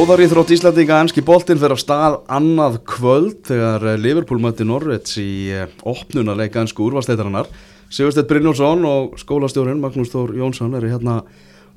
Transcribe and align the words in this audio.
Þjóðaríþrótt 0.00 0.48
Íslandinga 0.54 0.98
ennski 1.04 1.20
boltinn 1.20 1.58
fyrir 1.60 1.76
á 1.76 1.78
stað 1.82 2.14
annað 2.32 2.78
kvöld 2.88 3.42
þegar 3.44 3.82
eh, 3.84 3.98
Liverpool 4.00 4.38
mötti 4.40 4.64
Norvits 4.64 5.18
í 5.20 5.50
eh, 5.52 5.66
opnunarleika 5.84 6.62
ennsku 6.62 6.86
úrvarsleitarinnar. 6.86 7.50
Sigurstedt 7.92 8.30
Brynjólfsson 8.30 8.86
og 8.88 9.18
skólastjórun 9.20 9.82
Magnús 9.82 10.08
Þór 10.14 10.32
Jónsson 10.38 10.72
eru 10.78 10.88
hérna 10.88 11.18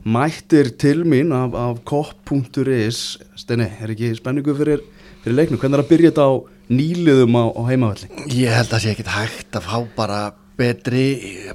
mættir 0.08 0.72
til 0.80 1.04
mín 1.04 1.36
af, 1.36 1.52
af 1.52 1.82
kopp.is. 1.84 3.02
Steini, 3.44 3.68
er 3.84 3.92
ekki 3.92 4.14
spenningu 4.16 4.56
fyrir, 4.56 4.88
fyrir 5.26 5.42
leiknum? 5.42 5.60
Hvernig 5.60 5.82
er 5.82 5.84
að 5.84 5.92
byrja 5.92 6.14
þetta 6.14 6.30
á 6.32 6.34
nýliðum 6.80 7.36
á, 7.36 7.46
á 7.60 7.62
heimavalli? 7.74 8.12
Ég 8.32 8.56
held 8.56 8.70
að 8.70 8.78
það 8.78 8.86
sé 8.86 8.96
ekkit 8.96 9.14
hægt 9.18 9.60
að 9.60 9.68
fá 9.68 9.78
bara 10.00 10.22
betri, 10.56 11.10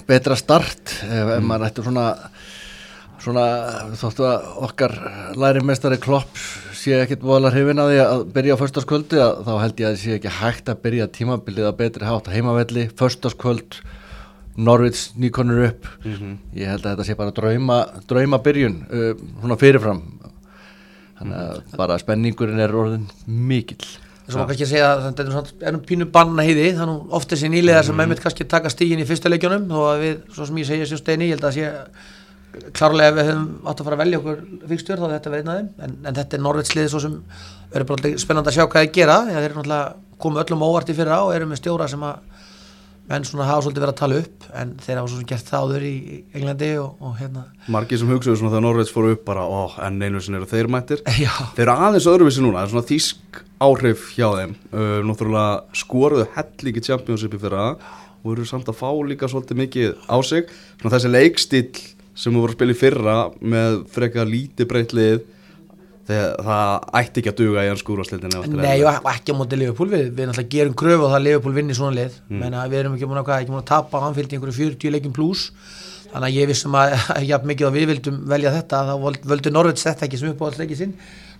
betra 0.05 0.37
start 0.37 0.99
ef, 1.07 1.33
ef 1.39 1.49
maður 1.49 1.71
ættir 1.71 1.89
svona 1.89 2.11
svona 3.23 3.45
þóttu 3.99 4.27
að 4.29 4.49
okkar 4.69 4.95
lærimestari 5.39 5.99
Klopp 6.03 6.39
sé 6.79 6.97
ekkit 7.03 7.25
voðalega 7.27 7.57
hrifin 7.57 7.83
að 7.83 7.93
því 7.93 8.01
að 8.05 8.25
byrja 8.37 8.57
á 8.57 8.61
förstaskvöldi 8.63 9.21
þá 9.21 9.53
held 9.63 9.83
ég 9.83 9.89
að 9.89 9.95
það 9.95 10.03
sé 10.03 10.17
ekki 10.19 10.35
hægt 10.39 10.73
að 10.73 10.83
byrja 10.87 11.09
tímabilið 11.19 11.69
að 11.69 11.79
betri 11.83 12.09
hátt 12.09 12.29
að 12.31 12.37
heimavelli. 12.39 12.89
Förstaskvöld, 12.99 13.79
Norvids 14.59 15.05
nýkonur 15.19 15.65
upp. 15.69 15.87
Mm 16.05 16.15
-hmm. 16.15 16.35
ég 16.55 16.67
held 16.73 16.87
að 16.87 16.91
þetta 16.93 17.05
sé 17.07 17.15
bara 17.15 17.31
drauma, 17.35 17.79
drauma 18.09 18.39
byrjun 18.39 18.83
uh, 18.91 19.15
svona 19.41 19.57
fyrirfram. 19.57 20.03
Þannig 21.19 21.39
að 21.39 21.63
bara 21.77 21.99
spenningurinn 21.99 22.61
er 22.61 22.75
orðin 22.75 23.09
mikill. 23.27 23.87
Að 24.29 24.37
maður 24.37 24.49
kannski 24.49 24.67
segja 24.69 24.93
að 24.93 25.05
þetta 25.07 25.23
er 25.25 25.69
ennum 25.69 25.83
pínu 25.89 26.07
banna 26.13 26.45
heiði 26.45 26.75
þannig 26.77 27.15
ofta 27.17 27.35
þessi 27.35 27.49
nýlega 27.49 27.83
sem 27.83 27.97
mm. 27.97 28.15
kannski 28.21 28.45
taka 28.45 28.69
stígin 28.69 29.01
í 29.01 29.07
fyrsta 29.09 29.31
leikjónum 29.33 29.65
þó 29.71 29.79
að 29.89 30.03
við, 30.03 30.19
svo 30.35 30.47
sem 30.47 30.59
ég 30.61 30.69
segja 30.69 30.87
sér 30.87 31.01
steini, 31.01 31.31
ég 31.31 31.39
held 31.39 31.47
að 31.49 31.57
sé 31.57 31.71
klárlega 32.77 33.13
ef 33.13 33.17
við 33.19 33.31
höfum 33.31 33.47
átt 33.69 33.81
að 33.81 33.89
fara 33.89 33.99
að 33.99 34.03
velja 34.03 34.21
okkur 34.23 34.43
fyrstjórn 34.73 35.05
þá 35.05 35.15
þetta 35.15 35.33
verið 35.35 35.49
einn 35.49 35.59
þeim. 35.59 35.71
En, 35.85 35.97
en 36.05 36.19
þetta 36.19 36.39
er 36.39 36.45
Norveitslið 36.45 36.91
svo 36.93 37.03
sem 37.05 37.17
verður 37.73 37.91
bara 37.93 38.13
spennand 38.25 38.51
að 38.51 38.59
sjá 38.59 38.65
hvað 38.65 38.83
það 38.83 38.93
gera. 38.99 39.19
Þeir 39.29 39.45
eru 39.45 39.59
náttúrulega 39.59 40.19
komið 40.19 40.45
öllum 40.45 40.67
óvart 40.67 40.91
í 40.91 40.97
fyrra 40.99 41.23
og 41.27 41.35
eru 41.37 41.49
með 41.49 41.63
stjóra 41.63 41.89
sem 41.91 42.05
að 42.09 42.39
menn 43.09 43.25
svona 43.25 43.47
hafa 43.49 43.65
svolítið 43.65 43.85
verið 43.85 43.95
að 43.95 44.01
tala 44.03 44.17
upp 44.21 44.47
en 44.61 44.73
þeir 44.85 44.99
hafa 44.99 45.11
svona 45.13 45.29
gert 45.31 45.49
þáður 45.49 45.85
í 45.89 45.93
Englandi 46.37 46.69
og, 46.83 46.89
og 47.01 47.15
hérna. 47.17 47.45
Markið 47.73 48.03
sem 48.03 48.11
hugsaðu 48.13 48.41
svona 48.41 48.53
þegar 48.53 48.65
Norveits 48.67 48.93
fóru 48.93 49.13
upp 49.15 49.23
bara 49.25 49.47
ó, 49.49 49.63
en 49.87 50.03
einu 50.03 50.21
sem 50.25 50.37
eru 50.37 50.49
þeir 50.51 50.69
mættir. 50.73 51.05
Já. 51.25 51.33
þeir 51.57 51.65
eru 51.65 51.77
aðeins 51.89 52.09
öðruvísi 52.13 52.45
núna, 52.45 52.61
það 52.61 52.67
er 52.67 52.75
svona 52.75 52.91
þísk 52.91 53.41
áhrif 53.65 54.05
hjá 54.13 54.27
þeim. 54.37 54.53
Uh, 54.75 54.99
náttúrulega 55.09 55.79
skoruðu 55.81 56.27
hellingi 56.37 56.85
championship 56.85 57.39
í 57.39 57.41
fyrra 57.41 57.71
og 58.19 58.35
eru 58.35 58.45
samt 58.49 58.69
að 58.69 58.77
fá 58.83 58.91
líka 59.09 59.31
svolítið 59.31 59.63
mikið 59.63 59.97
á 60.05 60.17
sig. 60.27 60.53
Svona 60.77 60.95
þessi 60.99 61.15
leikstíl 61.15 61.65
sem 62.19 62.35
við 62.35 62.43
vorum 62.43 62.55
að 62.55 62.59
spila 62.59 62.75
í 62.75 62.79
fyrra 62.79 63.19
með 63.55 63.83
frekar 63.95 64.31
lítið 64.31 64.71
breytlið 64.73 65.27
þegar 66.09 66.47
það 66.47 66.87
ætti 67.01 67.21
ekki 67.21 67.33
að 67.33 67.41
duga 67.43 67.65
í 67.65 67.69
hans 67.71 67.83
skúrvarsleitin 67.85 68.57
Nei, 68.57 68.81
og 68.81 69.11
ekki 69.13 69.35
á 69.37 69.39
móti 69.39 69.59
Liverpool 69.61 69.91
við, 69.93 70.07
við 70.17 70.31
náttúrulega 70.31 70.55
gerum 70.55 70.79
kröfu 70.81 71.05
og 71.05 71.13
það 71.13 71.25
Liverpool 71.27 71.55
vinni 71.59 71.77
svona 71.77 71.99
lið. 71.99 72.17
Mm. 72.31 72.41
menna 72.45 72.65
við 72.73 72.81
erum 72.81 72.97
ekki 72.97 73.11
múin 73.11 73.21
að, 73.21 73.31
að 73.45 73.67
tapa 73.69 74.03
anfylgdi 74.09 74.39
einhverju 74.39 74.57
40 74.57 74.95
leikin 74.95 75.15
pluss 75.17 75.51
þannig 76.09 76.29
að 76.31 76.39
ég 76.39 76.49
vissum 76.49 76.77
að, 76.81 76.95
já, 77.29 77.37
mikið 77.45 77.69
að 77.69 77.77
við 77.77 77.89
vildum 77.93 78.21
velja 78.33 78.55
þetta, 78.57 78.83
þá 78.89 78.95
völdu 79.35 79.53
Norveits 79.53 79.85
þetta 79.85 80.09
ekki 80.09 80.21
sem 80.23 80.33
upp 80.33 80.41
á 80.41 80.47
alls 80.49 80.61
leikið 80.63 80.81
sinn 80.83 80.95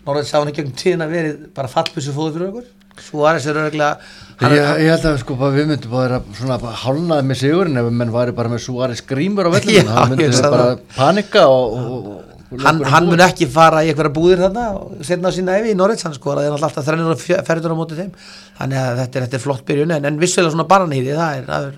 Hann 0.09 0.53
ekki 0.53 0.65
um 0.65 0.75
tíðin 0.79 1.05
að 1.05 1.15
verið 1.17 1.39
bara 1.57 1.71
fallbussu 1.73 2.17
fóðu 2.17 2.35
fyrir 2.37 2.51
okkur. 2.51 2.69
Suárez 2.99 3.47
er 3.47 3.59
öruglega 3.59 3.99
ég, 4.43 4.65
ég 4.83 4.91
held 4.91 5.05
að 5.07 5.21
sko 5.23 5.37
við 5.39 5.69
myndum 5.71 5.93
bara 5.93 6.19
svona 6.35 6.73
hálnaði 6.83 7.27
með 7.29 7.41
sigurinn 7.43 7.81
ef 7.81 7.91
menn 8.01 8.15
væri 8.15 8.35
bara 8.37 8.53
með 8.53 8.65
Suárez 8.65 9.03
grímur 9.07 9.47
á 9.47 9.55
vellinu 9.55 9.85
það 9.87 10.13
myndi 10.13 10.43
bara 10.43 10.67
panika 10.97 11.45
og, 11.51 11.77
og, 11.79 12.09
og 12.51 12.65
hann, 12.65 12.83
hann 12.91 13.09
mun 13.11 13.25
ekki 13.25 13.49
fara 13.53 13.85
í 13.85 13.93
eitthvað 13.93 14.13
búðir 14.17 14.45
þarna 14.47 14.67
og 14.79 15.03
setna 15.07 15.33
á 15.33 15.37
sína 15.37 15.59
evi 15.61 15.75
í 15.75 15.79
Norveits 15.79 16.07
hann 16.07 16.17
sko, 16.17 16.35
það 16.35 16.49
er 16.49 16.57
alltaf 16.57 16.87
þrennir 16.87 17.15
og 17.15 17.45
ferður 17.49 17.75
á 17.75 17.81
móti 17.81 17.99
þeim. 17.99 18.15
Þannig 18.59 18.81
að 18.83 19.03
þetta 19.03 19.21
er, 19.21 19.27
þetta 19.27 19.39
er 19.39 19.45
flott 19.45 19.67
byrjun 19.69 19.95
en, 19.99 20.09
en 20.09 20.23
vissulega 20.23 20.55
svona 20.55 20.69
baranýði 20.71 21.19
það 21.19 21.43
er, 21.43 21.49
það 21.49 21.69
er 21.69 21.77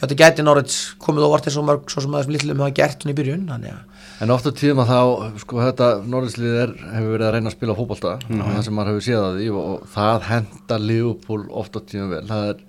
þetta 0.00 0.18
gæti 0.22 0.46
Norveits 0.46 0.80
komið 1.02 1.26
á 1.26 1.32
orðið 1.34 1.56
svo 1.56 1.64
mörg 1.66 1.92
svo 1.92 2.04
sem 2.04 2.14
aðeins 2.14 2.34
litlum 2.36 2.62
hafa 2.64 2.76
gert 2.78 3.04
hún 3.04 3.12
í 3.14 3.16
byrjun. 3.18 3.48
Þannig 3.50 3.74
að 3.74 3.99
En 4.20 4.30
oft 4.34 4.44
á 4.44 4.52
tíma 4.52 4.84
þá, 4.84 4.98
sko 5.40 5.62
þetta 5.64 5.86
Norðislið 6.12 6.56
hefur 6.60 7.12
verið 7.14 7.26
að 7.26 7.32
reyna 7.36 7.48
að 7.48 7.54
spila 7.56 7.76
fókbalta 7.78 8.16
mm 8.18 8.34
-hmm. 8.34 8.56
það 8.56 8.64
sem 8.66 8.74
maður 8.76 8.90
hefur 8.90 9.06
séð 9.06 9.22
að 9.24 9.38
því 9.38 9.46
og, 9.60 9.86
það 9.94 10.26
henda 10.30 10.78
Liverpool 10.78 11.46
oft 11.62 11.76
á 11.76 11.80
tíma 11.80 12.08
vel 12.10 12.26
það 12.28 12.50
er, 12.50 12.60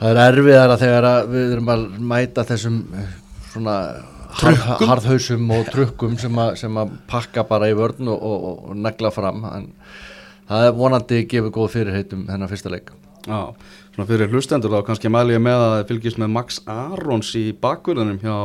það 0.00 0.08
er 0.10 0.22
erfiðara 0.22 0.78
þegar 0.80 1.08
við 1.34 1.52
erum 1.52 1.68
að 1.74 1.84
mæta 1.98 2.44
þessum 2.48 2.80
svona 3.52 3.76
Trukkum. 4.32 4.88
harðhausum 4.88 5.50
og 5.52 5.68
trukkum 5.68 6.16
sem, 6.18 6.38
a, 6.38 6.54
sem 6.56 6.76
að 6.80 6.96
pakka 7.10 7.44
bara 7.44 7.68
í 7.68 7.76
vörn 7.76 8.08
og, 8.08 8.22
og, 8.22 8.70
og 8.70 8.76
negla 8.80 9.10
fram 9.12 9.44
en 9.44 9.66
það 10.48 10.66
er 10.66 10.76
vonandi 10.78 11.18
gefið 11.28 11.52
góð 11.52 11.72
fyrirheitum 11.76 12.26
þennan 12.30 12.50
fyrsta 12.50 12.72
leik 12.72 12.94
Já, 13.26 13.52
svona 13.94 14.08
fyrir 14.08 14.32
hlustendur 14.32 14.72
þá 14.72 14.86
kannski 14.88 15.12
mæli 15.12 15.36
ég 15.36 15.42
með 15.44 15.66
að 15.66 15.74
fylgjast 15.90 16.18
með 16.18 16.32
Max 16.34 16.62
Arons 16.66 17.34
í 17.38 17.44
bakverðunum 17.52 18.18
hjá 18.22 18.36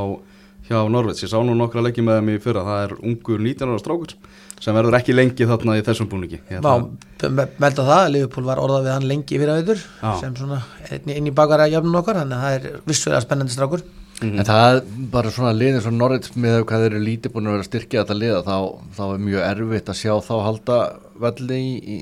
hjá 0.67 0.79
Norveits, 0.91 1.23
ég 1.23 1.31
sá 1.31 1.37
nú 1.43 1.55
nokkra 1.57 1.83
leiki 1.85 2.03
með 2.05 2.19
þeim 2.19 2.33
í 2.33 2.41
fyrra, 2.43 2.65
það 2.67 2.83
er 2.85 2.95
ungur 2.99 3.43
19 3.43 3.71
ára 3.71 3.81
strákur 3.81 4.15
sem 4.57 4.73
verður 4.73 4.97
ekki 4.97 5.13
lengi 5.13 5.45
þarna 5.47 5.75
í 5.77 5.83
þessum 5.85 6.09
búningi. 6.09 6.39
Vá, 6.65 6.73
melda 7.61 7.85
það, 7.85 8.07
Liverpool 8.15 8.47
var 8.47 8.61
orðað 8.61 8.87
við 8.87 8.95
hann 8.95 9.07
lengi 9.11 9.37
fyrir 9.37 9.53
auður 9.53 9.83
sem 10.21 10.33
svona 10.39 10.61
inn 10.97 11.29
í 11.29 11.35
bakara 11.35 11.69
jafnum 11.69 11.99
okkar, 12.01 12.23
þannig 12.23 12.37
að 12.37 12.45
það 12.45 12.57
er 12.57 12.81
vissulega 12.89 13.23
spennandi 13.25 13.53
strákur. 13.53 13.85
Mm 14.17 14.31
-hmm. 14.31 14.39
En 14.39 14.45
það 14.45 14.75
er 14.75 14.81
bara 15.13 15.31
svona 15.31 15.53
liðin 15.53 15.81
svona 15.81 15.97
Norveits 15.97 16.31
með 16.33 16.63
hvað 16.65 16.83
þeir 16.83 16.93
eru 16.93 17.03
lítið 17.05 17.33
búin 17.33 17.47
að 17.47 17.53
vera 17.53 17.67
styrkja 17.67 18.01
þetta 18.01 18.17
liða, 18.17 18.39
þá, 18.47 18.57
þá 18.97 19.03
er 19.13 19.19
mjög 19.27 19.43
erfitt 19.51 19.89
að 19.89 19.99
sjá 20.01 20.13
þá 20.25 20.35
halda 20.47 20.77
velli 21.21 21.59
í, 21.61 21.75
í 21.77 21.97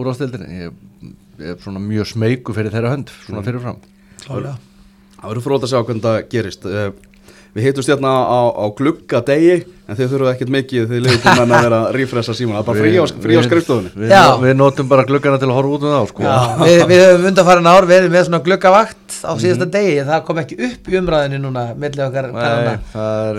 úrváðstildinni 0.00 0.60
ég, 0.62 0.80
ég 1.42 1.52
er 1.52 1.60
svona 1.60 1.82
mjög 1.84 2.08
smeyku 2.14 2.56
fyrir 2.56 2.72
þeirra 2.72 2.94
hönd, 2.94 3.12
svona 3.26 3.42
mhm. 3.42 3.48
fyrirfram. 3.50 3.82
Klálega. 4.24 4.56
Það 5.20 5.28
verður 5.28 5.44
fróð 5.44 5.66
að 5.66 5.72
sjá 5.74 5.80
hvernig 5.84 6.04
það 6.06 6.18
gerist. 6.32 6.64
Eh, 6.64 6.90
Við 7.50 7.64
heitumst 7.66 7.90
hérna 7.90 8.10
á, 8.30 8.40
á 8.54 8.64
gluggadegi 8.78 9.54
en 9.90 9.96
þið 9.98 10.12
þurfuð 10.12 10.28
ekkert 10.30 10.50
mikið 10.54 10.84
þegar 10.84 10.90
þið 10.90 11.00
leiðum 11.06 11.40
að 11.40 11.64
vera 11.64 11.78
að 11.80 11.96
rífressa 11.96 12.34
síma, 12.38 12.52
það 12.54 12.60
er 12.60 12.66
bara 12.68 12.82
frí 12.84 12.90
á, 12.94 13.04
frí 13.24 13.38
á 13.38 13.42
skriftofunni 13.46 13.90
við, 13.96 14.12
við 14.44 14.52
notum 14.60 14.90
bara 14.90 15.06
gluggana 15.08 15.40
til 15.42 15.48
að 15.48 15.56
horfa 15.56 15.72
út 15.74 15.86
með 15.86 15.96
þá 15.96 16.12
sko. 16.12 16.26
Já, 16.28 16.36
við, 16.60 16.82
við 16.92 17.02
höfum 17.02 17.26
undanfærin 17.32 17.70
ár 17.72 17.88
verið 17.90 18.14
með 18.14 18.26
svona 18.28 18.40
gluggavakt 18.46 19.16
á 19.26 19.32
síðasta 19.34 19.66
mm. 19.66 19.72
degi, 19.74 19.96
það 20.12 20.22
kom 20.28 20.42
ekki 20.44 20.60
upp 20.68 20.92
í 20.92 21.00
umræðinu 21.00 21.40
núna 21.42 21.64
mellið 21.74 22.04
okkar 22.06 22.30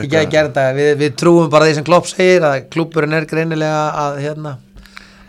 Nei, 0.02 0.74
við, 0.82 0.92
við 1.06 1.16
trúum 1.24 1.48
bara 1.54 1.70
því 1.70 1.78
sem 1.80 1.88
Klopp 1.88 2.12
segir 2.12 2.44
að 2.50 2.68
klúpurinn 2.74 3.16
er 3.16 3.30
greinilega 3.32 3.86
að 4.04 4.20
hérna 4.26 4.58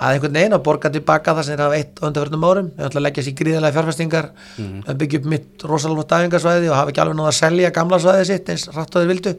að 0.03 0.17
einhvern 0.17 0.37
veginn 0.37 0.57
að 0.57 0.63
borga 0.67 0.91
tilbaka 0.93 1.35
það 1.37 1.47
sem 1.47 1.55
er 1.55 1.63
af 1.63 1.75
eitt 1.77 2.01
undarverðnum 2.03 2.47
árum. 2.49 2.71
Við 2.77 2.87
ætlum 2.89 3.01
að 3.01 3.07
leggja 3.07 3.25
sér 3.27 3.37
gríðilega 3.39 3.77
fjárfestingar 3.77 4.29
mm 4.33 4.65
-hmm. 4.65 4.81
að 4.89 4.99
byggja 5.03 5.21
upp 5.21 5.29
mitt 5.33 5.65
rosalega 5.71 6.07
dæfingarsvæði 6.13 6.71
og 6.71 6.77
hafa 6.77 6.91
ekki 6.91 7.03
alveg 7.03 7.17
náða 7.19 7.33
að 7.33 7.41
selja 7.41 7.71
gamla 7.71 7.99
svæði 8.03 8.25
sitt 8.27 8.49
eins 8.49 8.69
rætt 8.69 8.97
og 8.97 9.03
þeir 9.03 9.13
vildu. 9.13 9.35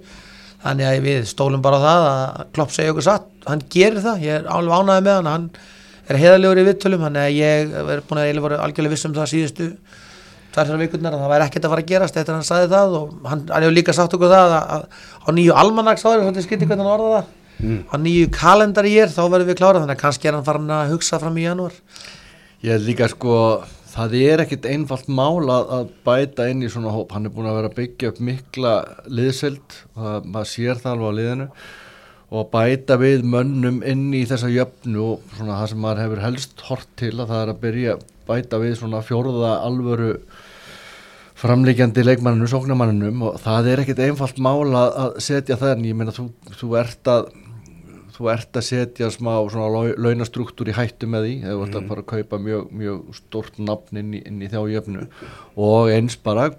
Þannig 0.63 0.85
að 0.87 1.03
við 1.03 1.25
stólum 1.27 1.61
bara 1.61 1.79
það 1.83 2.01
að 2.07 2.45
Klopp 2.53 2.71
segja 2.71 2.91
okkur 2.93 3.03
satt, 3.03 3.27
hann 3.45 3.63
gerir 3.69 3.99
það 3.99 4.23
ég 4.23 4.39
er 4.39 4.47
alveg 4.47 4.73
ánaðið 4.79 5.03
með 5.03 5.15
hann, 5.15 5.27
hann 5.27 5.49
er 6.07 6.19
heðalegur 6.21 6.61
í 6.61 6.67
vittölum, 6.69 7.03
þannig 7.03 7.21
að 7.21 7.35
ég 7.35 7.75
er 7.81 8.01
búin 8.07 8.21
að 8.21 8.27
eiginlega 8.27 8.45
voru 8.47 8.59
algjörlega 8.63 8.95
viss 8.95 9.05
um 9.05 9.13
það 9.17 9.31
síðustu 9.33 9.67
þessar 10.53 10.79
vikurnar 10.79 11.15
að 11.15 11.23
það 11.23 11.31
væri 11.33 11.45
ekkert 11.47 11.65
að 11.65 11.73
fara 11.73 11.83
að 11.83 11.91
gerast 11.91 12.17
eftir 12.19 12.33
að 12.33 12.39
hann 12.39 12.47
sagði 12.47 12.67
það 12.73 12.97
og 12.99 13.13
hann, 13.27 13.45
hann 13.49 13.65
hefur 13.65 13.75
líka 13.75 13.95
sagt 13.97 14.15
okkur 14.17 14.31
það 14.31 14.55
að, 14.55 14.65
að 14.75 14.83
á 15.25 15.29
nýju 15.33 15.55
almanagsáður, 15.63 16.25
svolítið 16.27 16.45
skilti 16.47 16.67
hvernig 16.69 16.85
hann 16.85 16.93
orða 16.93 17.15
það 17.15 17.42
mm. 17.59 17.79
á 17.91 17.95
nýju 18.01 18.31
kalendar 18.33 18.89
ég 18.89 19.05
er 19.05 19.13
þá 19.13 19.23
verður 19.27 19.51
við 19.51 19.59
klára 19.61 19.83
þannig 19.83 19.97
að 19.97 20.03
kannski 20.03 20.29
er 20.29 20.37
hann 20.37 20.47
farin 20.47 20.73
að 20.73 20.93
hugsa 20.95 21.21
fram 21.21 21.39
í 21.39 21.45
janúar. 21.47 21.79
Ég 22.63 22.77
er 22.77 22.83
líka 22.83 23.09
sko 23.11 23.37
það 23.93 24.15
er 24.21 24.43
ekkit 24.43 24.67
einfalt 24.71 25.09
mál 25.11 25.43
að, 25.51 25.71
að 25.77 25.89
bæta 26.07 26.47
inn 26.49 26.63
í 26.65 26.71
svona 26.71 26.93
hóp, 26.93 27.13
hann 27.13 27.27
er 27.27 27.33
búin 27.33 27.49
að 27.49 27.59
vera 27.59 27.69
að 27.69 27.77
byggja 27.77 28.11
upp 28.13 28.21
mikla 28.25 28.73
liðseld 29.05 29.79
og 29.93 30.25
maður 30.25 30.49
sér 30.49 30.79
það 30.81 30.93
alveg 30.95 31.11
á 31.13 31.17
liðinu 31.19 31.49
og 32.33 32.47
bæta 32.49 32.97
við 32.97 33.27
mönnum 33.29 33.83
inn 33.85 34.07
í 34.17 34.23
þessa 34.29 34.49
jöfnu 34.49 35.03
og 35.11 35.35
svona 35.35 35.59
það 35.59 35.69
sem 35.69 35.83
maður 35.83 36.01
hefur 36.03 36.23
helst 36.23 36.65
hort 36.69 36.89
til 36.97 37.13
að 37.19 37.27
það 37.29 37.43
er 37.43 37.51
að 37.53 37.61
byrja 37.67 37.95
bæta 38.29 38.59
við 38.63 38.75
svona 38.79 39.03
fjóruða 39.05 39.53
alvöru 39.67 40.15
framleikjandi 41.43 42.05
leikmanninu, 42.07 42.47
sóknarmanninu 42.49 43.11
og 43.27 43.39
það 43.43 43.69
er 43.69 43.83
ekkit 43.83 44.01
einfalt 44.07 44.39
mál 44.41 44.73
að 44.79 45.19
setja 45.21 45.59
það 45.59 45.75
en 45.75 45.87
ég 45.89 45.97
meina 45.99 46.15
þú, 46.15 46.29
þú 46.55 46.69
ert 46.79 47.09
að 47.11 47.29
þú 48.13 48.29
ert 48.33 48.57
að 48.59 48.65
setja 48.67 49.09
smá 49.13 49.31
launastruktúr 49.41 50.69
í 50.69 50.75
hættu 50.77 51.09
með 51.09 51.27
því 51.27 51.35
eða 51.41 51.53
þú 51.53 51.63
ert 51.65 51.77
að 51.77 51.81
mm. 51.81 51.91
fara 51.91 52.03
að 52.03 52.09
kaupa 52.11 52.39
mjög, 52.47 52.65
mjög 52.81 53.15
stort 53.17 53.55
nafn 53.57 54.01
inn 54.01 54.11
í, 54.13 54.21
inn 54.29 54.43
í 54.43 54.49
þjájöfnu 54.51 55.05
og 55.67 55.93
eins 55.93 56.17
bara 56.21 56.49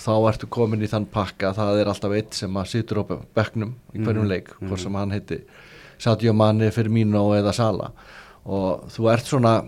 þá 0.00 0.12
ertu 0.30 0.48
komin 0.52 0.84
í 0.84 0.88
þann 0.90 1.08
pakka 1.12 1.52
það 1.56 1.82
er 1.82 1.90
alltaf 1.92 2.14
eitt 2.16 2.38
sem 2.38 2.56
að 2.56 2.70
situr 2.72 3.02
á 3.02 3.04
begnum 3.36 3.74
í 3.92 4.00
hverjum 4.00 4.24
mm. 4.24 4.30
leik, 4.32 4.54
hvort 4.62 4.80
sem 4.80 4.96
hann 4.96 5.12
heiti 5.14 5.42
Sadio 6.00 6.32
Mane, 6.32 6.70
Firmino 6.72 7.26
eða 7.36 7.52
Sala 7.56 7.90
og 8.48 8.88
þú 8.94 9.10
ert 9.12 9.28
svona 9.28 9.58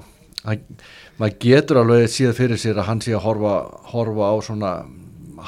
að, 0.49 0.65
maður 1.21 1.39
getur 1.45 1.83
alveg 1.83 2.09
síðan 2.11 2.39
fyrir 2.39 2.61
sér 2.61 2.81
að 2.81 2.89
hann 2.89 3.05
sé 3.05 3.13
að 3.17 3.25
horfa, 3.27 3.57
horfa 3.93 4.33
á 4.33 4.37
svona 4.49 4.73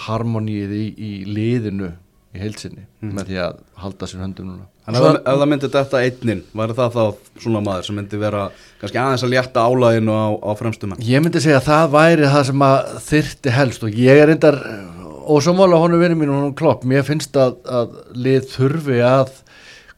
harmoníið 0.04 0.76
í, 0.76 0.84
í 0.92 1.12
liðinu 1.30 1.94
í 2.34 2.42
heilsinni 2.42 2.84
mm. 2.84 3.16
með 3.16 3.30
því 3.30 3.42
að 3.46 3.58
halda 3.80 4.10
sér 4.10 4.24
höndum 4.26 4.52
núna 4.52 4.73
En 4.84 4.98
ef, 4.98 5.04
ef 5.16 5.38
það 5.40 5.48
myndi 5.48 5.70
þetta 5.72 6.00
einnin, 6.04 6.40
væri 6.52 6.74
það 6.76 6.96
þá 6.96 7.04
svona 7.40 7.62
maður 7.64 7.86
sem 7.86 7.96
myndi 7.96 8.18
vera 8.20 8.42
kannski 8.82 9.00
aðeins 9.00 9.24
að 9.24 9.32
létta 9.32 9.64
álæginu 9.64 10.12
á, 10.12 10.26
á 10.44 10.50
fremstum? 10.58 10.92
Ég 11.00 11.24
myndi 11.24 11.40
segja 11.40 11.62
að 11.62 11.70
það 11.70 11.94
væri 11.94 12.32
það 12.34 12.44
sem 12.50 12.66
að 12.66 12.90
þyrti 13.06 13.54
helst 13.54 13.86
og 13.86 13.96
ég 13.96 14.20
er 14.20 14.28
reyndar 14.28 14.58
og 15.24 15.40
svo 15.40 15.54
mála 15.56 15.80
honu 15.80 16.00
verið 16.02 16.20
mín 16.20 16.34
og 16.34 16.42
hún 16.42 16.56
klopp, 16.58 16.84
mér 16.84 17.06
finnst 17.06 17.36
að, 17.40 17.56
að 17.64 17.96
lið 18.26 18.50
þurfi 18.52 19.00
að 19.08 19.32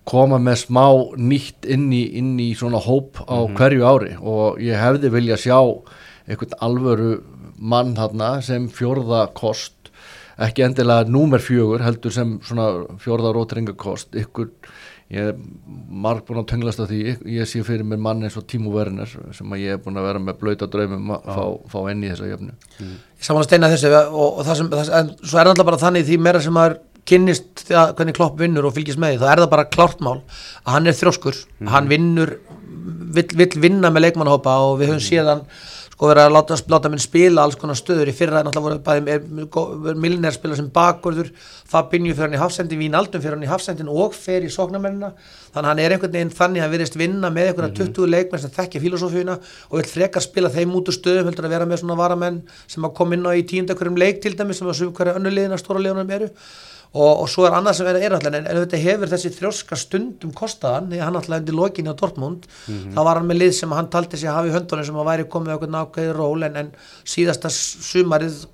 koma 0.07 0.39
með 0.39 0.61
smá 0.63 0.85
nýtt 1.19 1.67
inn 1.67 1.89
í, 1.91 2.05
inn 2.21 2.37
í 2.39 2.53
svona 2.59 2.79
hóp 2.83 3.19
á 3.27 3.43
mm 3.43 3.47
-hmm. 3.47 3.57
hverju 3.59 3.87
ári 3.91 4.13
og 4.21 4.61
ég 4.63 4.79
hefði 4.79 5.11
vilja 5.11 5.37
sjá 5.41 5.59
einhvern 6.27 6.59
alvöru 6.63 7.11
mann 7.59 7.97
þarna 7.97 8.43
sem 8.45 8.69
fjórða 8.69 9.27
kost 9.35 9.76
ekki 10.37 10.67
endilega 10.67 11.09
númer 11.09 11.41
fjögur 11.41 11.85
heldur 11.85 12.13
sem 12.13 12.37
svona 12.45 12.69
fjórða 13.01 13.33
rótringakost 13.37 14.17
ykkur 14.21 14.51
ég 15.15 15.31
er 15.31 15.37
marg 16.03 16.25
búin 16.27 16.41
að 16.41 16.49
tönglast 16.51 16.81
af 16.83 16.91
því 16.91 17.15
ég 17.31 17.47
sé 17.47 17.63
fyrir 17.67 17.87
mér 17.87 18.01
mann 18.03 18.25
eins 18.27 18.37
og 18.39 18.47
Tímo 18.51 18.73
Werner 18.75 19.07
sem 19.07 19.53
að 19.55 19.63
ég 19.63 19.77
er 19.77 19.83
búin 19.83 19.99
að 20.01 20.09
vera 20.09 20.23
með 20.23 20.41
blöyta 20.41 20.67
draumum 20.71 21.13
að 21.15 21.29
fá, 21.31 21.45
fá 21.71 21.79
enni 21.93 22.09
í 22.09 22.11
þessa 22.11 22.31
jöfnu 22.33 22.51
mm. 22.57 22.97
Ég 23.15 23.29
saman 23.29 23.45
að 23.45 23.49
steina 23.49 23.71
þessu 23.71 23.93
og, 23.95 24.27
og 24.27 24.43
það 24.49 24.59
sem, 24.59 24.71
það, 24.75 24.91
en 24.99 25.13
svo 25.23 25.41
er 25.41 25.51
alltaf 25.53 25.69
bara 25.71 25.81
þannig 25.85 26.09
því 26.09 26.19
meira 26.27 26.43
sem 26.43 26.57
maður 26.59 26.77
kynnist 27.07 27.63
það, 27.69 27.95
hvernig 28.01 28.19
klopp 28.19 28.43
vinnur 28.43 28.67
og 28.67 28.75
fylgist 28.75 28.99
með 28.99 29.15
því 29.15 29.23
þá 29.23 29.29
er 29.31 29.43
það 29.45 29.53
bara 29.55 29.69
klártmál 29.77 30.17
að 30.19 30.73
hann 30.75 30.91
er 30.91 30.99
þróskur 30.99 31.39
mm. 31.39 31.71
hann 31.71 31.91
vinnur, 31.93 32.35
vill, 33.15 33.29
vill 33.39 33.63
vinna 33.63 33.95
með 33.95 34.09
leikmannhópa 34.09 34.59
og 34.67 34.81
við 34.83 34.91
höfum 34.91 35.05
mm. 35.05 35.07
síðan 35.07 35.47
sko 35.97 36.11
verið 36.11 36.27
að 36.27 36.35
láta, 36.35 36.57
láta 36.69 36.91
minn 36.93 37.01
spila 37.01 37.45
alls 37.47 37.57
konar 37.57 37.77
stöður. 37.79 38.11
Í 38.13 38.15
fyrra 38.17 38.43
náttúrulega 38.45 38.83
voru 38.85 39.87
bæði 39.89 39.95
millinær 39.97 40.35
spila 40.37 40.59
sem 40.59 40.69
bakvörður 40.73 41.31
Fabinho 41.67 42.13
fyrir 42.13 42.29
hann 42.29 42.37
í 42.37 42.41
hafsendin, 42.43 42.83
Vínaldum 42.83 43.23
fyrir 43.25 43.39
hann 43.39 43.47
í 43.47 43.49
hafsendin 43.49 43.89
og 43.89 44.13
fer 44.15 44.45
í 44.45 44.53
sóknarmennina. 44.53 45.15
Þannig 45.57 45.71
hann 45.73 45.81
er 45.81 45.97
einhvern 45.97 46.13
veginn 46.13 46.35
þannig 46.37 46.61
að 46.61 46.67
hann 46.67 46.75
verist 46.77 47.01
vinna 47.01 47.33
með 47.33 47.49
einhverja 47.49 47.73
mm 47.73 47.81
-hmm. 47.81 47.97
20 47.97 48.13
leikmenn 48.13 48.43
sem 48.43 48.55
þekkja 48.59 48.85
filosófíuna 48.85 49.39
og 49.71 49.79
vil 49.81 49.89
frekar 49.89 50.23
spila 50.23 50.53
þeim 50.53 50.77
út 50.77 50.93
úr 50.93 50.99
stöðum 51.01 51.31
heldur 51.31 51.49
að 51.49 51.55
vera 51.57 51.67
með 51.67 51.81
svona 51.81 51.97
varamenn 51.97 52.43
sem 52.69 52.85
að 52.85 52.95
koma 52.95 53.15
inn 53.15 53.25
á 53.25 53.33
í 53.33 53.43
tíundakverjum 53.49 53.97
leik 53.97 54.21
til 54.21 54.37
dæmis 54.37 54.59
sem 54.59 54.69
að 54.69 54.77
sum 54.77 54.93
hverja 54.93 55.17
önnulegina 55.17 55.57
stóra 55.57 55.81
legunum 55.81 56.11
eru 56.11 56.29
og, 56.95 57.23
og 57.23 57.27
svo 57.29 57.47
er 57.47 57.57
annað 57.57 57.79
sem 57.79 57.89
er 57.91 58.15
alltaf 58.17 58.35
en, 58.35 58.47
þetta 58.47 58.81
hefur 58.81 59.11
þessi 59.11 59.33
þrjóska 59.37 59.79
stundum 59.81 60.35
kostaðan 60.37 60.91
því 60.93 61.01
hann 61.03 61.19
alltaf 61.19 61.41
undir 61.41 61.57
lokinni 61.57 61.93
á 61.93 61.99
Dortmund 61.99 62.47
mm 62.47 62.75
-hmm. 62.75 62.93
þá 62.95 63.01
var 63.09 63.21
hann 63.21 63.29
með 63.31 63.41
lið 63.43 63.53
sem 63.59 63.73
hann 63.73 63.91
taldi 63.91 64.17
sig 64.17 64.31
að 64.31 64.37
hafa 64.39 64.49
í 64.49 64.55
höndunum 64.57 64.87
sem 64.87 65.01
að 65.01 65.09
væri 65.11 65.29
komið 65.35 65.57
okkur 65.57 65.73
nákvæði 65.75 66.13
ról 66.17 66.47
en, 66.47 66.57
en 66.57 66.71
síðasta 67.05 67.51
sumarið 67.51 68.47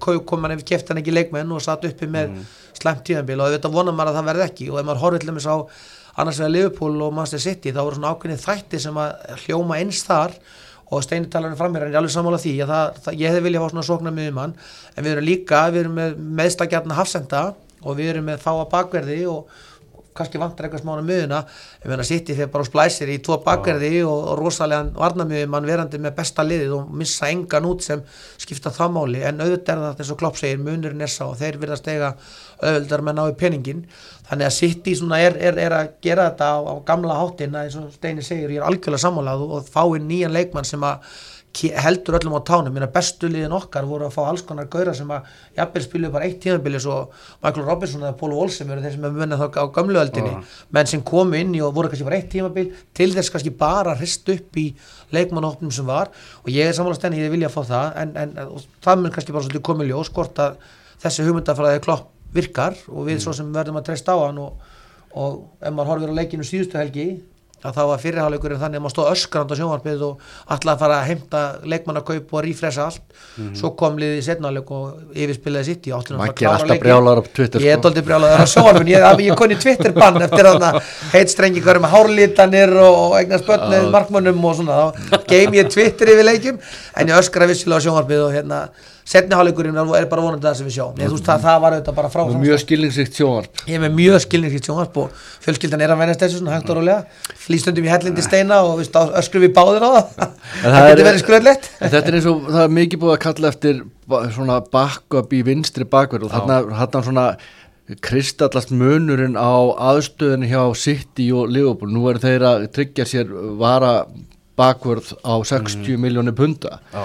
kom 0.00 0.42
hann 0.42 0.56
ef 0.56 0.64
kæft 0.64 0.88
hann 0.88 1.02
ekki 1.02 1.12
leikmenn 1.12 1.52
og 1.52 1.62
satt 1.62 1.84
uppi 1.84 2.06
með 2.06 2.28
mm 2.28 2.36
-hmm. 2.36 2.80
slemt 2.80 3.04
tíðanbíl 3.04 3.40
og 3.40 3.52
þetta 3.52 3.72
vonar 3.72 3.94
maður 3.94 4.10
að 4.10 4.16
það 4.18 4.30
verði 4.30 4.48
ekki 4.48 4.70
og 4.70 4.78
ef 4.80 4.86
maður 4.86 5.18
til 5.18 5.34
þess 5.34 5.46
að 5.46 5.68
annars 6.16 6.38
vegar 6.38 6.50
Liverpool 6.50 7.02
og 7.02 7.14
Manchester 7.14 7.42
City 7.42 7.72
þá 7.72 7.82
voru 7.82 7.96
svona 7.98 8.12
ákveðin 8.14 8.44
þætti 8.44 8.80
sem 8.80 9.00
að 9.00 9.10
hljóma 9.44 9.78
eins 9.80 10.02
þar 10.06 10.36
og 10.90 11.04
Steini 11.04 11.30
talar 11.32 11.54
fram 11.58 11.72
mér 11.74 11.86
en 11.86 11.92
ég 11.92 11.96
er 11.96 12.02
alveg 12.02 12.14
sammála 12.14 12.40
því 12.42 12.54
að 12.64 12.72
það, 12.72 12.98
það, 13.04 13.20
ég 13.20 13.32
hefði 13.32 13.44
viljað 13.46 13.64
fá 13.64 13.72
svona 13.72 13.86
sóknar 13.88 14.16
með 14.16 14.30
um 14.32 14.40
hann 14.42 14.56
en 14.94 15.06
við 15.06 15.12
erum 15.14 15.28
líka, 15.28 15.62
við 15.72 15.84
erum 15.84 16.00
með 16.00 16.18
meðstakjarnar 16.40 17.00
hafsenda 17.00 17.44
og 17.84 17.98
við 17.98 18.10
erum 18.14 18.28
með 18.30 18.42
fáa 18.44 18.66
bakverði 18.72 19.20
og 19.30 19.54
kannski 20.14 20.40
vantar 20.40 20.68
eitthvað 20.68 20.84
smána 20.84 21.04
miðuna 21.06 21.40
ég 21.82 21.90
meina 21.90 22.06
City 22.06 22.36
þegar 22.36 22.52
bara 22.54 22.68
splæsir 22.68 23.10
í 23.10 23.18
tvo 23.24 23.40
bakverði 23.44 23.92
og, 24.06 24.20
og 24.32 24.40
rosalega 24.40 24.92
varnamjöðum 24.96 25.54
mann 25.54 25.68
verandi 25.68 26.00
með 26.02 26.16
besta 26.20 26.46
liðið 26.46 26.74
og 26.78 26.94
missa 27.02 27.30
engan 27.32 27.68
út 27.68 27.84
sem 27.86 28.02
skipta 28.40 28.72
það 28.74 28.96
máli. 28.96 29.22
En 29.26 29.42
auðvitað 29.42 29.74
er 29.74 29.84
það 29.84 30.02
eins 30.04 30.14
og 30.14 30.20
Klopp 30.22 30.40
segir 30.40 30.62
munurinn 30.62 31.04
er 31.04 31.12
sá 31.12 31.24
og 31.26 31.36
þeir 31.40 31.60
virðast 31.62 31.90
eiga 31.90 32.14
auðvitað 32.62 33.06
með 33.08 33.18
náðu 33.18 33.36
peningin 33.42 33.84
þannig 34.28 34.48
að 34.48 34.56
City 34.56 34.96
er, 35.18 35.36
er, 35.36 35.58
er 35.66 35.76
að 35.76 35.92
gera 36.04 36.30
þetta 36.30 36.50
á, 36.54 36.58
á 36.64 36.74
gamla 36.86 37.18
hátinn 37.18 37.56
eins 37.60 37.76
og 37.80 37.90
Steini 37.92 38.24
segir 38.24 38.54
ég 38.54 38.62
er 38.62 38.68
algjörlega 38.68 39.02
sammálað 39.02 39.44
og, 39.44 39.56
og 39.58 39.68
fái 39.68 40.00
nýjan 40.00 40.34
leikmann 40.34 40.68
sem 40.68 40.84
að 40.86 41.04
heldur 41.54 42.18
öllum 42.18 42.34
á 42.34 42.42
tánum, 42.42 42.72
minna 42.74 42.88
bestu 42.90 43.28
liðin 43.30 43.54
okkar 43.54 43.86
voru 43.86 44.08
að 44.08 44.16
fá 44.16 44.22
alls 44.26 44.42
konar 44.46 44.66
gauðra 44.70 44.94
sem 44.96 45.10
að 45.14 45.28
jafnvel 45.56 45.82
spilu 45.84 46.10
bara 46.10 46.26
eitt 46.26 46.40
tíðanbilis 46.42 46.86
og 46.90 47.12
Michael 47.44 47.66
Robinson 47.68 48.02
eða 48.02 48.16
Pólu 48.18 48.38
Olsen 48.42 48.72
eru 48.74 48.82
þeir 48.82 48.96
sem 48.96 49.06
hefur 49.06 49.20
vunnið 49.22 49.42
þá 49.44 49.58
á 49.62 49.66
gamluöldinni 49.76 50.32
uh. 50.34 50.54
menn 50.74 50.90
sem 50.90 51.04
komu 51.06 51.38
inn 51.38 51.54
og 51.62 51.74
voru 51.76 51.92
kannski 51.92 52.08
bara 52.08 52.18
eitt 52.18 52.30
tíðanbil 52.32 52.72
til 52.96 53.10
þess 53.14 53.30
kannski 53.34 53.52
bara 53.58 53.94
hrist 54.00 54.28
upp 54.34 54.58
í 54.58 54.66
leikmannóknum 55.14 55.70
sem 55.74 55.86
var 55.86 56.10
og 56.42 56.50
ég 56.50 56.66
er 56.66 56.74
samanlega 56.74 57.00
stenni, 57.00 57.22
ég 57.22 57.32
vilja 57.32 57.52
að 57.52 57.58
fá 57.58 57.62
það 57.70 58.00
en, 58.02 58.16
en 58.18 58.34
það 58.82 59.04
mun 59.04 59.14
kannski 59.14 59.36
bara 59.36 59.46
svolítið 59.46 59.66
komið 59.70 59.92
ljós 59.92 60.10
hvort 60.14 60.42
að 60.42 60.58
þessi 61.04 61.28
hugmyndafræði 61.28 61.84
klopp 61.84 62.10
virkar 62.34 62.74
og 62.90 63.06
við 63.06 63.18
mm. 63.18 63.22
svo 63.22 63.36
sem 63.36 63.52
verðum 63.54 63.78
að 63.78 63.90
treysta 63.90 64.16
á 64.16 64.26
hann 64.26 64.40
og, 64.42 64.58
og 65.14 65.38
ef 65.62 65.70
maður 65.70 65.92
horfir 65.92 66.14
á 66.14 66.18
leikinu 66.18 66.46
síðustu 66.46 66.80
helgi 66.80 67.06
að 67.64 67.76
það 67.78 67.88
var 67.90 68.02
fyrirháleikurinn 68.02 68.60
þannig 68.60 68.80
að 68.80 68.84
maður 68.84 68.94
stóð 68.94 69.10
öskrand 69.14 69.52
á 69.52 69.54
sjónvarpið 69.58 70.02
og 70.04 70.24
alltaf 70.52 70.72
að 70.74 70.82
fara 70.82 70.98
að 71.00 71.08
heimta 71.10 71.42
leikmannakaup 71.72 72.34
og 72.36 72.44
rífresa 72.44 72.84
allt. 72.84 73.02
Mm 73.04 73.48
-hmm. 73.48 73.56
svo 73.60 73.70
kom 73.80 73.98
liðið 73.98 74.18
í 74.20 74.24
setnáleik 74.28 74.70
og 74.70 75.16
yfirspilaði 75.16 75.64
sitt 75.64 75.86
í 75.88 75.94
áttunum 75.96 76.20
maður 76.20 76.34
ger 76.38 76.48
alltaf 76.52 76.80
brjálar 76.84 77.18
á 77.18 77.22
Twitter 77.24 77.60
ég 77.60 77.72
er 77.72 77.78
sko. 77.78 77.88
doldið 77.88 78.04
brjálar 78.04 78.40
á 78.40 78.46
sjónvarpin 78.46 78.88
ég, 78.88 79.20
ég 79.26 79.36
koni 79.36 79.56
Twitter 79.56 79.92
bann 79.92 80.22
eftir 80.22 80.46
að 80.46 80.80
heitstrengi 81.14 81.60
hverju 81.60 81.80
með 81.80 81.94
hárlítanir 81.94 82.72
og 82.84 83.16
eignast 83.18 83.46
börnið 83.46 83.90
markmannum 83.90 84.44
og 84.44 84.56
svona. 84.56 84.92
Þá 85.10 85.18
geim 85.26 85.54
ég 85.54 85.70
Twitter 85.72 86.08
yfir 86.14 86.24
leikum 86.24 86.58
en 86.96 87.08
ég 87.08 87.18
öskra 87.18 87.48
vissilega 87.48 87.80
á 87.80 87.84
sjónvarpið 87.84 88.26
og 88.28 88.34
hérna 88.34 88.68
setniháleikurinn 89.04 89.76
er 89.76 90.06
bara 90.08 90.22
vonandi 90.24 90.46
það 90.46 90.54
sem 90.58 90.68
við 90.68 90.76
sjáum. 90.78 90.94
Veist, 90.96 91.26
það, 91.26 91.42
það 91.44 91.58
var 91.64 91.74
auðvitað 91.76 91.96
bara 91.98 92.10
frá 92.12 92.22
mjög 92.40 92.60
skilningsrikt 92.62 93.18
sjónvarp. 93.18 93.64
Ég 93.68 93.76
er 93.76 93.82
með 93.82 93.96
mjög 93.98 94.22
skilningsrikt 94.24 94.68
sjónvarp 94.68 94.96
og 95.02 95.24
fjölskyldan 95.44 95.84
er 95.84 95.92
að 95.92 96.00
venast 96.00 96.24
þessu 96.24 96.40
svona 96.40 96.54
hægt 96.54 96.70
og 96.72 96.78
rólega. 96.78 97.26
Flýstundum 97.44 97.84
í 97.84 97.92
hellindi 97.92 98.24
steina 98.24 98.62
og 98.64 98.80
öskrum 98.80 99.44
við 99.44 99.52
báðir 99.58 99.84
á 99.84 99.90
það. 99.96 100.30
Það 100.64 100.88
getur 100.88 101.08
verið 101.08 101.24
skröðlegt 101.24 101.68
þetta 101.82 102.00
er 102.00 102.16
eins 102.18 102.30
og 102.30 102.48
það 102.48 102.62
er 102.62 102.72
mikið 102.78 103.02
búið 103.02 103.14
að 103.14 103.20
kalla 103.24 103.50
eftir 103.50 103.82
svona 104.36 104.56
backup 104.72 105.34
í 105.36 105.42
vinstri 105.44 105.86
bakverð 105.90 106.30
og 106.30 106.48
þarna 106.54 107.04
svona 107.04 107.26
kristallast 108.04 108.72
munurinn 108.72 109.36
á 109.36 109.52
aðstöðinu 109.92 110.48
hjá 110.48 110.62
City 110.80 111.28
og 111.36 111.52
Liverpool. 111.52 111.92
Nú 111.92 112.08
er 112.08 112.22
þeir 112.22 112.48
að 112.48 112.66
tryggja 112.72 113.04
sér 113.08 113.28
vara 113.60 114.06
bakverð 114.56 115.12
á 115.20 115.34
60 115.44 115.82
mm. 115.82 116.00
miljónir 116.00 116.36
punta 116.38 116.78
já 116.94 117.04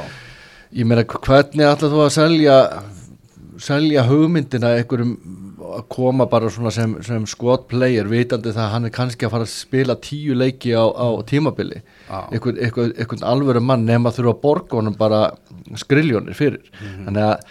ég 0.75 0.85
meina 0.85 1.05
hvernig 1.05 1.65
ætlað 1.65 1.93
þú 1.95 2.01
að 2.05 2.15
selja 2.15 2.57
selja 3.59 4.05
hugmyndina 4.07 4.75
einhverjum 4.77 5.15
að 5.69 5.85
koma 5.91 6.25
bara 6.29 6.49
svona 6.51 6.71
sem, 6.73 6.95
sem 7.05 7.25
squad 7.29 7.67
player 7.69 8.07
vitandi 8.09 8.53
það 8.55 8.63
að 8.63 8.71
hann 8.73 8.87
er 8.87 8.93
kannski 8.95 9.27
að 9.27 9.33
fara 9.35 9.47
að 9.47 9.51
spila 9.53 9.95
tíu 10.01 10.37
leiki 10.37 10.71
á, 10.73 10.85
á 10.87 11.07
tímabili? 11.29 11.81
Einhvern, 12.09 12.57
einhvern, 12.57 12.93
einhvern 12.95 13.25
alvöru 13.27 13.61
mann 13.63 13.85
nefn 13.87 14.09
að 14.09 14.19
þurfa 14.19 14.35
að 14.35 14.41
borga 14.45 14.79
honum 14.79 14.95
bara 14.97 15.21
skriljónir 15.77 16.37
fyrir. 16.37 16.63
Mm 16.71 16.87
-hmm. 16.87 17.05
þannig 17.05 17.27
að 17.27 17.43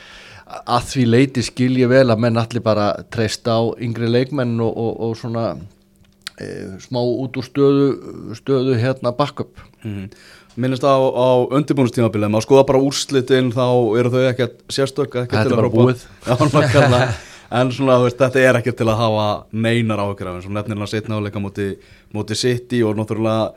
að 0.48 0.84
því 0.88 1.02
leiti 1.04 1.42
skilji 1.44 1.86
vel 1.90 2.06
að 2.08 2.20
menn 2.24 2.40
allir 2.40 2.62
bara 2.64 2.86
treysta 3.12 3.58
á 3.60 3.62
yngri 3.84 4.08
leikmenn 4.08 4.60
og, 4.64 4.78
og, 4.80 5.00
og 5.04 5.16
svona 5.20 5.42
e, 6.40 6.46
smá 6.80 7.02
út 7.04 7.36
úr 7.36 7.44
stöðu 7.44 7.88
stöðu 8.38 8.78
hérna 8.80 9.12
backup. 9.12 9.60
Mm 9.84 9.94
-hmm 9.94 10.37
minnist 10.58 10.84
á, 10.84 10.94
á 10.98 11.28
undirbúinustímabilið 11.54 12.32
maður 12.34 12.46
skoða 12.48 12.66
bara 12.68 12.82
úrslitin 12.82 13.52
þá 13.54 13.66
eru 14.00 14.12
þau 14.14 14.20
ekkert 14.32 14.60
sérstök 14.74 15.16
þetta 15.22 15.46
er 15.46 15.56
bara 15.56 15.72
búið. 15.72 16.04
En 17.48 17.70
svona 17.72 17.94
veist, 18.02 18.18
þetta 18.20 18.40
er 18.44 18.58
ekkert 18.58 18.76
til 18.76 18.86
að 18.92 18.98
hafa 19.00 19.26
neinar 19.56 20.02
áhugur 20.02 20.28
af 20.28 20.34
eins 20.36 20.48
og 20.50 20.52
nefnilega 20.52 20.90
setna 20.90 21.16
áleika 21.16 21.40
múti, 21.40 21.70
múti 22.12 22.36
City 22.36 22.82
og 22.84 22.98
náttúrulega 22.98 23.54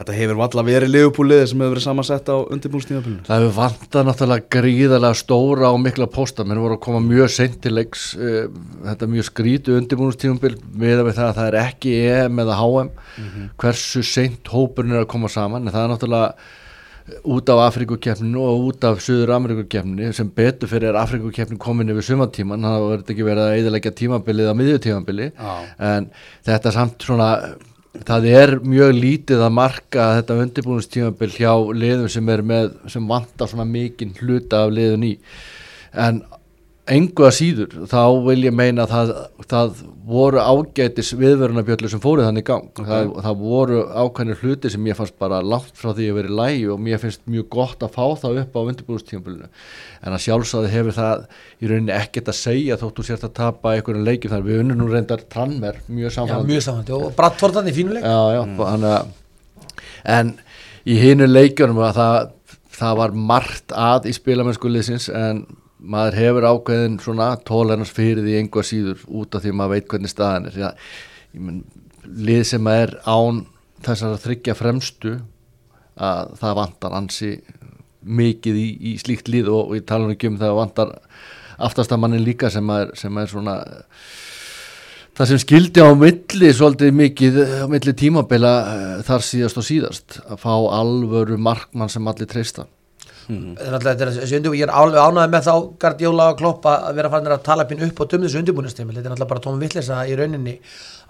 Þetta 0.00 0.14
hefur 0.16 0.38
valla 0.38 0.62
verið 0.64 0.92
liðupúlið 0.94 1.42
sem 1.50 1.60
hefur 1.60 1.74
verið 1.74 1.84
samansett 1.84 2.30
á 2.32 2.36
undirbúinstímafélunum. 2.40 3.24
Það 3.26 3.42
hefur 3.42 3.50
vantað 3.58 4.06
náttúrulega 4.08 4.46
gríðarlega 4.54 5.18
stóra 5.20 5.72
og 5.74 5.82
mikla 5.82 6.08
posta. 6.08 6.46
Mér 6.48 6.62
voru 6.62 6.78
að 6.78 6.80
koma 6.86 7.02
mjög 7.04 7.28
sentilegs, 7.34 8.06
uh, 8.16 8.30
eh, 8.30 8.46
þetta 8.86 9.10
mjög 9.12 9.28
skrítu 9.28 9.76
undirbúinstímafél 9.76 10.54
með 10.72 11.04
að 11.04 11.12
það 11.18 11.42
er 11.44 11.58
ekki 11.66 11.94
EM 12.14 12.40
eða 12.46 12.56
HM. 12.62 12.88
Mm 12.88 13.28
-hmm. 13.28 13.52
Hversu 13.60 14.02
sent 14.02 14.48
hópurinn 14.48 14.96
er 14.96 15.04
að 15.04 15.12
koma 15.12 15.28
saman. 15.28 15.68
En 15.68 15.74
það 15.74 15.84
er 15.84 15.92
náttúrulega 15.92 16.34
út 17.24 17.48
af 17.48 17.58
Afrikukefninu 17.68 18.40
og 18.40 18.66
út 18.70 18.84
af 18.84 19.00
Suður 19.02 19.34
Amerikukefninu 19.34 20.12
sem 20.12 20.28
betur 20.30 20.68
fyrir 20.68 20.96
Afrikukefninu 20.96 21.58
komin 21.58 21.92
yfir 21.92 22.02
sumatíman. 22.02 22.64
Það 22.64 22.86
verður 22.88 23.10
ekki 23.12 23.26
verið 23.26 23.44
að 23.44 23.56
eðilegja 23.58 23.92
tímabilið 24.00 24.48
á 24.48 24.54
miðjutímabili. 24.54 25.32
Ah. 25.36 25.64
En 25.78 26.10
þetta 26.46 26.72
samt 26.72 27.02
svona 27.02 27.30
það 27.98 28.26
er 28.30 28.52
mjög 28.62 28.92
lítið 28.96 29.44
að 29.44 29.54
marka 29.56 30.08
þetta 30.18 30.36
undirbúinustímabill 30.44 31.32
hjá 31.34 31.52
liðum 31.74 32.10
sem 32.12 32.28
er 32.30 32.42
með, 32.46 32.74
sem 32.92 33.08
vantar 33.10 33.50
svona 33.50 33.66
mikinn 33.66 34.14
hluta 34.20 34.64
af 34.64 34.74
liðun 34.76 35.08
í. 35.08 35.14
En 35.98 36.22
engu 36.90 37.26
að 37.26 37.34
síður, 37.36 37.74
þá 37.90 38.02
vil 38.24 38.38
ég 38.46 38.54
meina 38.56 38.84
að 38.86 38.92
það, 38.92 39.10
það 39.50 39.82
voru 40.10 40.40
ágætis 40.42 41.12
viðverunarbjöllu 41.18 41.90
sem 41.92 42.02
fórið 42.02 42.26
þannig 42.26 42.46
gang. 42.48 42.70
Okay. 42.72 42.88
það, 42.88 43.12
það 43.26 43.44
voru 43.44 43.82
ákveðnir 43.92 44.40
hluti 44.40 44.72
sem 44.72 44.88
ég 44.88 44.98
fannst 44.98 45.16
bara 45.20 45.42
látt 45.44 45.76
frá 45.78 45.92
því 45.92 46.08
að 46.10 46.18
vera 46.18 46.32
í 46.32 46.38
lægi 46.40 46.64
og 46.72 46.82
mér 46.86 47.02
finnst 47.02 47.22
mjög 47.30 47.46
gott 47.52 47.84
að 47.86 47.94
fá 47.94 48.24
það 48.24 48.40
upp 48.42 48.58
á 48.58 48.60
undirbúinustífumbilinu 48.62 49.50
en 50.00 50.16
að 50.16 50.24
sjálfsagði 50.24 50.72
hefur 50.74 50.98
það 50.98 51.24
í 51.60 51.70
rauninni 51.70 51.96
ekkert 51.98 52.32
að 52.32 52.38
segja 52.40 52.80
þóttu 52.80 53.06
sért 53.06 53.28
að 53.28 53.36
tapa 53.38 53.76
einhverju 53.76 54.04
leikjum 54.08 54.34
þar. 54.34 54.44
Við 54.48 54.64
unnum 54.64 54.82
nú 54.82 54.90
reyndar 54.90 55.24
Tranmer 55.30 55.80
mjög 56.48 56.66
samfandi 56.66 56.96
og 56.96 57.14
Brattvortan 57.18 57.70
í 57.70 57.76
fínuleik 57.76 58.06
Já, 58.08 58.20
já, 58.34 58.42
mm. 58.42 58.60
hana, 58.66 58.98
en 60.18 60.34
í 60.88 60.96
hinu 60.98 61.28
leikjunum 61.28 61.82
að 61.84 61.98
það, 62.00 62.30
það 62.80 63.00
var 63.04 63.18
margt 63.30 63.74
að 63.76 64.10
í 64.10 64.16
spilamennskuliðsins 64.16 65.10
en 65.12 65.44
maður 65.80 66.18
hefur 66.20 66.46
ákveðin 66.50 66.98
svona 67.02 67.30
tólernars 67.46 67.92
fyrir 67.94 68.24
því 68.24 68.36
einhver 68.40 68.66
síður 68.66 69.04
út 69.08 69.34
af 69.34 69.44
því 69.44 69.54
maður 69.56 69.76
veit 69.76 69.88
hvernig 69.92 70.12
staðan 70.12 70.50
er. 70.50 70.58
Já, 70.60 70.70
menn, 71.40 71.64
lið 72.04 72.44
sem 72.52 72.70
er 72.72 72.96
án 73.06 73.44
þessar 73.84 74.16
að 74.16 74.24
þryggja 74.26 74.56
fremstu 74.58 75.18
að 76.00 76.32
það 76.40 76.56
vantar 76.60 76.96
ansi 76.96 77.34
mikið 78.00 78.56
í, 78.56 78.66
í 78.92 78.96
slíkt 79.00 79.28
lið 79.28 79.50
og, 79.52 79.70
og 79.70 79.78
ég 79.78 79.86
tala 79.88 80.08
um 80.08 80.40
það 80.40 80.56
vantar 80.56 80.96
aftastamannin 81.60 82.24
líka 82.24 82.50
sem 82.52 82.70
er, 82.72 82.92
sem 82.96 83.18
er 83.20 83.28
svona 83.28 83.58
það 85.16 85.30
sem 85.32 85.40
skildi 85.42 85.84
á 85.84 85.90
milli 85.98 86.52
svolítið 86.56 86.96
mikið 86.96 87.40
á 87.60 87.66
milli 87.68 87.94
tímabila 87.96 88.52
eh, 88.72 88.92
þar 89.04 89.26
síðast 89.26 89.60
og 89.60 89.66
síðast 89.66 90.20
að 90.24 90.40
fá 90.40 90.54
alvöru 90.80 91.36
markmann 91.40 91.92
sem 91.92 92.08
allir 92.08 92.30
treysta 92.30 92.64
Mm. 93.30 93.56
Ég 94.58 94.64
er 94.66 94.72
alveg 94.74 95.00
ánæðið 95.00 95.34
með 95.34 95.44
þá 95.46 95.54
Gardiola 95.82 96.30
og 96.32 96.38
Klopp 96.40 96.64
að 96.66 96.96
vera 96.98 97.10
farin 97.12 97.30
að 97.30 97.44
tala 97.46 97.66
upp 97.66 98.00
á 98.02 98.04
tömum 98.10 98.26
þessu 98.26 98.40
undirbúinastími 98.40 98.94
þetta 98.96 99.06
er 99.06 99.12
náttúrulega 99.12 99.30
bara 99.30 99.44
tómum 99.44 99.62
vittlisa 99.62 100.00
í 100.10 100.16
rauninni 100.18 100.56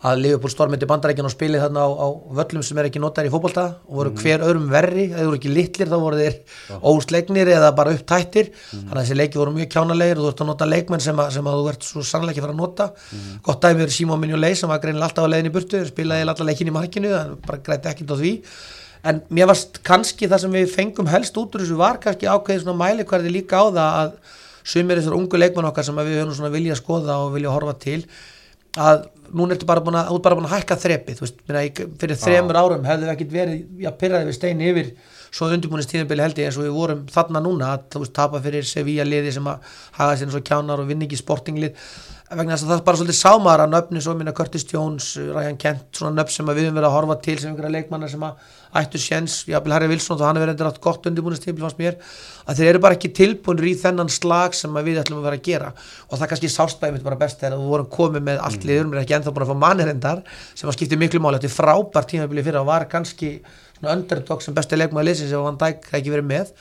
að 0.00 0.20
Liverpool 0.24 0.52
stormindi 0.52 0.88
bandarækjan 0.88 1.28
og 1.28 1.32
spili 1.32 1.60
þarna 1.60 1.82
á, 1.84 1.88
á 1.92 2.08
völlum 2.38 2.64
sem 2.64 2.78
er 2.80 2.88
ekki 2.88 3.02
notar 3.02 3.28
í 3.28 3.32
fókbalta 3.32 3.66
og 3.84 3.98
voru 3.98 4.12
mm. 4.14 4.20
hver 4.22 4.44
öðrum 4.46 4.68
verri, 4.72 5.04
eða 5.10 5.26
voru 5.28 5.40
ekki 5.40 5.52
litlir 5.52 5.90
þá 5.90 5.96
voru 6.00 6.20
þeir 6.20 6.38
ja. 6.70 6.78
óslegnir 6.88 7.52
eða 7.52 7.70
bara 7.76 7.92
upptættir 7.96 8.48
mm. 8.48 8.86
þannig 8.86 8.94
að 8.94 9.02
þessi 9.02 9.18
leiki 9.20 9.40
voru 9.42 9.54
mjög 9.58 9.72
kjánalegir 9.76 10.20
og 10.20 10.24
þú 10.24 10.32
ert 10.32 10.42
að 10.44 10.50
nota 10.52 10.70
leikmenn 10.70 11.04
sem, 11.04 11.20
að, 11.20 11.32
sem 11.36 11.52
að 11.52 11.60
þú 11.60 11.70
ert 11.74 11.88
svo 11.90 12.06
sannlega 12.08 12.36
ekki 12.36 12.46
fara 12.46 12.56
að 12.56 12.62
nota 12.62 12.88
mm. 12.96 13.30
gott 13.48 13.66
dæmi 13.66 13.84
er 13.84 13.96
Simon 13.96 14.24
Mignolet 14.24 14.60
sem 14.60 14.72
var 14.72 14.80
greinilega 14.80 15.10
alltaf 15.10 15.28
að 15.28 15.34
leiðin 15.34 15.52
í 15.52 15.54
burtu 15.58 15.84
spilaði 15.90 16.28
alltaf 16.30 16.48
leikin 16.48 16.72
í 16.72 16.76
markinu, 16.78 17.16
bara 17.44 17.64
græti 17.68 17.92
ekkert 17.92 18.16
á 18.16 18.20
því 18.24 18.34
en 19.06 19.22
mér 19.32 19.48
varst 19.50 19.80
kannski 19.86 20.28
það 20.28 20.42
sem 20.44 20.58
við 20.58 20.74
fengum 20.74 21.08
helst 21.10 21.38
út 21.40 21.54
úr 21.56 21.64
þessu 21.64 21.78
var 21.80 22.00
kannski 22.02 22.28
ákveðið 22.28 22.64
svona 22.64 22.80
mælikvarði 22.82 23.32
líka 23.32 23.62
á 23.62 23.64
það 23.68 23.94
að 24.00 24.10
sumir 24.72 25.00
þessar 25.00 25.16
ungu 25.16 25.40
leikmann 25.40 25.70
okkar 25.70 25.86
sem 25.86 26.02
við 26.02 26.20
höfum 26.20 26.36
svona 26.36 26.52
vilja 26.52 26.76
að 26.76 26.82
skoða 26.82 27.16
og 27.24 27.32
vilja 27.36 27.50
að 27.50 27.56
horfa 27.56 27.76
til 27.80 28.00
að 28.80 29.06
núna 29.34 29.56
ertu 29.56 29.66
bara 29.66 29.82
búin 29.84 29.98
að, 29.98 30.12
bara 30.22 30.36
búin 30.38 30.48
að 30.48 30.56
hækka 30.58 30.76
þreppið 30.84 31.22
fyrir 32.00 32.18
þremur 32.18 32.58
árum 32.60 32.86
hefðu 32.86 33.06
við 33.06 33.14
ekkert 33.14 33.32
verið 33.34 33.88
að 33.88 33.98
pyrraði 34.02 34.28
við 34.28 34.36
stein 34.36 34.62
yfir 34.66 34.92
svo 35.30 35.50
undirbúinist 35.50 35.92
tíðanbili 35.92 36.24
held 36.24 36.40
ég 36.40 36.50
eins 36.50 36.58
og 36.58 36.66
við 36.66 36.76
vorum 36.76 37.02
þarna 37.10 37.42
núna 37.44 37.74
að 37.74 37.84
þú 37.94 38.04
veist 38.04 38.16
tapa 38.16 38.40
fyrir 38.44 38.66
Sevilla 38.66 39.06
liði 39.06 39.34
sem 39.36 39.50
að 39.50 39.74
hafa 39.98 40.16
sér 40.16 40.28
eins 40.28 40.38
og 40.38 40.46
kjánar 40.46 40.82
og 40.82 40.90
vinni 40.90 41.06
ekki 41.06 41.20
sportinglið 41.20 41.76
vegna 42.30 42.54
þess 42.54 42.62
að 42.62 42.70
það 42.70 42.76
er 42.76 42.82
bara 42.86 42.98
svolítið 43.00 43.16
sámar 43.18 43.60
að 43.64 43.72
nöfni 43.72 44.00
svo 44.04 44.12
minna 44.14 44.32
Curtis 44.36 44.64
Jones, 44.70 45.06
Ryan 45.18 45.56
Kent 45.58 45.98
svona 45.98 46.20
nöfn 46.20 46.34
sem 46.36 46.46
við 46.46 46.60
höfum 46.60 46.76
verið 46.78 46.86
að 46.86 46.94
horfa 46.94 47.16
til 47.24 47.34
sem 47.40 47.50
einhverja 47.50 47.72
leikmannar 47.74 48.12
sem 48.12 48.22
að 48.22 48.44
ættu 48.78 49.00
séns, 49.02 49.38
jáfnvel 49.50 49.74
Harry 49.74 49.88
Wilson 49.90 50.18
þá 50.20 50.22
hann 50.28 50.38
er 50.38 50.44
verið 50.44 50.60
eitthvað 50.62 50.78
gott 50.84 51.08
undirbúinistýmil 51.10 51.64
fannst 51.64 51.80
mér 51.80 51.96
að 52.46 52.60
þeir 52.60 52.68
eru 52.70 52.82
bara 52.84 52.94
ekki 52.94 53.10
tilbúinir 53.18 53.66
í 53.66 53.72
þennan 53.80 54.12
slag 54.14 54.54
sem 54.54 54.78
við 54.78 55.00
ætlum 55.02 55.18
að 55.18 55.26
vera 55.26 55.40
að 55.40 55.48
gera 55.48 55.72
og 56.06 56.20
það 56.20 56.30
kannski 56.30 56.52
sástbæði 56.54 56.94
mitt 56.94 57.08
bara 57.08 57.18
best 57.18 57.42
þegar 57.42 57.58
við 57.58 57.72
vorum 57.72 57.88
komið 57.98 58.24
með 58.28 58.44
allt 58.46 58.60
mm. 58.62 58.68
liður, 58.70 58.86
mér 58.92 59.00
er 59.00 59.08
ekki 59.08 59.16
ennþá 59.18 59.34
búin 59.34 59.46
að 59.46 59.50
fá 59.50 59.60
mannirendar 59.64 60.22
sem 60.54 60.70
að 60.70 60.78
skipti 60.78 61.00
miklu 61.02 61.24
máli, 61.24 61.40
þetta 61.42 61.50
er 61.50 61.56
frábært 61.56 62.12
tímabili 62.14 62.46
fyrir 62.46 62.62
að 62.62 62.70
var 62.70 62.86
kannski 62.94 63.32
underdog 63.82 64.44
sem 64.44 64.56
besti 64.56 64.78
leikmaði 64.78 65.10
leysin 65.10 65.30
sem 65.30 65.44
Van 65.44 65.58
Dijk 65.60 65.90
ekki 65.96 66.14
verið 66.14 66.30
með 66.30 66.54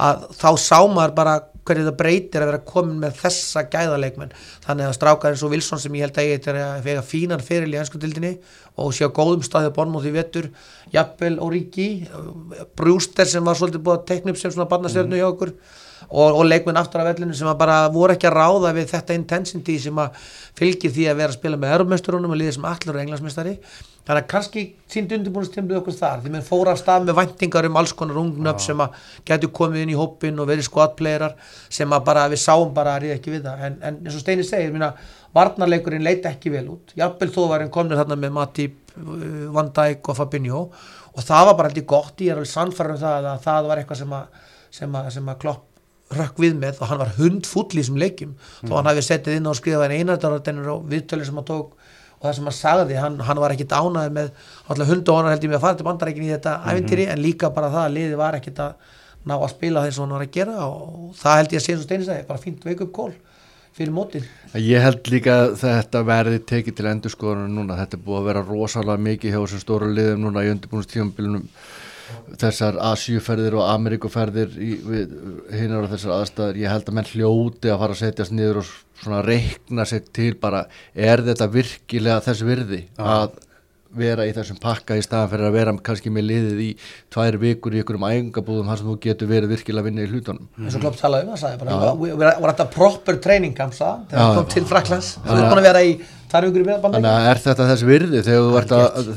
að 0.00 0.26
þá 0.38 0.50
sá 0.60 0.78
maður 0.88 1.16
bara 1.16 1.34
hverju 1.66 1.86
það 1.86 1.96
breytir 1.98 2.42
að 2.42 2.50
vera 2.50 2.62
komin 2.66 3.02
með 3.02 3.18
þessa 3.20 3.64
gæðaleikmenn 3.70 4.32
þannig 4.64 4.88
að 4.88 4.94
strákar 4.96 5.34
eins 5.34 5.44
og 5.44 5.52
Wilson 5.52 5.82
sem 5.82 5.98
ég 5.98 6.06
held 6.06 6.20
að 6.20 6.30
ég 6.30 6.48
er 6.48 6.58
að 6.62 6.86
fega 6.86 7.04
fínan 7.06 7.44
fyrir 7.44 7.68
í 7.68 7.76
ennskutildinni 7.80 8.32
og 8.80 8.94
sé 8.96 9.06
á 9.06 9.10
góðum 9.12 9.44
staðið 9.44 9.74
bornmóð 9.76 10.06
því 10.06 10.14
vettur 10.16 10.48
Jappel 10.94 11.36
og 11.38 11.52
Ríki 11.54 11.88
Brewster 12.78 13.28
sem 13.28 13.44
var 13.44 13.60
svolítið 13.60 13.84
búið 13.86 13.98
að 13.98 14.08
tekna 14.10 14.34
upp 14.34 14.40
sem 14.40 14.54
svona 14.54 14.70
barnastjörnu 14.72 15.14
mm. 15.14 15.20
hjá 15.20 15.28
okkur 15.28 15.54
og, 16.08 16.28
og 16.40 16.42
leikmenn 16.48 16.80
aftur 16.80 17.04
af 17.04 17.12
vellinu 17.12 17.36
sem 17.36 17.52
bara 17.60 17.82
voru 17.92 18.16
ekki 18.16 18.30
að 18.30 18.38
ráða 18.40 18.74
við 18.78 18.90
þetta 18.94 19.18
intensity 19.20 19.78
sem 19.84 20.00
að 20.00 20.18
fylgir 20.58 20.94
því 20.96 21.10
að 21.10 21.22
vera 21.22 21.34
að 21.34 21.38
spila 21.38 21.60
með 21.60 21.76
erumesturunum 21.76 22.34
og 22.34 22.40
liðið 22.40 22.56
sem 22.56 22.68
allir 22.72 22.96
og 22.96 23.02
englansmestari 23.04 23.56
þannig 24.06 24.24
að 24.24 24.28
kannski 24.30 24.62
sínd 24.90 25.12
undirbúinustimlið 25.14 25.78
okkur 25.80 25.96
þar 25.96 26.22
því 26.24 26.32
mann 26.34 26.46
fóra 26.46 26.74
af 26.74 26.80
stað 26.80 27.06
með 27.06 27.18
væntingar 27.20 27.68
um 27.68 27.78
alls 27.80 27.92
konar 27.96 28.20
ungnöpp 28.20 28.62
sem 28.64 28.80
að 28.82 28.96
getur 29.28 29.52
komið 29.54 29.84
inn 29.84 29.92
í 29.92 29.98
hópin 29.98 30.40
og 30.40 30.48
verið 30.50 30.66
skvatpleirar 30.66 31.36
sem 31.68 31.94
að 31.94 32.06
bara 32.08 32.26
við 32.32 32.42
sáum 32.42 32.72
bara 32.74 32.96
að 32.96 33.04
ríða 33.04 33.18
ekki 33.18 33.34
við 33.36 33.46
það. 33.46 33.64
En, 33.68 33.78
en 33.86 34.00
eins 34.02 34.16
og 34.16 34.24
Steini 34.24 34.46
segir, 34.46 34.72
minna, 34.74 34.90
varnarleikurinn 35.36 36.06
leita 36.06 36.32
ekki 36.32 36.52
vel 36.54 36.66
út, 36.74 36.94
jafnvel 36.98 37.30
þó 37.34 37.40
var 37.52 37.64
einn 37.64 37.72
komnir 37.74 38.00
þarna 38.00 38.18
með 38.18 38.36
Matip, 38.38 38.78
uh, 38.96 39.48
Van 39.54 39.72
Dijk 39.76 40.10
og 40.12 40.18
Fabinho. 40.18 40.66
Og 41.10 41.26
það 41.26 41.50
var 41.50 41.58
bara 41.58 41.70
alltaf 41.70 41.90
gott, 41.90 42.14
ég 42.22 42.32
er 42.32 42.40
alveg 42.40 42.50
sannfæður 42.50 42.96
um 42.96 43.02
það 43.02 43.32
að 43.34 43.42
það 43.46 43.68
var 43.70 43.82
eitthvað 43.82 44.00
sem 44.02 44.16
að, 44.16 44.46
sem 44.80 44.96
að, 44.96 45.10
sem 45.16 45.30
að 45.30 45.42
klopp 45.44 45.66
rökk 46.16 46.42
við 46.42 46.58
með. 46.58 46.78
Og 46.80 46.90
hann 46.90 47.00
var 47.02 47.14
hundfull 47.18 47.68
í 47.70 47.80
þessum 47.80 47.98
leikim 48.00 48.34
mm. 48.34 48.70
þó 48.70 48.76
hann 48.78 48.90
hafi 48.90 49.06
settið 49.06 49.38
inn 49.38 49.46
á 49.46 49.52
að 49.52 49.58
skrifa 49.60 49.86
einn 49.86 49.96
einardarartennur 49.98 50.70
og 50.74 50.86
viðtölu 50.90 51.26
sem 51.26 51.38
hann 51.38 51.48
tók 51.50 51.74
og 52.20 52.26
það 52.28 52.36
sem 52.36 52.48
hann 52.50 52.56
sagði, 52.56 52.96
hann, 53.00 53.18
hann 53.24 53.40
var 53.40 53.54
ekkit 53.54 53.72
ánaði 53.72 54.12
með 54.12 54.82
hund 54.90 55.08
og 55.08 55.18
hann 55.18 55.30
held 55.32 55.46
ég 55.46 55.50
með 55.50 55.58
að 55.58 55.64
fara 55.64 55.78
til 55.78 55.86
bandarækinn 55.88 56.26
í 56.26 56.32
þetta 56.34 56.52
mm 56.56 56.62
-hmm. 56.62 56.76
ævintýri 56.76 57.06
en 57.08 57.22
líka 57.24 57.50
bara 57.50 57.72
það 57.72 57.86
að 57.86 57.94
liði 57.96 58.20
var 58.20 58.36
ekkit 58.36 58.60
að 58.60 58.72
ná 59.24 59.34
að 59.36 59.50
spila 59.54 59.84
þess 59.84 59.98
að 59.98 60.04
hann 60.04 60.14
var 60.16 60.26
að 60.26 60.36
gera 60.36 60.66
og 60.66 61.16
það 61.16 61.36
held 61.38 61.52
ég 61.52 61.60
að 61.60 61.64
sé 61.64 61.72
eins 61.72 61.80
og 61.80 61.88
steinis 61.88 62.08
að 62.08 62.26
bara 62.28 62.44
fínt 62.44 62.64
veik 62.64 62.80
upp 62.80 62.92
kól 62.92 63.12
fyrir 63.72 63.92
mótin. 63.94 64.24
Ég 64.54 64.82
held 64.82 65.08
líka 65.08 65.36
að 65.44 65.54
þetta 65.60 66.02
verði 66.02 66.40
tekið 66.52 66.76
til 66.76 66.88
endurskoðunum 66.90 67.54
núna, 67.54 67.78
þetta 67.78 67.96
er 67.96 68.04
búið 68.04 68.18
að 68.18 68.28
vera 68.30 68.42
rosalega 68.48 69.04
mikið 69.06 69.30
hjá 69.30 69.40
þessum 69.40 69.62
stóru 69.62 69.92
liðum 69.94 70.24
núna 70.26 70.44
í 70.44 70.50
undirbúinustífambilunum 70.50 71.46
þessar 72.40 72.78
Asjúferðir 72.90 73.56
og 73.58 73.68
Ameríkuferðir 73.70 74.54
hinnar 75.54 75.86
á 75.86 75.92
þessar 75.92 76.14
aðstæður 76.16 76.60
ég 76.60 76.72
held 76.72 76.88
að 76.88 76.96
menn 76.98 77.10
hljóti 77.12 77.70
að 77.70 77.82
fara 77.84 77.96
að 77.96 78.00
setjast 78.00 78.34
niður 78.34 78.62
og 78.62 78.72
svona 79.00 79.22
reikna 79.26 79.86
sér 79.88 80.04
til 80.12 80.34
bara 80.40 80.66
er 80.94 81.22
þetta 81.26 81.48
virkilega 81.52 82.20
þess 82.26 82.46
virði 82.46 82.82
að 83.00 83.38
vera 83.98 84.26
í 84.28 84.34
þessum 84.34 84.60
pakka 84.62 84.98
í 84.98 85.02
staðan 85.02 85.32
fyrir 85.32 85.48
að 85.48 85.56
vera 85.56 85.74
kannski 85.88 86.12
með 86.14 86.26
liðið 86.28 86.62
í 86.62 86.68
tvær 87.10 87.38
vikur 87.42 87.74
í 87.74 87.80
einhverjum 87.80 88.06
ægingabúðum 88.06 88.70
þar 88.70 88.80
sem 88.80 88.90
þú 88.90 88.96
getur 89.06 89.30
verið 89.30 89.54
virkilega 89.56 89.82
að 89.82 89.88
vinna 89.88 90.04
í 90.04 90.10
hlutunum. 90.12 90.46
Eins 90.60 90.78
og 90.78 90.84
Klopp 90.84 91.00
talaði 91.00 91.26
um 91.26 91.34
það 91.34 91.42
sagði 91.42 91.60
bara 91.64 91.92
við 91.98 92.16
varum 92.22 92.48
alltaf 92.52 92.72
proper 92.76 93.20
training 93.24 93.56
camps 93.58 93.82
það 93.82 94.06
þegar 94.12 94.32
komum 94.36 94.50
til 94.54 94.64
Fraklands 94.70 95.12
þú 95.18 95.36
ert 95.36 95.50
búin 95.50 95.62
að 95.62 95.68
vera 95.70 95.84
í 95.84 95.94
tvær 96.30 96.46
vikur 96.46 96.62
í 96.62 96.66
bandækja 96.68 96.94
Þannig 96.94 97.10
að 97.10 97.28
er 97.30 97.42
þetta 97.44 97.66
þess 97.70 97.86
virði 97.88 98.22
þegar 98.26 98.68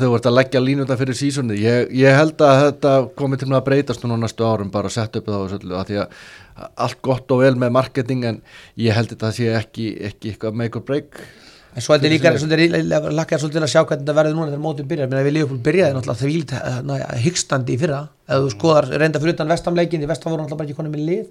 þú 0.01 0.10
ert 0.18 0.30
að, 0.30 0.34
leggja 0.39 0.63
línunda 0.63 0.98
fyrir 0.98 1.18
sísoni 1.18 1.60
ég, 1.62 1.94
ég 1.94 2.18
held 2.18 2.42
að 2.42 2.62
þetta 2.63 2.96
komi 3.20 3.39
til 3.42 3.51
að 3.51 3.65
breytast 3.68 4.06
núna 4.06 4.18
næstu 4.24 4.48
árum 4.48 4.74
bara 4.74 4.89
að 4.89 4.98
setja 4.98 5.22
upp 5.22 5.30
það 5.30 5.44
og 5.44 5.53
svolítið 5.53 5.77
að 5.77 5.92
því 5.92 6.01
að 6.01 6.18
allt 6.86 7.00
gott 7.06 7.34
og 7.34 7.44
vel 7.44 7.53
með 7.60 7.74
marketing 7.77 8.27
en 8.30 8.42
ég 8.82 8.98
held 8.98 9.13
að 9.15 9.25
það 9.25 9.38
sé 9.38 9.53
ekki, 9.58 9.88
ekki 10.10 10.34
eitthvað 10.34 10.60
make 10.63 10.80
or 10.80 10.86
break 10.86 11.22
en 11.74 11.86
svo 11.86 11.96
er 11.96 12.03
þetta 12.03 12.13
líka 12.13 13.01
lakkar 13.18 13.42
svolítið 13.42 13.65
að 13.65 13.74
sjá 13.74 13.82
hvernig 13.82 14.03
þetta 14.03 14.18
verður 14.20 14.38
núna 14.38 14.51
þegar 14.51 14.63
mótum 14.63 14.89
byrjar, 14.92 15.10
menn 15.10 15.20
að 15.20 15.27
við 15.27 15.36
Leopold 15.39 15.63
byrjaði 15.65 15.98
náttúrulega 15.98 16.22
þaðvílit 16.22 16.53
hérna, 16.58 17.00
hyggstandi 17.24 17.74
í 17.74 17.82
fyrra. 17.82 18.00
Ef 18.24 18.46
þú 18.46 18.53
skoðar 18.53 18.89
reynda 19.01 19.20
fyrir 19.20 19.36
utan 19.36 19.51
vestamleikin 19.51 20.06
í 20.06 20.10
vestam 20.10 20.32
voru 20.32 20.44
náttúrulega 20.46 20.62
bara 20.62 20.70
ekki 20.70 20.80
konið 20.80 20.94
með 20.94 21.08
lið 21.10 21.25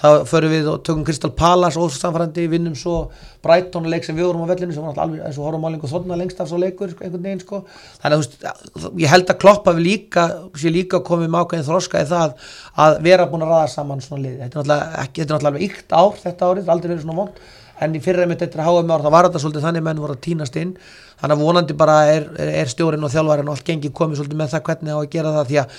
þá 0.00 0.24
förum 0.26 0.52
við 0.52 0.68
og 0.70 0.82
tökum 0.84 1.04
Crystal 1.06 1.30
Palace 1.38 1.80
ósamfærandi, 1.80 2.46
vinnum 2.50 2.74
svo 2.78 2.96
Brighton 3.44 3.86
leik 3.90 4.06
sem 4.06 4.16
við 4.16 4.26
vorum 4.26 4.44
á 4.46 4.50
vellinu 4.50 4.74
sem 4.74 4.82
var 4.82 4.90
náttúrulega 4.90 5.06
alveg 5.06 5.28
eins 5.28 5.38
og 5.38 5.46
horfum 5.46 5.66
áling 5.68 5.86
og 5.86 5.92
þorna 5.92 6.18
lengst 6.18 6.42
af 6.42 6.50
svo 6.50 6.58
leikur 6.60 6.90
sko, 6.90 7.04
einhvern 7.06 7.26
veginn 7.28 7.42
sko. 7.44 7.62
Þannig 8.02 8.38
að 8.50 9.00
ég 9.04 9.12
held 9.14 9.30
að 9.30 9.40
kloppa 9.44 9.74
við 9.76 9.86
líka 9.88 10.26
sé 10.58 10.72
líka 10.74 11.02
komið 11.06 11.30
með 11.30 11.44
ákveðin 11.44 11.68
þroska 11.70 12.02
í 12.02 12.08
það 12.10 12.48
að 12.84 13.02
vera 13.06 13.28
búin 13.30 13.46
að 13.46 13.54
ræða 13.54 13.74
saman 13.76 14.02
svona 14.04 14.24
lið. 14.26 14.40
Þetta 14.42 14.50
er 14.50 14.64
náttúrulega, 14.64 15.04
ekki, 15.04 15.20
þetta 15.22 15.30
er 15.30 15.38
náttúrulega 15.38 15.68
ykt 15.68 15.94
ár 15.94 16.22
þetta 16.24 16.50
árið, 16.50 16.72
aldrei 16.74 16.90
verið 16.94 17.06
svona 17.06 17.20
vond 17.22 17.44
en 17.82 17.94
í 17.94 18.00
fyrra 18.04 18.26
mitt 18.30 18.42
eftir 18.42 18.62
með 18.62 18.94
ár 18.94 19.04
það 19.04 19.14
var 19.16 19.28
þetta 19.28 19.42
svolítið 19.42 19.66
þannig 19.66 19.84
menn 19.88 20.02
voru 20.04 20.14
að 20.14 20.24
týnast 20.28 20.56
inn. 20.60 20.76
Þannig 21.20 21.36
að 21.36 21.44
vonandi 21.44 21.76
bara 21.78 21.98
er, 22.10 22.26
er, 22.38 22.50
er 22.62 22.70
stjórin 22.70 23.04
og 23.04 23.12
þjálfærin 23.12 23.48
og 23.48 23.56
allt 23.56 23.66
gengi 23.66 23.90
komið 23.90 24.20
svolítið 24.20 24.40
með 24.40 24.54
það 24.54 24.66
hvernig 24.68 24.94
á 24.94 24.98
að 24.98 25.12
gera 25.14 25.34
það 25.38 25.48
því 25.50 25.60
að 25.62 25.78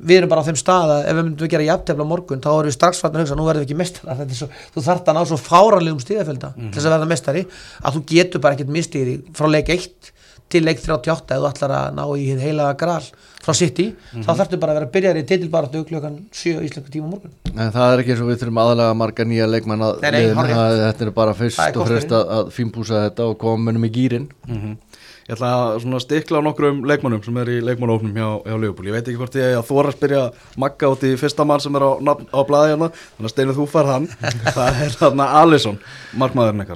við 0.00 0.20
erum 0.20 0.30
bara 0.30 0.44
á 0.44 0.48
þeim 0.48 0.58
stað 0.58 0.92
að 0.94 1.00
ef 1.02 1.16
við 1.16 1.24
myndum 1.26 1.46
að 1.46 1.52
gera 1.52 1.66
jafntefla 1.66 2.06
morgun 2.06 2.42
þá 2.44 2.50
erum 2.52 2.68
við 2.70 2.76
strax 2.76 3.00
fattin 3.02 3.18
að 3.18 3.24
hugsa 3.24 3.36
nú 3.36 3.46
verðum 3.48 3.64
við 3.64 3.66
ekki 3.66 3.78
mestara 3.80 4.26
þú 4.70 4.84
þart 4.86 5.10
að 5.10 5.18
ná 5.18 5.20
svo 5.26 5.38
fáranlegum 5.40 6.00
stíðafölda 6.00 6.52
mm 6.52 6.60
-hmm. 6.60 6.70
til 6.70 6.78
þess 6.78 6.88
að 6.88 6.94
verða 6.94 7.10
mestari 7.10 7.42
að 7.82 7.94
þú 7.96 8.02
getur 8.12 8.40
bara 8.40 8.54
ekkert 8.54 8.72
mistið 8.76 9.10
frá 9.34 9.46
leik 9.50 9.68
1 9.68 10.12
til 10.50 10.64
leik 10.66 10.82
38 10.82 11.36
eða 11.36 11.40
þú 11.44 11.50
ætlar 11.50 11.74
að 11.76 11.94
ná 11.98 12.02
í 12.18 12.26
heila 12.40 12.72
gral 12.78 13.02
frá 13.40 13.54
City, 13.56 13.86
mm 13.90 13.96
-hmm. 13.96 14.24
þá 14.26 14.30
þarfstu 14.36 14.60
bara 14.60 14.72
að 14.72 14.78
vera 14.78 14.86
að 14.86 14.92
byrja 14.92 15.14
í 15.16 15.26
titilbaratu 15.30 15.84
klukkan 15.84 16.18
7 16.32 16.60
íslensku 16.66 16.90
tíma 16.90 17.06
morgun 17.06 17.30
en 17.56 17.72
það 17.72 17.92
er 17.92 17.98
ekki 18.00 18.12
eins 18.12 18.20
og 18.20 18.28
við 18.30 18.40
þurfum 18.40 18.62
aðalega 18.62 18.94
marga 18.94 19.24
nýja 19.24 19.46
leikmann 19.46 19.82
að 19.82 20.00
þetta 20.00 21.04
er 21.04 21.10
bara 21.10 21.34
fyrst 21.34 21.76
og 21.76 21.86
fremst 21.86 22.12
að 22.12 22.52
fínbúsa 22.52 23.08
þetta 23.08 23.30
og 23.30 23.38
koma 23.38 23.70
munum 23.70 23.84
í 23.84 23.90
gýrin 23.90 24.28
mm 24.46 24.56
-hmm. 24.56 24.76
Ég 25.30 25.36
ætla 25.36 25.78
að 25.78 26.00
stikla 26.02 26.40
á 26.40 26.42
nokkrum 26.42 26.80
leikmannum 26.90 27.22
sem 27.22 27.36
er 27.38 27.48
í 27.54 27.60
leikmannófnum 27.62 28.16
hjá, 28.18 28.42
hjá 28.42 28.56
Leopold. 28.58 28.88
Ég 28.88 28.96
veit 28.96 29.08
ekki 29.08 29.20
hvort 29.20 29.36
ég 29.38 29.68
var 29.70 29.86
að 29.86 29.94
spyrja 29.94 30.22
Magga 30.58 30.90
út 30.90 31.04
í 31.06 31.12
fyrsta 31.20 31.44
mann 31.46 31.60
sem 31.62 31.76
er 31.78 31.84
á, 31.86 31.90
á 32.34 32.40
blæði 32.42 32.72
hérna, 32.72 32.88
þannig 32.90 33.28
að 33.28 33.34
steinu 33.34 33.54
þú 33.54 33.66
far 33.70 33.86
hann. 33.86 34.08
það 34.56 34.80
er 34.86 34.96
þarna 34.98 35.28
Alisson, 35.38 35.78
markmaðurinn 36.18 36.66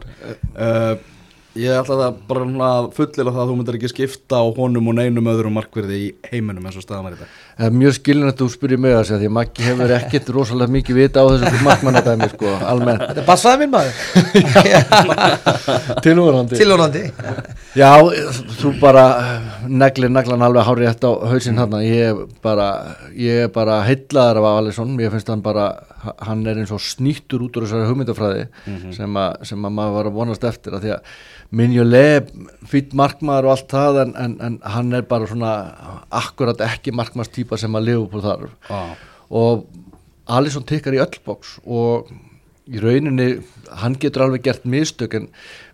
Ég 1.55 1.71
ætla 1.71 1.95
það 2.01 2.15
bara 2.27 2.45
að 2.67 2.87
fullila 2.97 3.31
það 3.31 3.41
að 3.45 3.51
þú 3.51 3.57
myndir 3.61 3.77
ekki 3.79 3.91
skipta 3.93 4.41
á 4.43 4.45
honum 4.57 4.89
og 4.91 4.97
neinum 4.99 5.29
öðrum 5.31 5.55
markverði 5.55 5.99
í 6.03 6.09
heiminum 6.33 6.65
eins 6.67 6.81
og 6.81 6.83
staðan 6.83 7.13
er 7.13 7.21
þetta 7.21 7.71
Mjög 7.71 7.95
skilin 8.01 8.27
að 8.27 8.41
þú 8.41 8.49
spyrir 8.51 8.81
mig 8.83 8.97
að 8.97 9.05
segja 9.07 9.21
því 9.21 9.29
að 9.31 9.37
Maggi 9.37 9.67
hefur 9.69 9.95
ekkert 9.95 10.33
rosalega 10.35 10.75
mikið 10.75 10.99
vita 10.99 11.23
á 11.23 11.27
þessu 11.31 11.61
markmannadæmi 11.63 12.29
sko, 12.33 12.57
almennt. 12.59 13.05
Þetta 13.07 13.23
er 13.23 13.29
bassaði 13.29 13.61
minn 13.63 13.73
maður. 13.77 13.95
Tilvörandi 16.09 16.59
Tilvörandi 16.59 17.05
Já, 17.79 17.93
þú 18.59 18.75
bara 18.83 19.07
neglir 19.69 20.11
neglan 20.13 20.43
alveg 20.45 20.67
hárið 20.67 20.89
eftir 20.91 21.11
á 21.11 21.13
hausinn 21.31 21.59
hann 21.61 21.75
ég 21.85 22.11
er 22.11 22.21
bara, 22.45 22.69
bara 23.55 23.79
heitlaðar 23.87 24.41
af 24.41 24.59
Alisson, 24.61 24.97
ég 25.01 25.13
finnst 25.13 25.31
hann 25.33 25.45
bara 25.45 25.69
hann 26.25 26.45
er 26.47 26.61
eins 26.61 26.73
og 26.75 26.83
snýttur 26.83 27.47
út 27.47 27.57
úr 27.57 27.67
þessari 27.67 27.89
hugmyndafræði 27.91 28.45
mm 28.49 28.77
-hmm. 28.77 28.93
sem, 28.97 29.17
a, 29.17 29.27
sem 29.43 29.65
að 29.65 29.77
maður 29.79 29.97
var 29.97 30.11
að 30.11 30.19
vonast 30.19 30.45
eftir 30.45 30.75
að 30.75 30.85
því 30.85 30.95
að 30.97 31.01
Minjuleg, 31.55 32.31
fýtt 32.67 32.95
markmaður 32.99 33.47
og 33.47 33.51
allt 33.51 33.71
það 33.71 34.01
en, 34.03 34.15
en, 34.17 34.37
en 34.41 34.59
hann 34.63 34.93
er 34.93 35.03
bara 35.03 35.27
svona 35.27 35.53
akkurat 36.11 36.61
ekki 36.61 36.93
markmaðstýpa 36.93 37.57
sem 37.57 37.75
að 37.75 37.85
lifa 37.91 38.07
på 38.11 38.23
þarf 38.25 38.71
ah. 38.71 38.95
og 39.31 39.67
Alisson 40.27 40.65
tekkar 40.65 40.97
í 40.97 41.03
öll 41.05 41.21
bóks 41.25 41.59
og 41.65 42.09
í 42.65 42.81
rauninni 42.81 43.29
hann 43.83 43.97
getur 44.01 44.25
alveg 44.25 44.47
gert 44.47 44.65
mistök 44.65 45.15
en 45.19 45.29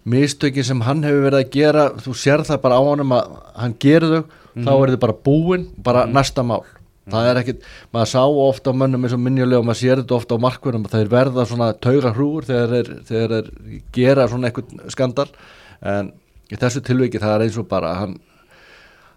mistökin 0.09 0.67
sem 0.67 0.83
hann 0.87 1.05
hefur 1.07 1.27
verið 1.29 1.45
að 1.45 1.53
gera 1.55 1.87
þú 2.03 2.15
sér 2.19 2.43
það 2.47 2.63
bara 2.65 2.81
á 2.81 2.83
hann 2.83 3.05
að 3.05 3.33
hann 3.63 3.77
gerur 3.83 4.15
þau, 4.15 4.23
mm. 4.25 4.65
þá 4.65 4.71
mhm. 4.73 4.83
er 4.83 4.93
þið 4.93 5.03
bara 5.05 5.19
búin 5.29 5.67
bara 5.87 6.07
mm. 6.07 6.17
næsta 6.19 6.45
mál 6.47 6.65
mm. 6.65 7.13
það 7.15 7.29
er 7.31 7.41
ekkit, 7.43 7.69
maður 7.95 8.11
sá 8.15 8.23
ofta 8.47 8.75
á 8.75 8.79
mönnum 8.83 9.07
eins 9.07 9.15
og 9.15 9.23
minjulega 9.23 9.63
og 9.63 9.69
maður 9.69 9.83
sér 9.83 10.03
þetta 10.03 10.19
ofta 10.19 10.41
á 10.41 10.45
markverðum 10.47 10.89
er 10.99 11.13
verða 11.15 11.47
svona 11.47 11.71
tauga 11.79 12.15
hrúur 12.17 12.49
þegar 12.49 12.91
þeir 13.07 13.53
gera 13.95 14.27
svona 14.33 14.51
eitthvað 14.51 14.91
skandal 14.91 15.29
en 15.81 16.13
í 16.51 16.59
þessu 16.59 16.83
tilviki 16.83 17.23
það 17.23 17.37
er 17.37 17.47
eins 17.47 17.61
og 17.61 17.71
bara 17.71 17.95
hann, 18.01 18.19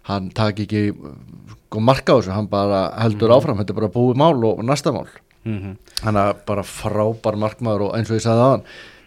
hann 0.06 0.30
tak 0.30 0.62
ekki 0.62 0.92
sko 0.94 1.82
marka 1.82 2.14
á 2.14 2.18
þessu, 2.20 2.34
hann 2.36 2.46
bara 2.46 2.86
heldur 3.02 3.32
-hmm. 3.32 3.36
áfram, 3.36 3.58
þetta 3.58 3.74
er 3.74 3.80
bara 3.82 3.94
búið 3.98 4.20
mál 4.22 4.44
og 4.46 4.62
næsta 4.62 4.94
mál 4.94 5.08
mm 5.44 5.58
-hmm. 5.58 5.76
hann 6.02 6.16
er 6.16 6.34
bara 6.46 6.62
frábær 6.62 7.36
markmaður 7.36 7.88
og 7.88 7.96
eins 7.96 8.10
og 8.10 8.16
ég 8.16 8.26
sagði 8.26 8.50
hann 8.50 8.62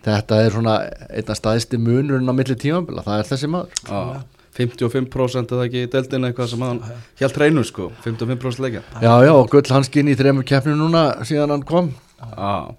þetta 0.08 0.42
er 0.46 0.52
svona 0.52 0.76
einna 1.10 1.36
staðisti 1.36 1.78
munurinn 1.78 2.30
á 2.30 2.34
milli 2.34 2.56
tímanbila, 2.56 3.04
það 3.04 3.20
er 3.20 3.30
þessi 3.32 3.48
maður 3.48 3.70
ah. 3.92 4.22
55% 4.58 5.52
eða 5.54 5.66
ekki 5.68 5.84
í 5.86 5.90
deldin 5.94 6.26
eitthvað 6.26 6.50
sem 6.50 6.62
hann 6.66 6.80
helt 7.20 7.38
reynu 7.38 7.64
sko 7.64 7.92
55% 8.06 8.64
leikja 8.64 8.82
Já 9.02 9.14
já 9.26 9.34
og 9.34 9.50
Gull 9.50 9.70
Hanskinn 9.70 10.08
í 10.08 10.16
þrejum 10.18 10.44
keppninu 10.44 10.78
núna 10.88 11.04
síðan 11.24 11.54
hann 11.54 11.64
kom 11.64 11.92
Já 12.18 12.34
ah. 12.38 12.72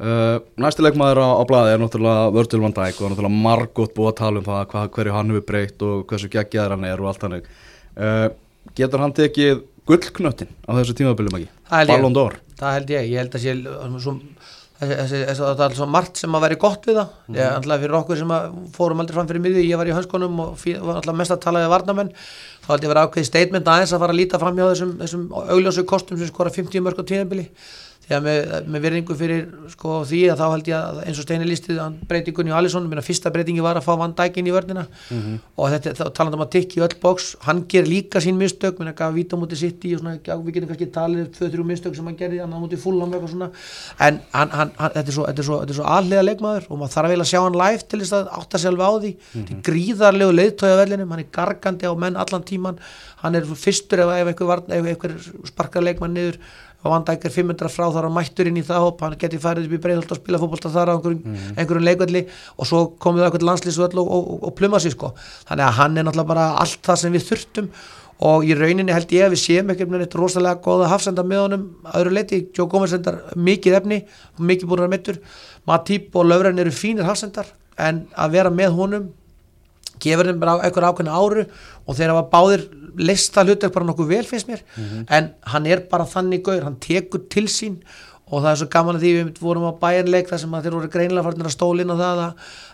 Uh, 0.00 0.38
næsti 0.56 0.80
leikmaður 0.80 1.18
á, 1.20 1.28
á 1.28 1.44
bladi 1.44 1.72
er 1.74 1.80
náttúrulega 1.82 2.30
Virgil 2.32 2.62
van 2.62 2.72
Dijk 2.72 3.02
og 3.02 3.10
náttúrulega 3.12 3.40
margótt 3.44 3.90
búið 3.92 4.06
að 4.08 4.14
tala 4.16 4.40
um 4.40 4.46
það 4.46 4.62
hvað, 4.70 4.86
hverju 4.94 5.12
hann 5.12 5.32
hefur 5.34 5.42
breytt 5.50 5.82
og 5.84 6.06
hversu 6.08 6.30
geggjaður 6.32 6.72
hann 6.72 6.86
er 6.88 7.02
og 7.02 7.08
allt 7.10 7.26
hannig 7.26 7.50
uh, 8.00 8.30
getur 8.80 9.04
hann 9.04 9.12
tekið 9.18 9.60
gullknöttin 9.90 10.54
á 10.66 10.70
þessu 10.78 10.96
tímabilim 10.98 11.36
ekki? 11.40 11.50
Ballon 11.70 12.16
d'Or? 12.16 12.38
Það 12.60 12.76
held 12.78 12.96
ég, 12.96 13.12
ég 13.12 13.22
held 13.24 13.36
að 13.36 13.44
sé 13.44 13.54
það 14.80 15.60
er 15.66 15.74
svo 15.76 15.86
margt 15.90 16.16
sem 16.16 16.36
að 16.36 16.44
veri 16.46 16.56
gott 16.60 16.86
við 16.88 16.96
það, 16.96 17.08
mm 17.10 17.34
-hmm. 17.34 17.36
ég 17.36 17.56
ætlaði 17.58 17.82
fyrir 17.82 17.96
okkur 17.98 18.16
sem 18.16 18.30
fórum 18.72 19.00
aldrei 19.00 19.14
fram 19.14 19.28
fyrir 19.28 19.42
miði, 19.44 19.68
ég 19.68 19.76
var 19.76 19.86
í 19.86 19.92
hanskonum 19.92 20.40
og 20.40 20.56
fyrir, 20.56 20.80
var 20.80 20.96
alltaf 20.96 21.16
mest 21.16 21.30
að 21.30 21.42
tala 21.44 21.60
við 21.60 21.74
varnamenn 21.74 22.12
þá 22.64 22.68
held 22.70 22.82
ég 22.82 22.88
að 22.88 22.94
vera 22.94 23.04
ákveði 23.04 23.26
statement 23.28 23.68
aðeins 23.68 23.92
að 23.92 24.00
fara 24.00 24.12
að 24.12 24.20
líta 24.20 24.38
fram 24.40 24.56
hjá 24.56 24.66
þessum, 24.70 24.92
þessum 25.02 25.26
augljósu 25.36 25.84
kostum 25.84 26.18
sem 26.18 26.26
skora 26.28 26.50
50 26.50 26.80
mörg 26.80 26.96
á 26.96 27.04
tímabili 27.04 27.50
þegar 28.10 28.22
með, 28.24 28.54
með 28.66 28.82
verðingu 28.86 29.14
fyrir 29.18 29.42
sko, 29.70 30.00
því 30.08 30.20
að 30.32 30.40
þá 30.40 30.46
held 30.48 30.68
ég 30.70 30.76
að 30.80 30.96
eins 31.06 31.18
og 31.20 31.26
Steini 31.26 31.46
lístið 31.46 31.78
breytingunni 32.10 32.50
á 32.50 32.58
Alisson, 32.58 32.88
minna 32.90 33.04
fyrsta 33.06 33.30
breytingi 33.30 33.62
var 33.62 33.78
að 33.78 33.86
fá 33.86 33.92
Van 34.00 34.14
Dijk 34.18 34.40
inn 34.40 34.48
í 34.50 34.54
vörnina. 34.54 34.86
Mm 35.10 35.20
-hmm. 35.20 35.36
og 35.54 35.70
þetta 35.70 36.08
taland 36.16 36.34
um 36.34 36.42
að 36.42 36.50
tikki 36.56 36.82
öll 36.82 36.96
bóks 37.02 37.36
hann 37.46 37.62
ger 37.70 37.86
líka 37.86 38.18
sín 38.18 38.34
mistök, 38.40 38.78
minna 38.78 38.92
gaf 38.98 39.14
víta 39.14 39.38
mútið 39.38 39.62
sitt 39.62 39.84
í 39.86 39.94
og 39.94 40.00
svona, 40.00 40.18
við 40.18 40.54
getum 40.54 40.68
kannski 40.72 40.90
talið 40.90 41.28
2-3 41.38 41.64
mistök 41.70 41.94
sem 41.96 42.04
hann 42.04 42.16
gerði, 42.16 42.40
hann 42.40 42.50
mútið 42.50 42.82
svona, 42.82 43.50
en 43.98 44.20
hann, 44.32 44.50
hann, 44.50 44.72
hann, 44.76 44.90
þetta 44.94 45.06
er 45.06 45.14
svo, 45.14 45.26
svo, 45.42 45.60
svo 45.70 45.84
allega 45.84 46.22
leikmaður 46.22 46.66
og 46.68 46.78
maður 46.78 46.94
þarf 46.94 47.06
að 47.06 47.14
vilja 47.14 47.30
sjá 47.30 47.40
hann 47.44 47.60
live 47.62 47.86
til 47.86 48.00
þess 48.00 48.16
að 48.18 48.32
átta 48.40 48.58
sjálf 48.58 48.80
á 48.82 48.90
því. 48.98 49.12
Mm 49.14 49.44
-hmm. 49.44 49.62
gríðarlegu 49.62 50.32
leiðtójavellinum, 50.34 51.10
hann 51.10 51.20
er 51.20 51.30
gargandi 51.30 51.86
á 51.86 51.94
menn 51.94 52.16
allan 52.16 52.42
tíman, 52.42 52.78
hann 53.22 53.34
er 53.34 53.44
fyrstur 53.44 54.00
ef, 54.00 54.10
ef 54.10 54.26
einhver, 54.26 54.62
einhver 54.68 55.14
sparkar 55.46 55.82
leikmann 55.82 56.14
niður 56.14 56.38
og 56.80 56.94
Vandæk 56.94 57.26
er 57.28 57.32
500 57.34 57.68
frá 57.68 57.86
þar 57.92 58.08
að 58.08 58.14
mættur 58.16 58.48
inn 58.48 58.56
í 58.56 58.64
það 58.64 58.84
hopp, 58.86 59.02
hann 59.04 59.16
geti 59.20 59.40
farið 59.40 59.66
upp 59.68 59.76
í 59.76 59.80
breiðholt 59.84 60.14
og 60.14 60.20
spila 60.22 60.40
fókbalta 60.40 60.72
þar 60.72 60.92
á 60.92 60.94
einhverjum, 60.94 61.22
mm. 61.26 61.54
einhverjum 61.60 61.86
leikvelli. 61.86 62.22
Og 62.56 62.68
svo 62.70 62.82
komið 63.04 63.20
það 63.20 63.28
eitthvað 63.28 63.46
landslýsvöld 63.50 63.96
og, 64.00 64.12
og, 64.16 64.30
og 64.48 64.54
pluma 64.56 64.80
sér 64.80 64.94
sko, 64.96 65.12
þannig 65.50 65.66
að 65.66 65.76
hann 65.76 66.00
er 66.00 66.08
náttúrulega 66.08 66.32
bara 66.32 66.46
allt 66.62 66.80
það 66.88 67.02
sem 67.02 67.16
við 67.16 67.26
þurftum. 67.28 67.70
Og 68.30 68.48
í 68.48 68.56
rauninni 68.56 68.92
held 68.92 69.12
ég 69.16 69.26
að 69.26 69.34
við 69.34 69.42
séum 69.44 69.70
ekki 69.72 69.86
með 69.88 70.06
þetta 70.06 70.20
rosalega 70.20 70.60
goða 70.64 70.88
hafsenda 70.90 71.24
með 71.24 71.44
honum 71.44 71.62
öðru 71.96 72.16
leiti, 72.16 72.42
Joe 72.56 72.68
Gomez 72.68 72.92
endar 72.96 73.22
mikið 73.36 73.78
efni 73.78 74.02
mikið 74.36 74.68
búin 74.68 74.84
að 74.84 74.92
mittur, 74.92 75.22
Matip 75.68 76.16
og 76.16 76.28
Löfren 76.28 76.60
eru 76.60 76.72
fínir 76.72 77.08
hafsendar. 77.08 77.48
En 77.80 78.06
að 78.12 78.36
vera 78.36 78.52
með 78.52 78.76
honum 78.76 79.08
gefur 80.00 80.30
þeim 80.30 80.42
bara 80.42 80.58
eitthvað 80.64 80.90
ákveðna 80.90 81.16
áru 81.16 81.46
og 81.86 81.96
þeir 81.96 82.12
hafa 82.14 82.28
báðir 82.32 82.68
lista 83.00 83.44
hlutur 83.44 83.72
bara 83.74 83.88
nokkuð 83.88 84.12
vel 84.12 84.24
finnst 84.26 84.48
mér 84.48 84.62
mm 84.62 84.84
-hmm. 84.84 85.04
en 85.08 85.32
hann 85.52 85.66
er 85.66 85.84
bara 85.90 86.04
þannig 86.04 86.42
gaur, 86.42 86.62
hann 86.64 86.76
tekur 86.80 87.28
til 87.30 87.46
sín 87.48 87.80
og 88.30 88.42
það 88.44 88.50
er 88.50 88.58
svo 88.60 88.68
gaman 88.70 88.96
að 88.96 89.04
því 89.04 89.12
við 89.16 89.40
vorum 89.42 89.66
á 89.66 89.72
bæjarleik 89.80 90.28
þar 90.30 90.38
sem 90.38 90.50
þeir 90.50 90.76
voru 90.76 90.88
greinlega 90.88 91.24
farin 91.26 91.46
að 91.46 91.56
stólina 91.56 91.96
það 91.98 92.22
að, 92.24 92.32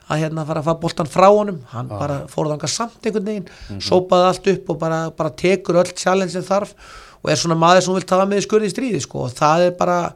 að 0.08 0.20
hérna 0.20 0.46
fara 0.46 0.60
að 0.60 0.68
fara 0.68 0.82
boltan 0.84 1.06
frá 1.06 1.28
honum 1.28 1.60
hann 1.72 1.90
ah. 1.90 1.98
bara 1.98 2.16
fór 2.28 2.50
þanga 2.52 2.68
samt 2.68 3.06
einhvern 3.06 3.24
veginn 3.24 3.46
mm 3.48 3.76
-hmm. 3.76 3.80
sópaði 3.80 4.26
allt 4.28 4.46
upp 4.46 4.70
og 4.70 4.78
bara, 4.78 5.10
bara 5.10 5.30
tekur 5.30 5.80
öll 5.80 5.92
challenge 5.96 6.32
sem 6.32 6.42
þarf 6.42 6.74
og 7.22 7.30
er 7.30 7.36
svona 7.36 7.58
maður 7.58 7.80
sem 7.80 7.94
vil 7.94 8.02
tafa 8.02 8.26
með 8.28 8.44
skurði 8.44 8.68
í 8.68 8.74
stríði 8.74 9.00
sko 9.00 9.24
og 9.26 9.32
það 9.32 9.66
er 9.66 9.72
bara 9.78 10.14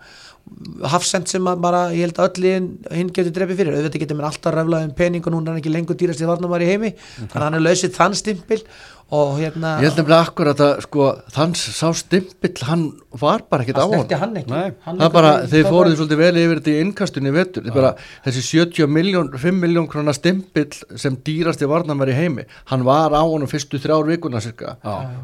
hafsend 0.92 1.28
sem 1.30 1.50
bara, 1.62 1.88
ég 1.94 2.08
held 2.08 2.20
að 2.20 2.30
öll 2.30 2.54
hinn 2.92 3.12
getur 3.14 3.34
drefið 3.36 3.62
fyrir, 3.62 3.76
auðvitað 3.78 4.04
getur 4.04 4.18
mér 4.18 4.30
alltaf 4.30 4.54
ræflað 4.54 4.86
um 4.88 4.94
pening 4.96 5.26
og 5.26 5.34
núna 5.34 5.50
er 5.50 5.54
hann 5.54 5.60
ekki 5.62 5.74
lengur 5.74 5.98
dýrast 5.98 6.22
í 6.22 6.28
varnamari 6.28 6.68
heimi, 6.68 6.90
-hmm. 6.94 7.28
þannig 7.30 7.40
að 7.40 7.46
hann 7.48 7.58
er 7.58 7.66
lausið 7.66 7.94
þann 7.96 8.16
stimpil 8.18 8.62
og 9.10 9.38
hérna 9.40 9.72
ég 9.80 9.88
held 9.88 9.96
nefnilega 9.98 10.26
akkurat 10.28 10.60
að 10.62 10.82
sko 10.84 11.06
þanns 11.34 11.62
sá 11.74 11.88
stimpill 11.98 12.66
hann 12.68 12.84
var 13.22 13.42
bara 13.50 13.64
ekkit 13.64 13.80
á 13.82 13.82
hann 13.82 13.94
hann 14.20 14.36
ekki. 14.38 14.54
Hann 14.84 15.00
það 15.00 15.06
er 15.06 15.14
bara, 15.16 15.32
þeir 15.50 15.66
fóruði 15.66 15.96
svolítið 15.98 16.20
vel 16.20 16.42
yfir 16.44 16.60
þetta 16.60 16.70
í 16.70 16.84
innkastunni 16.84 17.32
vettur, 17.34 17.66
ja. 17.66 17.74
bara, 17.74 17.94
þessi 18.26 18.44
70 18.46 18.92
miljón 18.98 19.32
5 19.34 19.58
miljón 19.64 19.88
krona 19.90 20.14
stimpill 20.14 20.70
sem 20.94 21.16
var 21.24 22.12
í 22.12 22.18
heimi 22.20 22.46
hann 22.70 22.86
var 22.86 23.10
á 23.10 23.22
hann 23.22 23.50
fyrstu 23.50 23.82
þrjár 23.82 24.06
vikuna 24.12 24.40
cirka 24.44 24.76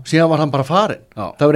síðan 0.02 0.32
var 0.34 0.42
hann 0.42 0.54
bara 0.54 0.66
farin 0.66 1.06
það 1.14 1.46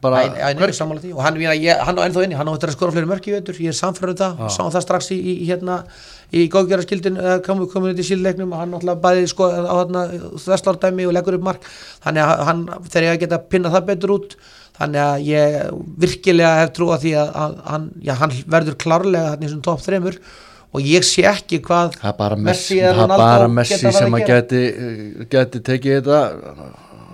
að 0.00 0.04
bara 0.04 0.22
Æ, 0.26 0.54
hver... 0.58 0.72
og 1.12 1.22
hann, 1.24 1.40
ég, 1.40 1.82
hann 1.86 2.00
á 2.00 2.02
ennþá 2.06 2.24
inni, 2.26 2.38
hann 2.38 2.48
á 2.48 2.54
þetta 2.54 2.70
að 2.70 2.76
skora 2.76 2.94
fleiri 2.94 3.10
mörki 3.10 3.34
veitur, 3.34 3.60
ég 3.60 3.74
er 3.74 3.78
samfærður 3.78 4.14
um 4.14 4.20
það, 4.22 4.40
sá 4.56 4.62
það 4.64 4.84
strax 4.86 5.10
í, 5.12 5.18
í 5.20 5.34
hérna 5.50 5.82
í 6.30 6.46
góðgjörarskildin 6.52 7.18
komin 7.44 7.90
þetta 7.90 8.04
í 8.04 8.08
sílleiknum 8.08 8.54
og 8.54 8.62
hann 8.62 8.78
alltaf 8.78 9.02
bæði 9.02 9.26
sko 9.30 9.50
á 9.50 9.74
þesslardæmi 10.46 11.08
og 11.08 11.16
leggur 11.16 11.36
upp 11.36 11.46
mark. 11.48 11.68
Þannig 12.04 12.26
að 12.26 12.44
hann, 12.48 12.64
þegar 12.86 13.08
ég 13.08 13.22
geta 13.24 13.40
pinnað 13.50 13.76
það 13.76 13.88
betur 13.90 14.14
út 14.16 14.36
þannig 14.80 15.02
að 15.04 15.26
ég 15.28 15.56
virkilega 16.00 16.52
hef 16.62 16.70
trú 16.76 16.92
að 16.94 17.02
því 17.04 17.16
að, 17.20 17.32
að 17.42 17.58
hann, 17.72 17.90
já, 18.06 18.14
hann 18.20 18.36
verður 18.54 18.78
klárlega 18.80 19.34
hann 19.34 19.44
í 19.44 19.50
svona 19.50 19.66
top 19.66 19.82
3 19.84 20.14
og 20.70 20.86
ég 20.86 21.06
sé 21.06 21.24
ekki 21.28 21.60
hvað 21.66 21.96
það 21.98 22.12
er 22.12 22.18
bara 22.20 22.38
Messi, 22.38 22.78
er 22.78 23.00
bara 23.10 23.48
Messi 23.50 23.80
sem 23.92 24.16
að 24.16 24.28
geti, 24.30 24.62
geti 25.32 25.62
tekið 25.66 25.98
þetta 25.98 26.20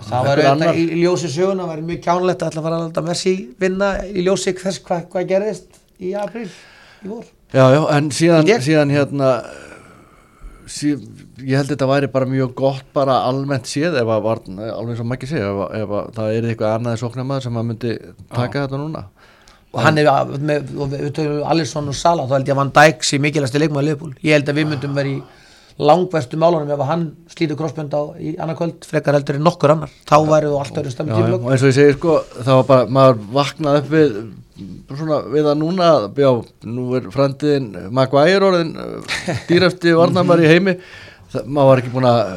það 0.09 0.29
var 0.29 0.41
þetta 0.43 0.73
í, 0.73 0.85
ljósi 1.03 1.31
sögun 1.33 1.63
það 1.63 1.71
var 1.71 1.85
mjög 1.91 2.03
kjánlegt 2.07 2.43
að 2.43 2.49
alltaf 2.49 2.67
fara 2.67 2.81
að 2.87 3.07
Messi 3.07 3.35
vinna 3.59 3.93
í 4.07 4.25
ljósi 4.25 4.53
þess 4.57 4.83
hvað 4.87 5.07
hva 5.13 5.25
gerðist 5.29 5.81
í 5.99 6.13
april 6.17 6.47
í 6.47 7.09
vor. 7.11 7.25
Já, 7.53 7.63
já, 7.71 7.81
en 7.95 8.11
síðan, 8.11 8.51
síðan 8.63 8.91
hérna 8.91 9.31
síð, 10.67 11.03
ég 11.39 11.55
held 11.55 11.69
að 11.69 11.73
þetta 11.73 11.89
væri 11.89 12.09
bara 12.11 12.27
mjög 12.29 12.53
gott 12.57 12.87
bara 12.95 13.21
almennt 13.27 13.69
séð 13.69 13.97
ef 14.01 14.11
að 14.11 14.25
var, 14.25 14.41
alveg 14.67 15.01
maður 15.03 15.17
ekki 15.17 15.29
segja, 15.31 15.49
ef, 15.51 15.61
að, 15.63 15.75
ef 15.79 15.95
að 15.99 16.09
það 16.17 16.33
er 16.33 16.47
eitthvað 16.51 16.75
annaði 16.75 17.01
sóknarmæður 17.03 17.45
sem 17.45 17.55
maður 17.55 17.69
myndi 17.71 17.93
taka 18.33 18.59
já. 18.59 18.65
þetta 18.65 18.81
núna. 18.81 19.03
Og 19.75 19.81
hann 19.83 19.99
er, 20.01 20.09
með, 20.49 20.71
við 20.93 21.09
tökum 21.15 21.49
Alisson 21.53 21.91
og 21.91 21.97
Sala 21.97 22.27
þá 22.27 22.37
held 22.37 22.49
ég 22.49 22.55
að 22.55 22.61
Van 22.61 22.73
Dijk 22.77 23.07
sé 23.07 23.19
mikilvægast 23.21 23.57
í 23.57 23.61
leikmaðu 23.63 23.91
leifbúl, 23.91 24.13
ég 24.23 24.37
held 24.37 24.51
að 24.51 24.59
við 24.59 24.69
myndum 24.71 24.97
verið 24.97 25.43
í 25.77 25.85
langvestu 25.85 26.39
málunum 26.41 26.71
ef 26.73 26.83
hann 26.89 27.03
slítur 27.29 27.57
krossbönd 27.59 27.93
á 27.93 28.01
í 28.17 28.33
annarkvöld 28.41 28.85
frekar 28.87 29.17
heldur 29.17 29.37
en 29.37 29.45
nokkur 29.45 29.73
annar. 29.75 29.91
Þá 30.09 30.17
væru 30.29 30.51
þú 30.51 30.59
alltaf 30.61 30.81
öru 30.83 30.93
stemmið 30.93 31.19
tímlokk 31.19 31.45
og 31.45 31.53
eins 31.53 31.63
og 31.65 31.71
ég 31.71 31.77
segi 31.77 31.97
sko 31.97 32.15
þá 32.41 32.51
var 32.55 32.67
bara 32.71 32.87
maður 32.97 33.19
vaknað 33.37 33.79
upp 33.81 33.91
við 33.93 34.15
svona 34.89 35.19
við 35.29 35.49
að 35.51 35.59
núna 35.61 35.89
já, 36.17 36.31
nú 36.65 36.87
er 36.97 37.11
framtíðin 37.13 37.67
Maguire 37.93 38.47
orðin 38.49 38.73
dýrafti 39.49 39.93
varnamar 39.97 40.41
í 40.41 40.49
heimi. 40.49 40.77
Það, 41.27 41.45
maður 41.45 41.69
var 41.69 41.83
ekki 41.83 41.93
búin 41.93 42.09
að 42.09 42.33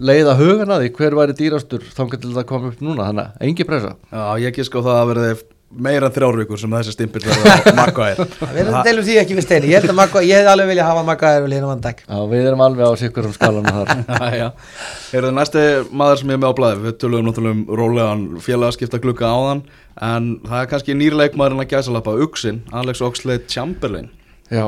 leiða 0.00 0.34
hugana 0.38 0.80
því 0.80 0.92
hver 0.96 1.16
væri 1.18 1.36
dýrastur 1.36 1.86
þá 1.92 2.02
getur 2.08 2.32
þetta 2.32 2.48
komið 2.48 2.72
upp 2.72 2.84
núna 2.84 3.08
þannig 3.10 3.26
að 3.28 3.48
engi 3.48 3.66
pressa. 3.68 3.94
Já 4.10 4.22
ég 4.40 4.50
ekki 4.50 4.66
sko 4.66 4.82
það 4.86 5.00
að 5.02 5.10
verði 5.12 5.32
meira 5.70 6.10
þrjárvíkur 6.10 6.58
sem 6.58 6.72
þessi 6.74 6.94
stimpil 6.96 7.22
verður 7.24 7.76
Maguire 7.78 8.26
Við 8.54 8.60
erum 8.64 8.78
deilum 8.86 9.06
því 9.06 9.16
ekki 9.22 9.36
við 9.38 9.46
steini. 9.46 9.70
Ég, 9.70 9.86
ég 10.26 10.40
hef 10.40 10.50
alveg 10.50 10.70
viljað 10.72 10.88
hafa 10.90 11.04
Maguire 11.06 11.44
við 11.44 11.52
líðan 11.54 11.70
vandag 11.70 12.02
Já 12.02 12.20
við 12.32 12.48
erum 12.50 12.64
alveg 12.66 12.90
á 12.90 12.92
sikkur 13.00 13.28
um 13.30 13.34
skalanum 13.36 13.78
þar. 13.78 14.50
Erum 15.16 15.30
það 15.30 15.36
næsti 15.38 15.66
maður 15.90 16.22
sem 16.22 16.32
ég 16.32 16.38
er 16.38 16.42
með 16.42 16.50
á 16.50 16.58
blæði 16.60 16.84
við 16.86 16.96
tölum 17.02 17.26
náttúrulega 17.28 17.56
um 17.56 17.64
rólegan 17.80 18.24
félagaskipta 18.44 19.02
glukka 19.02 19.30
á 19.30 19.38
þann 19.46 19.64
en 20.10 20.30
það 20.46 20.62
er 20.62 20.70
kannski 20.74 20.96
nýrleikmaðurinn 20.96 21.64
að 21.64 21.72
gæsa 21.74 21.94
lappa 21.94 22.16
Uxin, 22.24 22.62
Alex 22.74 23.02
Oxlade 23.04 23.46
Chamberlain 23.50 24.10
Já, 24.50 24.64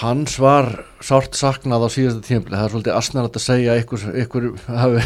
hans 0.00 0.38
var 0.40 0.70
sárt 1.04 1.36
saknað 1.36 1.82
á 1.84 1.88
síðasta 1.92 2.22
tímpli 2.24 2.56
það 2.56 2.62
er 2.64 2.72
svolítið 2.72 2.94
asnarðat 2.96 3.34
að 3.36 3.42
segja 3.44 3.74
ykkur, 3.76 4.04
ykkur 4.22 4.46
hafi, 4.64 5.02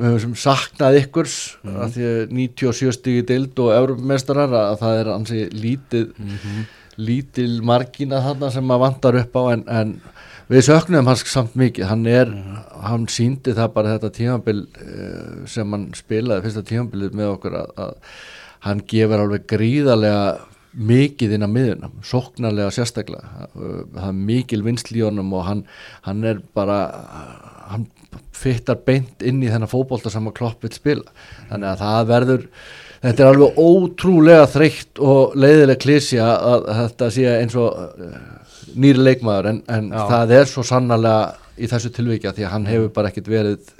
við 0.00 0.06
hefum 0.06 0.36
saknað 0.40 0.96
ykkurs 1.02 1.34
mm 1.60 1.68
-hmm. 1.68 1.82
að 1.84 1.92
því 1.96 2.06
að 2.08 2.32
97 2.38 2.94
stígi 2.96 3.26
dild 3.28 3.60
og 3.60 3.74
eurumestarar 3.76 4.56
að 4.62 4.78
það 4.80 5.00
er 5.02 5.12
ansi 5.12 5.42
lítið 5.52 6.06
mm 6.16 6.32
-hmm. 6.32 6.64
lítil 6.96 7.62
margina 7.62 8.22
þarna 8.24 8.50
sem 8.50 8.64
maður 8.64 8.84
vantar 8.86 9.20
upp 9.20 9.36
á 9.36 9.42
en, 9.52 9.64
en 9.68 10.00
við 10.48 10.64
söknum 10.64 11.06
hans 11.06 11.24
samt 11.28 11.54
mikið 11.54 11.84
hann 11.84 12.06
er, 12.06 12.26
mm 12.26 12.42
-hmm. 12.42 12.82
hann 12.88 13.08
síndi 13.08 13.52
það 13.52 13.72
bara 13.74 13.98
þetta 13.98 14.10
tímambil 14.10 14.66
eh, 14.80 15.46
sem 15.46 15.70
hann 15.70 15.90
spilaði 15.94 16.42
fyrsta 16.42 16.62
tímambilið 16.62 17.12
með 17.12 17.28
okkur 17.36 17.54
að, 17.54 17.68
að 17.76 17.94
hann 18.60 18.80
gefur 18.86 19.20
alveg 19.20 19.46
gríðarlega 19.46 20.38
mikið 20.74 21.36
inn 21.36 21.46
á 21.46 21.50
miðunum, 21.50 21.96
sóknarlega 22.06 22.74
sérstaklega, 22.74 23.48
það 23.54 24.04
er 24.06 24.20
mikil 24.28 24.60
vinsl 24.66 24.94
í 24.94 25.02
honum 25.02 25.32
og 25.34 25.46
hann, 25.48 25.64
hann 26.06 26.22
er 26.26 26.42
bara 26.54 26.78
hann 27.70 27.88
fyttar 28.34 28.78
beint 28.86 29.22
inn 29.26 29.42
í 29.42 29.50
þennan 29.50 29.70
fókbólta 29.70 30.12
sem 30.12 30.26
að 30.30 30.38
klopp 30.38 30.64
vil 30.64 30.72
spila, 30.74 31.18
þannig 31.50 31.72
að 31.72 31.82
það 31.82 32.08
verður 32.12 32.46
þetta 33.00 33.24
er 33.24 33.30
alveg 33.32 33.60
ótrúlega 33.60 34.48
þreytt 34.54 35.02
og 35.10 35.36
leiðileg 35.40 35.82
klísja 35.82 36.26
að 36.36 36.66
þetta 36.80 37.10
sé 37.14 37.28
eins 37.34 37.56
og 37.58 38.00
eh, 38.06 38.16
nýri 38.80 39.04
leikmaður 39.04 39.50
en, 39.54 39.62
en 39.72 39.92
það 39.94 40.34
er 40.38 40.50
svo 40.50 40.64
sannarlega 40.66 41.30
í 41.60 41.68
þessu 41.70 41.92
tilvíkja 41.96 42.34
því 42.36 42.46
að 42.46 42.54
hann 42.54 42.68
hefur 42.70 42.92
bara 42.96 43.10
ekkert 43.10 43.30
verið 43.30 43.72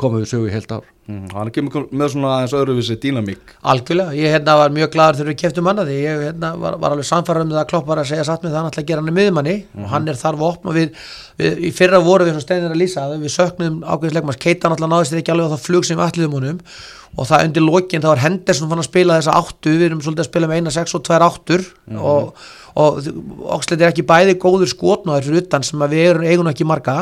komið 0.00 0.24
við 0.24 0.30
sögu 0.32 0.48
í 0.48 0.54
heilt 0.54 0.72
ár. 0.72 0.86
Mm, 1.10 1.30
hann 1.34 1.48
er 1.48 1.54
kemur 1.54 1.86
með 1.90 2.12
svona 2.12 2.32
aðeins 2.36 2.54
öðruvísi 2.54 2.96
dýnamík. 3.02 3.54
Algjörlega, 3.72 4.14
ég 4.14 4.34
hérna, 4.34 4.54
var 4.60 4.74
mjög 4.74 4.92
gladur 4.94 5.18
þegar 5.18 5.30
við 5.32 5.38
keftum 5.42 5.70
hann 5.70 5.82
að 5.82 5.90
því 5.90 5.96
ég 6.04 6.22
hérna, 6.26 6.52
var, 6.60 6.76
var 6.82 6.94
alveg 6.94 7.08
samfarað 7.08 7.46
um 7.46 7.50
það 7.54 7.62
að 7.62 7.68
Klopp 7.72 7.90
var 7.90 8.02
að 8.02 8.10
segja 8.12 8.26
satt 8.28 8.44
með 8.44 8.54
það 8.54 8.60
hann 8.60 8.70
ætla 8.70 8.84
að 8.84 8.90
gera 8.90 9.02
hann 9.02 9.10
í 9.10 9.16
miðmanni 9.16 9.56
mm 9.56 9.66
-hmm. 9.72 9.84
og 9.84 9.92
hann 9.94 10.08
er 10.12 10.20
þar 10.20 10.40
vopn 10.44 10.70
og 10.70 10.78
við, 10.78 11.02
við 11.40 11.66
í 11.66 11.72
fyrra 11.74 12.02
voru 12.04 12.28
við 12.28 12.40
steinir 12.44 12.70
að 12.70 12.82
lýsa 12.84 13.08
við 13.16 13.34
söknum 13.34 13.82
ákveðisleikmars, 13.82 14.40
Keitan 14.40 14.76
alltaf 14.76 14.92
náðist 14.92 15.18
ekki 15.18 15.34
alveg 15.34 15.50
á 15.50 15.52
það 15.56 15.66
flug 15.66 15.88
sem 15.88 15.98
við 15.98 16.06
alliðum 16.06 16.38
honum 16.38 16.62
og 17.18 17.26
það 17.26 17.44
undir 17.48 17.64
lokin 17.66 18.02
þá 18.04 18.08
var 18.12 18.22
Henderson 18.22 18.70
fann 18.70 18.82
að 18.82 18.86
spila 18.86 19.18
þessa 19.18 19.36
áttu. 19.40 19.72
Við 19.74 19.86
erum 19.88 20.02
svolítið 20.04 20.24
að 20.24 20.28
spila 20.30 20.50
með 20.50 20.60
eina 20.60 20.72
sex 20.74 20.94
og 20.94 21.02
tvær 21.06 21.24
áttur 21.26 21.64
mm 21.64 21.96
-hmm. 21.96 22.04
og 22.12 22.34
og 22.78 23.00
Oxlade 23.56 23.86
er 23.86 23.90
ekki 23.90 24.04
bæði 24.06 24.36
góður 24.40 24.70
skotnáður 24.70 25.26
fyrir 25.28 25.44
utan 25.44 25.64
sem 25.66 25.82
við 25.90 26.04
erum 26.10 26.28
eigun 26.28 26.50
ekki 26.52 26.66
marga 26.68 26.96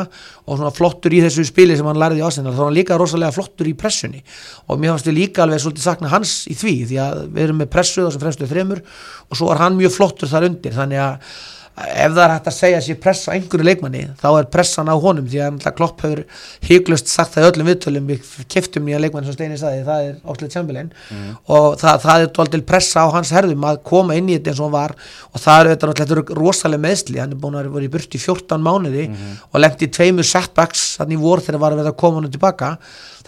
og 0.45 0.57
svona 0.57 0.73
flottur 0.73 1.13
í 1.13 1.21
þessu 1.25 1.45
spili 1.47 1.77
sem 1.77 1.87
hann 1.89 1.99
lærði 1.99 2.23
í 2.23 2.25
Arsenal 2.25 2.55
þá 2.55 2.63
er 2.63 2.67
hann 2.69 2.79
líka 2.79 2.97
rosalega 2.99 3.35
flottur 3.35 3.69
í 3.69 3.75
pressunni. 3.77 4.23
Og 4.67 4.81
mér 4.81 4.95
fannst 4.95 5.11
við 5.11 5.19
líka 5.19 5.45
alveg 5.45 5.61
svolítið 5.63 5.85
sakna 5.85 6.11
hans 6.13 6.33
í 6.49 6.57
því 6.57 6.75
því 6.89 6.99
að 7.05 7.21
við 7.27 7.45
erum 7.45 7.63
með 7.63 7.71
pressu 7.75 8.03
þessum 8.05 8.25
fremstu 8.25 8.49
þremur 8.49 8.83
og 9.29 9.39
svo 9.39 9.53
er 9.53 9.63
hann 9.63 9.79
mjög 9.79 9.95
flottur 9.97 10.31
þar 10.31 10.49
undir. 10.49 10.75
Þannig 10.75 11.03
að 11.05 11.31
ef 11.79 12.13
það 12.13 12.23
er 12.23 12.33
hægt 12.33 12.47
að 12.49 12.55
segja 12.55 12.79
sér 12.83 12.97
pressa 13.01 13.31
á 13.31 13.35
einhverju 13.35 13.65
leikmanni 13.65 14.01
þá 14.19 14.27
er 14.29 14.47
pressan 14.51 14.89
á 14.91 14.95
honum 14.99 15.27
því 15.29 15.41
að 15.45 15.67
Klopp 15.77 16.01
hefur 16.03 16.21
hygglust 16.65 17.11
sagt 17.11 17.35
það 17.35 17.45
í 17.45 17.49
öllum 17.49 17.69
viðtölum 17.69 18.09
við 18.09 18.31
keftum 18.51 18.87
nýja 18.87 18.99
leikmanni 18.99 19.29
sem 19.29 19.37
Steini 19.37 19.59
saði 19.59 19.85
það 19.87 20.07
er 20.07 20.17
Oxlade 20.23 20.53
Chamberlain. 20.53 20.91
Mm. 21.09 21.29
og 21.55 21.67
það, 21.79 22.01
það 22.05 22.23
er 22.25 22.33
doldil 22.39 22.61
pressa 22.67 23.05
á 23.05 23.07
hans 23.15 23.33
herðum 23.35 23.67
að 23.69 23.81
koma 23.87 24.17
inn 24.19 24.29
í 24.29 24.37
þetta 24.37 24.53
eins 24.53 24.61
og 24.61 24.67
hann 24.67 24.75
var. 24.75 24.95
Og 25.31 25.43
það 25.45 25.61
er 25.61 25.71
þetta 25.73 25.91
náttúrulega 25.91 26.39
rosalega 26.39 26.85
meðsli 26.87 27.21
hann 27.21 27.35
er 27.35 27.41
búin 27.41 27.59
að 27.59 27.71
vera 27.77 27.87
í 27.87 27.93
burti 27.95 28.19
í 28.19 28.25
14 28.25 28.65
mánuði 28.65 29.07
mm. 29.07 29.39
og 29.51 29.63
lengt 29.63 29.85
í 29.85 29.91
tveimur 29.95 30.27
setbacks 30.27 30.85
þannig 30.99 31.23
voru 31.23 31.45
þegar 31.45 31.63
var 31.63 31.77
að 31.77 31.83
vera 31.83 31.95
að 31.95 31.99
koma 32.03 32.21
hann 32.21 32.33
tilbaka. 32.33 32.75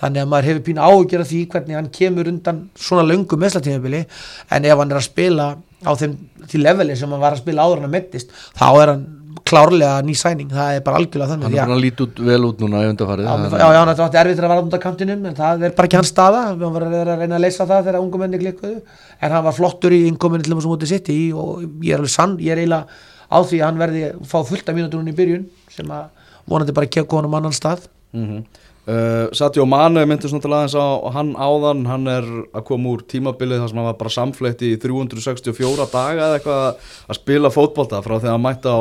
Þannig 0.01 0.23
að 0.23 0.31
maður 0.31 0.49
hefur 0.49 0.63
pín 0.65 0.81
ágjör 0.81 1.23
af 1.23 1.29
því 1.29 1.41
hvernig 1.51 1.77
hann 1.77 1.91
kemur 1.93 2.29
undan 2.31 2.63
svona 2.79 3.05
löngu 3.05 3.37
meðslatímabili 3.37 4.05
en 4.49 4.65
ef 4.65 4.79
hann 4.81 4.93
er 4.93 4.97
að 4.97 5.05
spila 5.05 5.51
á 5.85 5.91
þeim 5.97 6.17
til 6.51 6.61
leveli 6.63 6.95
sem 6.97 7.11
hann 7.11 7.23
var 7.23 7.35
að 7.35 7.43
spila 7.43 7.65
áður 7.65 7.81
hann 7.81 7.89
að 7.89 7.97
mettist 7.97 8.31
þá 8.57 8.69
er 8.71 8.93
hann 8.93 9.09
klárlega 9.47 10.01
ný 10.05 10.13
sæning, 10.15 10.49
það 10.51 10.77
er 10.77 10.83
bara 10.85 10.99
algjörlega 11.01 11.33
þannig 11.33 11.47
hann 11.47 11.55
er 11.55 11.65
bara 11.65 11.77
að 11.77 11.83
líti 11.85 12.05
út 12.05 12.19
vel 12.27 12.41
út 12.47 12.61
núna 12.61 12.81
já, 12.83 12.91
já, 12.91 13.69
já, 13.75 13.93
það 13.97 14.17
er 14.19 14.29
erfitt 14.29 14.41
að 14.41 14.45
vera 14.45 14.63
undan 14.63 14.83
kantinum 14.83 15.25
en 15.29 15.37
það 15.37 15.65
er 15.67 15.75
bara 15.77 15.89
ekki 15.89 15.99
hans 15.99 16.11
staða. 16.13 16.41
Við 16.55 16.75
varum 16.75 16.95
að 16.99 17.11
reyna 17.21 17.37
að 17.37 17.45
leysa 17.45 17.67
það 17.67 17.87
þegar 17.87 17.99
ungum 18.01 18.23
menni 18.23 18.41
klikkuðu. 18.41 18.77
En 19.19 19.35
hann 19.35 19.45
var 19.47 19.57
flottur 19.57 19.95
í 19.95 20.01
innkominu 20.09 20.45
til 20.45 20.53
þess 20.53 20.67
að 20.67 20.73
mútið 20.73 20.93
sitt 20.93 21.11
og 21.41 21.63
ég 21.85 21.95
er 21.95 22.01
alveg 22.01 22.13
sann, 22.13 22.37
ég 22.43 22.55
er 22.55 22.63
eiginlega 22.63 22.85
á 23.31 23.37
því 23.39 23.61
að 23.61 23.67
hann 23.67 23.81
verði 23.81 24.03
fá 24.27 24.37
fullt 24.47 24.71
af 24.71 24.77
mínutunum 24.77 25.11
í 25.11 25.15
byrjun 25.17 25.47
sem 25.71 25.95
að 25.95 26.31
vonandi 26.51 26.75
bara 26.75 26.91
kekka 26.91 27.19
honum 27.19 27.39
annan 27.39 27.55
stað. 27.55 27.87
Mm 28.11 28.27
-hmm. 28.27 28.60
Uh, 28.81 29.29
Satjó 29.37 29.61
Manu 29.69 30.01
myndi 30.09 30.25
svona 30.25 30.41
til 30.41 30.49
aðeins 30.57 30.73
á 30.73 31.13
hann 31.13 31.35
áðan, 31.37 31.83
hann 31.85 32.07
er 32.09 32.25
að 32.49 32.63
koma 32.65 32.95
úr 32.95 33.03
tímabilið 33.05 33.59
þar 33.61 33.69
sem 33.69 33.77
hann 33.77 33.89
var 33.91 33.97
bara 33.99 34.13
samfleytt 34.15 34.63
í 34.65 34.71
364 34.81 35.85
daga 35.91 36.15
eða 36.25 36.39
eitthvað 36.39 36.63
að 37.05 37.19
spila 37.19 37.51
fótbolta 37.53 37.99
frá 38.01 38.15
þegar 38.15 38.33
hann 38.33 38.45
mætti 38.47 38.73
á 38.73 38.79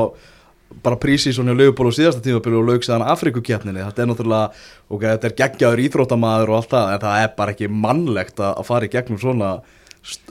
bara 0.87 0.97
prísi 1.03 1.35
svona 1.37 1.53
í 1.53 1.59
löguból 1.59 1.91
og 1.91 1.99
síðasta 1.99 2.25
tímabilið 2.25 2.63
og 2.63 2.71
lög 2.71 2.87
séðan 2.87 3.05
Afrikukjapninni, 3.13 3.85
þetta 3.91 4.03
er 4.03 4.09
náttúrulega 4.09 4.49
ok, 4.89 5.05
þetta 5.05 5.29
er 5.29 5.37
geggjaður 5.43 5.85
íþrótamaður 5.85 6.55
og 6.55 6.59
allt 6.63 6.73
það 6.73 6.95
en 6.95 7.05
það 7.05 7.27
er 7.27 7.37
bara 7.37 7.55
ekki 7.59 7.71
mannlegt 7.85 8.43
að 8.47 8.65
fara 8.71 8.89
í 8.89 8.95
gegnum 8.97 9.21
svona 9.21 9.53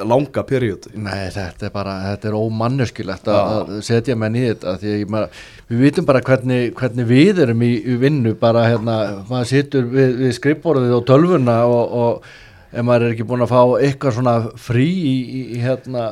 langa 0.02 0.44
period. 0.48 0.88
Nei, 0.98 1.30
þetta 1.34 1.68
er 1.68 1.74
bara, 1.74 1.96
þetta 2.08 2.30
er 2.30 2.38
ómanneskilegt 2.40 3.30
að 3.32 3.72
setja 3.86 4.18
menn 4.18 4.38
í 4.40 4.44
þetta 4.48 4.76
því 4.82 4.94
að 4.96 5.14
maður, 5.14 5.40
við 5.70 5.84
vitum 5.86 6.08
bara 6.10 6.24
hvernig, 6.26 6.74
hvernig 6.80 7.10
við 7.10 7.42
erum 7.46 7.64
í, 7.66 7.72
í 7.78 7.98
vinnu 8.02 8.34
bara 8.40 8.66
hérna, 8.68 9.00
maður 9.30 9.52
situr 9.54 9.90
við, 9.94 10.16
við 10.24 10.36
skrifborðið 10.40 10.96
og 10.98 11.08
tölvuna 11.10 11.58
og, 11.70 11.98
og 12.02 12.30
ef 12.74 12.86
maður 12.86 13.08
er 13.08 13.16
ekki 13.16 13.30
búin 13.30 13.46
að 13.46 13.54
fá 13.54 13.62
eitthvað 13.80 14.18
svona 14.18 14.36
frí 14.70 14.90
í, 14.90 15.16
í 15.58 15.64
hérna 15.64 16.10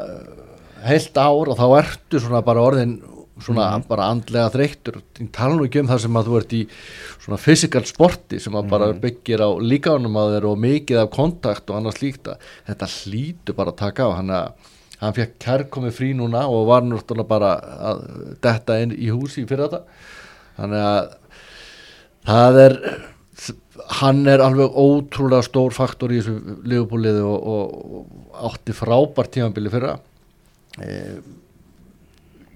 heilt 0.85 1.17
ár 1.17 1.51
og 1.51 1.57
þá 1.57 1.67
ertu 1.81 2.21
svona 2.21 2.43
bara 2.45 2.63
orðin 2.65 2.99
svona 3.43 3.67
mm. 3.77 3.85
bara 3.89 4.07
andlega 4.13 4.51
þreyttur 4.53 5.01
tala 5.35 5.57
nú 5.57 5.67
ekki 5.67 5.81
um 5.83 5.91
það 5.91 6.01
sem 6.05 6.19
að 6.19 6.29
þú 6.29 6.39
ert 6.39 6.55
í 6.57 6.61
svona 7.25 7.41
fysikal 7.41 7.83
sporti 7.89 8.39
sem 8.41 8.55
að 8.55 8.65
mm. 8.65 8.71
bara 8.71 8.89
mhm. 8.91 9.01
byggir 9.03 9.43
á 9.43 9.49
líkánum 9.61 10.17
að 10.21 10.33
þeir 10.35 10.49
og 10.51 10.63
mikið 10.63 11.01
af 11.03 11.11
kontakt 11.13 11.69
og 11.69 11.79
annars 11.79 12.01
líkta 12.01 12.37
þetta 12.69 12.91
hlýtu 12.95 13.57
bara 13.57 13.73
að 13.73 13.81
taka 13.83 14.09
á 14.09 14.11
hann 14.17 14.33
að 14.33 14.73
hann 14.97 15.13
fekk 15.13 15.35
kærkomi 15.43 15.93
frí 15.93 16.13
núna 16.17 16.47
og 16.49 16.65
var 16.71 16.85
náttúrulega 16.85 17.29
bara 17.29 17.51
að 17.91 18.03
detta 18.41 18.79
inn 18.81 18.95
í 18.97 19.11
húsi 19.13 19.45
fyrir 19.45 19.67
þetta 19.67 19.83
þannig 20.57 20.85
að 20.87 21.11
það 22.27 22.61
er 22.63 22.77
hann 24.01 24.23
er 24.27 24.41
alveg 24.41 24.73
ótrúlega 24.73 25.45
stór 25.45 25.75
faktor 25.75 26.11
í 26.11 26.17
þessu 26.17 26.57
liðbúliði 26.65 27.21
og, 27.21 27.51
og, 27.53 27.75
og 27.99 28.47
átti 28.49 28.73
frábært 28.73 29.35
tímanbili 29.37 29.69
fyrra 29.73 29.99
eða 30.81 31.19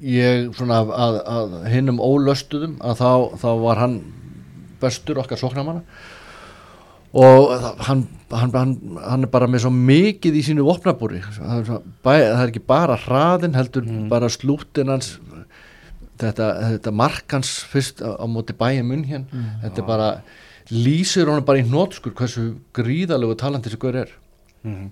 ég 0.01 0.49
svona 0.57 0.81
að, 0.81 1.19
að 1.21 1.53
hinnum 1.71 2.01
ólöstuðum 2.01 2.79
að 2.81 3.03
þá, 3.03 3.11
þá 3.41 3.49
var 3.61 3.81
hann 3.81 3.99
bestur 4.81 5.21
okkar 5.21 5.39
soknamanna 5.39 5.83
og 7.11 7.51
hann, 7.85 8.05
hann, 8.31 8.53
hann, 8.55 8.75
hann 9.03 9.27
er 9.27 9.31
bara 9.31 9.49
með 9.51 9.65
svo 9.65 9.73
mikið 9.75 10.37
í 10.39 10.43
sínu 10.47 10.63
vopnabúri. 10.63 11.19
Það, 11.35 11.73
það 12.05 12.21
er 12.23 12.45
ekki 12.45 12.63
bara 12.71 12.95
hraðin 13.03 13.57
heldur 13.57 13.83
mm. 13.83 14.05
bara 14.11 14.29
slútin 14.31 14.93
hans 14.93 15.17
þetta, 16.21 16.47
þetta 16.69 16.95
markans 16.95 17.51
fyrst 17.67 18.01
á, 18.05 18.15
á 18.15 18.25
móti 18.31 18.55
bæja 18.57 18.85
munn 18.87 19.03
hér 19.09 19.25
mm. 19.25 19.51
þetta 19.65 19.83
er 19.83 19.89
bara 19.89 20.09
lýsir 20.71 21.29
hann 21.29 21.45
bara 21.45 21.61
í 21.61 21.67
nótskur 21.67 22.15
hversu 22.15 22.47
gríðalegu 22.77 23.35
talandi 23.37 23.69
þessi 23.69 23.81
gaur 23.81 24.01
er. 24.05 24.17
Mm 24.63 24.89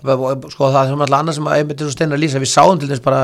sko 0.00 0.68
það 0.72 0.78
er 0.80 0.94
alltaf 0.94 1.18
annað 1.18 1.36
sem 1.36 1.48
að 1.48 1.56
einmitt 1.58 1.80
er 1.80 1.88
svo 1.88 1.94
steinar 1.94 2.16
að 2.16 2.22
lýsa 2.24 2.40
við 2.40 2.50
sáum 2.50 2.78
til 2.80 2.88
þess 2.88 3.02
bara 3.04 3.18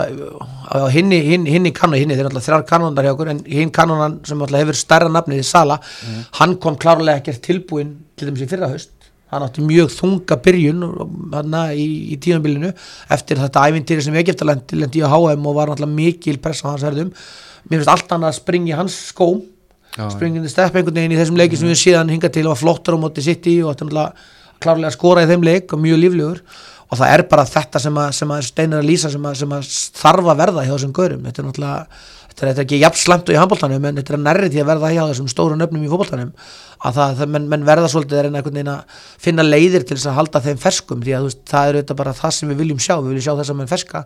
á 0.68 0.84
hinni, 0.92 1.22
hinni, 1.24 1.52
hinni 1.54 1.72
kannu, 1.76 1.96
hinni, 2.00 2.16
þeir 2.16 2.26
er 2.26 2.30
alltaf 2.30 2.44
þrjár 2.44 2.66
kannundar 2.68 3.06
hjá 3.06 3.12
okkur 3.14 3.30
en 3.32 3.40
hinn 3.48 3.72
kannunan 3.72 4.18
sem 4.28 4.42
alltaf 4.44 4.60
hefur 4.60 4.76
stærra 4.76 5.08
nafnið 5.12 5.40
í 5.40 5.46
Sala, 5.46 5.78
mm. 5.80 6.20
hann 6.40 6.58
kom 6.60 6.76
klárlega 6.80 7.22
ekkert 7.22 7.40
tilbúin 7.46 7.96
til 8.16 8.28
þess 8.28 8.44
í 8.44 8.50
fyrra 8.50 8.70
haust. 8.74 8.92
Hann 9.32 9.42
átti 9.42 9.64
mjög 9.66 9.90
þunga 9.90 10.38
byrjun 10.44 10.84
hann 11.32 11.58
í, 11.74 11.88
í 12.14 12.20
tímanbílinu 12.22 12.70
eftir 13.16 13.40
þetta 13.40 13.64
ævintýri 13.66 14.04
sem 14.04 14.20
Egiptalandi 14.20 14.78
lendi 14.78 15.02
á 15.02 15.10
HM 15.10 15.48
og 15.48 15.56
var 15.56 15.72
alltaf 15.72 15.90
mikil 15.90 16.38
press 16.44 16.62
á 16.62 16.70
hans 16.70 16.84
herðum. 16.86 17.10
Mér 17.66 17.80
finnst 17.80 17.90
allt 17.90 18.14
annað 18.14 18.34
að 18.34 18.40
springa 18.42 18.74
í 18.74 18.78
hans 18.78 19.00
skóm. 19.08 19.42
Springindi 19.96 20.52
stepp 20.52 20.76
einhvern 20.76 20.94
veginn 21.00 21.16
í 21.16 21.18
þessum 21.18 21.38
leiki 21.40 21.56
sem 21.56 21.70
við 21.72 21.78
síðan 21.80 22.10
hinga 22.12 22.28
til 22.28 22.44
og 22.50 22.58
flottur 22.60 22.98
á 23.00 23.02
móti 23.02 23.24
sitt 23.24 23.48
í 23.48 23.62
og 23.64 23.72
er 23.72 24.10
klárlega 24.62 24.94
skora 24.94 25.24
í 25.24 25.30
þeim 25.30 25.46
leik 25.46 25.72
og 25.74 25.82
mjög 25.82 26.02
líflugur 26.02 26.42
og 26.86 27.00
það 27.00 27.14
er 27.14 27.24
bara 27.30 27.46
þetta 27.48 27.82
sem 27.82 27.96
að, 27.98 28.12
sem 28.18 28.34
að 28.36 28.44
steinar 28.46 28.84
að 28.84 28.90
lýsa 28.90 29.10
sem 29.12 29.24
að, 29.26 29.40
sem 29.40 29.56
að 29.56 29.72
þarf 30.02 30.30
að 30.30 30.44
verða 30.44 30.66
hjá 30.66 30.74
þessum 30.76 30.94
görum 30.96 31.26
þetta 31.26 31.42
er 31.42 31.48
náttúrulega, 31.48 32.04
þetta 32.30 32.46
er 32.46 32.62
ekki 32.62 32.80
jafn 32.82 33.02
slemt 33.02 33.32
í 33.32 33.40
handbóltanum 33.40 33.88
en 33.90 34.00
þetta 34.00 34.14
er 34.14 34.22
nærrið 34.22 34.54
til 34.54 34.62
að 34.62 34.70
verða 34.70 34.92
hjá 34.94 35.02
þessum 35.10 35.30
stóru 35.32 35.58
nöfnum 35.58 35.86
í 35.86 35.90
fólkbóltanum 35.90 36.32
að 36.84 36.98
það, 36.98 37.14
það 37.20 37.30
menn, 37.34 37.46
menn 37.50 37.66
verða 37.66 37.90
svolítið 37.90 38.20
er 38.20 38.28
einhvern 38.30 38.58
veginn 38.58 38.72
að 38.72 38.98
finna 39.22 39.46
leiðir 39.46 39.86
til 39.86 39.96
þess 39.96 40.10
að 40.10 40.18
halda 40.20 40.42
þeim 40.44 40.60
ferskum 40.60 41.04
því 41.04 41.14
að 41.16 41.28
veist, 41.28 41.40
það 41.48 41.70
er 41.70 41.78
þetta 41.80 41.96
bara 42.00 42.14
það 42.16 42.34
sem 42.36 42.50
við 42.52 42.60
viljum 42.62 42.82
sjá. 42.82 42.94
Við 43.00 43.08
viljum 43.12 43.26
sjá 43.26 43.32
þess 43.40 43.52
að 43.52 43.58
menn 43.60 43.70
ferska 43.70 44.02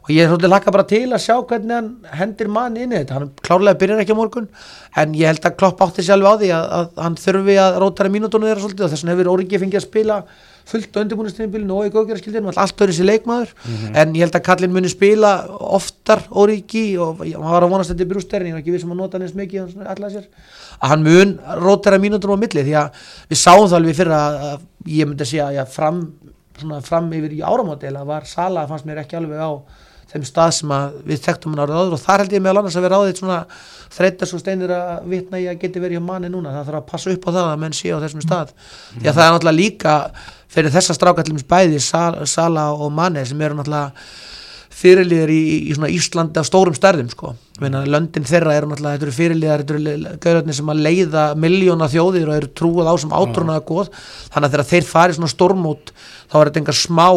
og 0.00 0.12
ég 0.14 0.24
er 0.24 0.30
svolítið 0.30 0.52
laka 0.52 0.74
bara 0.74 0.86
til 0.88 1.06
að 1.08 1.24
sjá 1.24 1.34
hvernig 1.38 1.74
hann 1.76 1.90
hendir 2.20 2.48
mann 2.52 2.76
inn 2.76 2.92
í 2.92 2.98
þetta, 2.98 3.18
hann 3.18 3.32
klárlega 3.46 3.80
byrjar 3.82 4.04
ekki 4.04 4.16
á 4.16 4.20
morgun 4.20 4.48
en 4.96 5.16
ég 5.18 5.30
held 5.30 5.44
að 5.44 5.58
Klopp 5.60 5.82
átti 5.86 6.04
sér 6.06 6.16
alveg 6.16 6.30
á 6.30 6.40
því 6.40 6.52
að, 6.56 6.70
að 6.78 7.02
hann 7.04 7.18
þurfi 7.24 7.58
að 7.64 7.80
rótara 7.84 8.14
mínútonum 8.14 8.48
þeirra 8.48 8.64
svolítið 8.64 8.86
og 8.86 8.94
þess 8.94 9.04
vegna 9.04 9.16
hefur 9.16 9.32
Óringi 9.34 9.60
fengið 9.60 9.80
að 9.80 9.86
spila 9.86 10.22
fullt 10.70 10.96
á 10.96 11.02
undirbúinustíðinbílinu 11.02 11.76
og 11.76 11.88
í 11.88 11.92
góðgerðarskildinu 11.94 12.52
allt 12.54 12.82
öðru 12.84 12.94
sér 12.94 13.08
leikmaður 13.08 13.52
mm 13.52 13.74
-hmm. 13.74 13.96
en 14.00 14.14
ég 14.14 14.24
held 14.24 14.36
að 14.38 14.44
Kallin 14.46 14.72
muni 14.72 14.90
spila 14.92 15.32
oftar 15.48 16.22
Óringi 16.30 16.84
og 16.98 17.24
hann 17.24 17.50
var 17.50 17.64
að 17.64 17.72
vonast 17.72 17.90
þetta 17.90 18.04
í 18.04 18.10
brústerni, 18.12 18.48
ég 18.50 18.54
var 18.54 18.62
ekki 18.62 18.74
við 18.74 18.80
sem 18.84 18.92
að 18.92 19.00
nota 19.00 19.18
hann 19.18 19.26
eins 19.26 19.34
mikið 19.34 19.60
að 20.80 20.88
hann 20.88 21.02
mun 21.02 21.38
rótara 21.60 21.98
mínútonum 21.98 22.38
á 22.38 22.42
milli. 22.44 22.64
Því 22.64 22.74
að 22.80 22.88
við 23.30 23.38
sáum 23.38 23.68
það 23.68 23.78
alveg 23.80 23.96
fyrir 23.96 24.16
að, 24.16 24.34
að 24.50 24.60
ég 24.86 25.08
myndi 25.08 25.26
að 25.26 25.32
segja 25.32 25.66
fram, 25.66 26.00
fram 26.86 27.12
yfir 27.12 27.36
í 27.36 27.42
áramóti 27.42 27.92
var 28.04 28.24
Sala 28.24 28.66
fannst 28.66 28.86
mér 28.86 29.02
ekki 29.02 29.16
alveg 29.16 29.40
á 29.40 29.50
þeim 30.10 30.24
stað 30.26 30.54
sem 30.58 30.72
við 31.06 31.22
þekktum 31.26 31.54
hann 31.54 31.64
árið 31.64 31.78
áður. 31.80 31.96
Og 31.96 32.02
þar 32.02 32.24
held 32.24 32.34
ég 32.34 32.42
meðal 32.44 32.62
annars 32.62 32.78
að 32.78 32.86
vera 32.86 32.98
á 32.98 33.02
því 33.04 33.14
svona 33.20 33.38
þreytast 33.90 34.36
og 34.36 34.42
steinir 34.42 34.74
að 34.74 35.06
vitna 35.10 35.40
í 35.40 35.46
að 35.50 35.60
geti 35.64 35.82
verið 35.82 35.98
hjá 35.98 36.06
manni 36.06 36.30
núna, 36.30 36.54
það 36.54 36.68
þarf 36.68 36.80
að 36.80 36.90
passa 36.90 37.14
upp 37.14 37.26
á 37.26 37.30
það 37.30 37.46
að 37.46 37.62
menn 37.64 37.76
sé 37.76 37.90
á 37.90 38.02
þessum 38.02 38.24
stað, 38.24 38.52
mm. 38.54 39.00
því 39.00 39.10
að 39.10 39.16
það 39.16 39.26
er 39.26 39.34
náttúrulega 39.34 39.58
líka 39.58 39.94
fyrir 40.50 40.74
þessa 40.74 40.96
strákallins 40.96 41.46
bæði 41.50 41.80
Sala, 41.82 42.26
Sala 42.30 42.66
og 42.74 42.92
Manni 42.94 43.24
sem 43.26 43.42
eru 43.42 43.58
náttúrulega 43.58 43.90
fyrirliðar 44.80 45.32
í, 45.34 45.42
í 45.68 45.74
svona 45.74 45.90
Íslandi 45.92 46.40
á 46.40 46.44
stórum 46.46 46.76
stærðum 46.76 47.10
sko, 47.10 47.34
löndin 47.60 48.26
þeirra 48.28 48.54
eru 48.56 48.70
náttúrulega, 48.70 48.96
þetta 48.96 49.08
eru 49.08 49.16
fyrirliðar, 49.18 49.64
þetta 49.66 49.76
eru 49.76 50.14
gauðarnir 50.24 50.58
sem 50.60 50.72
að 50.72 50.82
leiða 50.86 51.26
miljóna 51.42 51.90
þjóðir 51.90 52.30
og 52.30 52.38
eru 52.38 52.52
trúið 52.56 52.88
á 52.88 52.94
sem 53.02 53.12
átrúnaða 53.18 53.66
góð, 53.66 53.90
þannig 54.30 54.46
að 54.46 54.54
þegar 54.54 54.70
þeir 54.70 54.88
fari 54.88 55.18
svona 55.18 55.34
stormút 55.34 55.92
þá 56.30 56.38
er 56.40 56.50
þetta 56.50 56.62
engar 56.62 56.78
smá 56.78 57.08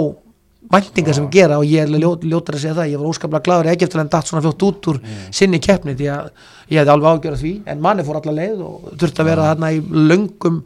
væntingar 0.72 1.16
sem 1.18 1.30
gera 1.32 1.60
og 1.60 1.68
ég 1.68 1.84
er 1.84 1.92
ljó, 1.92 2.14
ljótar 2.24 2.58
að 2.58 2.64
segja 2.64 2.76
það 2.78 2.92
ég 2.94 3.02
var 3.02 3.10
óskaplega 3.12 3.46
gladur 3.48 3.72
ekki 3.72 3.88
eftir 3.88 4.00
að 4.00 4.04
hann 4.04 4.12
dætt 4.14 4.30
svona 4.30 4.44
fljótt 4.46 4.66
út 4.68 4.90
úr 4.92 5.00
mm. 5.02 5.24
sinni 5.40 5.60
keppni 5.64 5.96
því 6.00 6.10
að 6.14 6.30
ég 6.72 6.80
hefði 6.80 6.94
alveg 6.94 7.18
ágjörð 7.18 7.44
því 7.44 7.54
en 7.74 7.84
manni 7.84 8.06
fór 8.08 8.20
allar 8.20 8.38
leið 8.40 8.64
og 8.68 8.94
þurfti 9.02 9.24
að 9.24 9.30
vera 9.30 9.50
þarna 9.52 9.72
í 9.74 9.82
löngum 10.12 10.62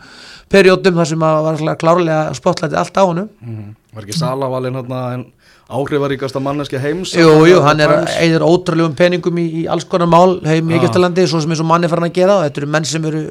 periódum 0.53 1.01
þar 1.01 1.11
sem 1.11 1.25
að 1.27 1.39
var 1.47 1.81
klárlega 1.81 2.37
spotlætið 2.37 2.79
allt 2.83 3.01
á 3.01 3.03
hann 3.03 3.23
mm. 3.25 3.73
Var 3.97 4.05
ekki 4.05 4.19
Salavalin 4.19 4.77
hann 4.77 5.25
áhrifaríkasta 5.67 6.39
manneskja 6.39 6.79
heims. 6.79 7.11
Jú, 7.17 7.31
jú, 7.49 7.57
hann 7.65 7.81
er 7.83 7.91
eitthvað 8.07 8.45
ótrúlegum 8.47 8.93
peningum 8.95 9.39
í, 9.41 9.45
í 9.61 9.63
alls 9.67 9.83
konar 9.89 10.07
mál 10.07 10.37
heim 10.47 10.69
í 10.71 10.77
Egyptalandi 10.77 11.25
svo 11.27 11.41
sem 11.43 11.51
eins 11.51 11.63
og 11.63 11.67
manni 11.67 11.89
farin 11.91 12.07
að 12.07 12.15
gera 12.15 12.37
þetta 12.45 12.61
eru 12.61 12.69
menn 12.71 12.87
sem 12.87 13.07
eru 13.09 13.23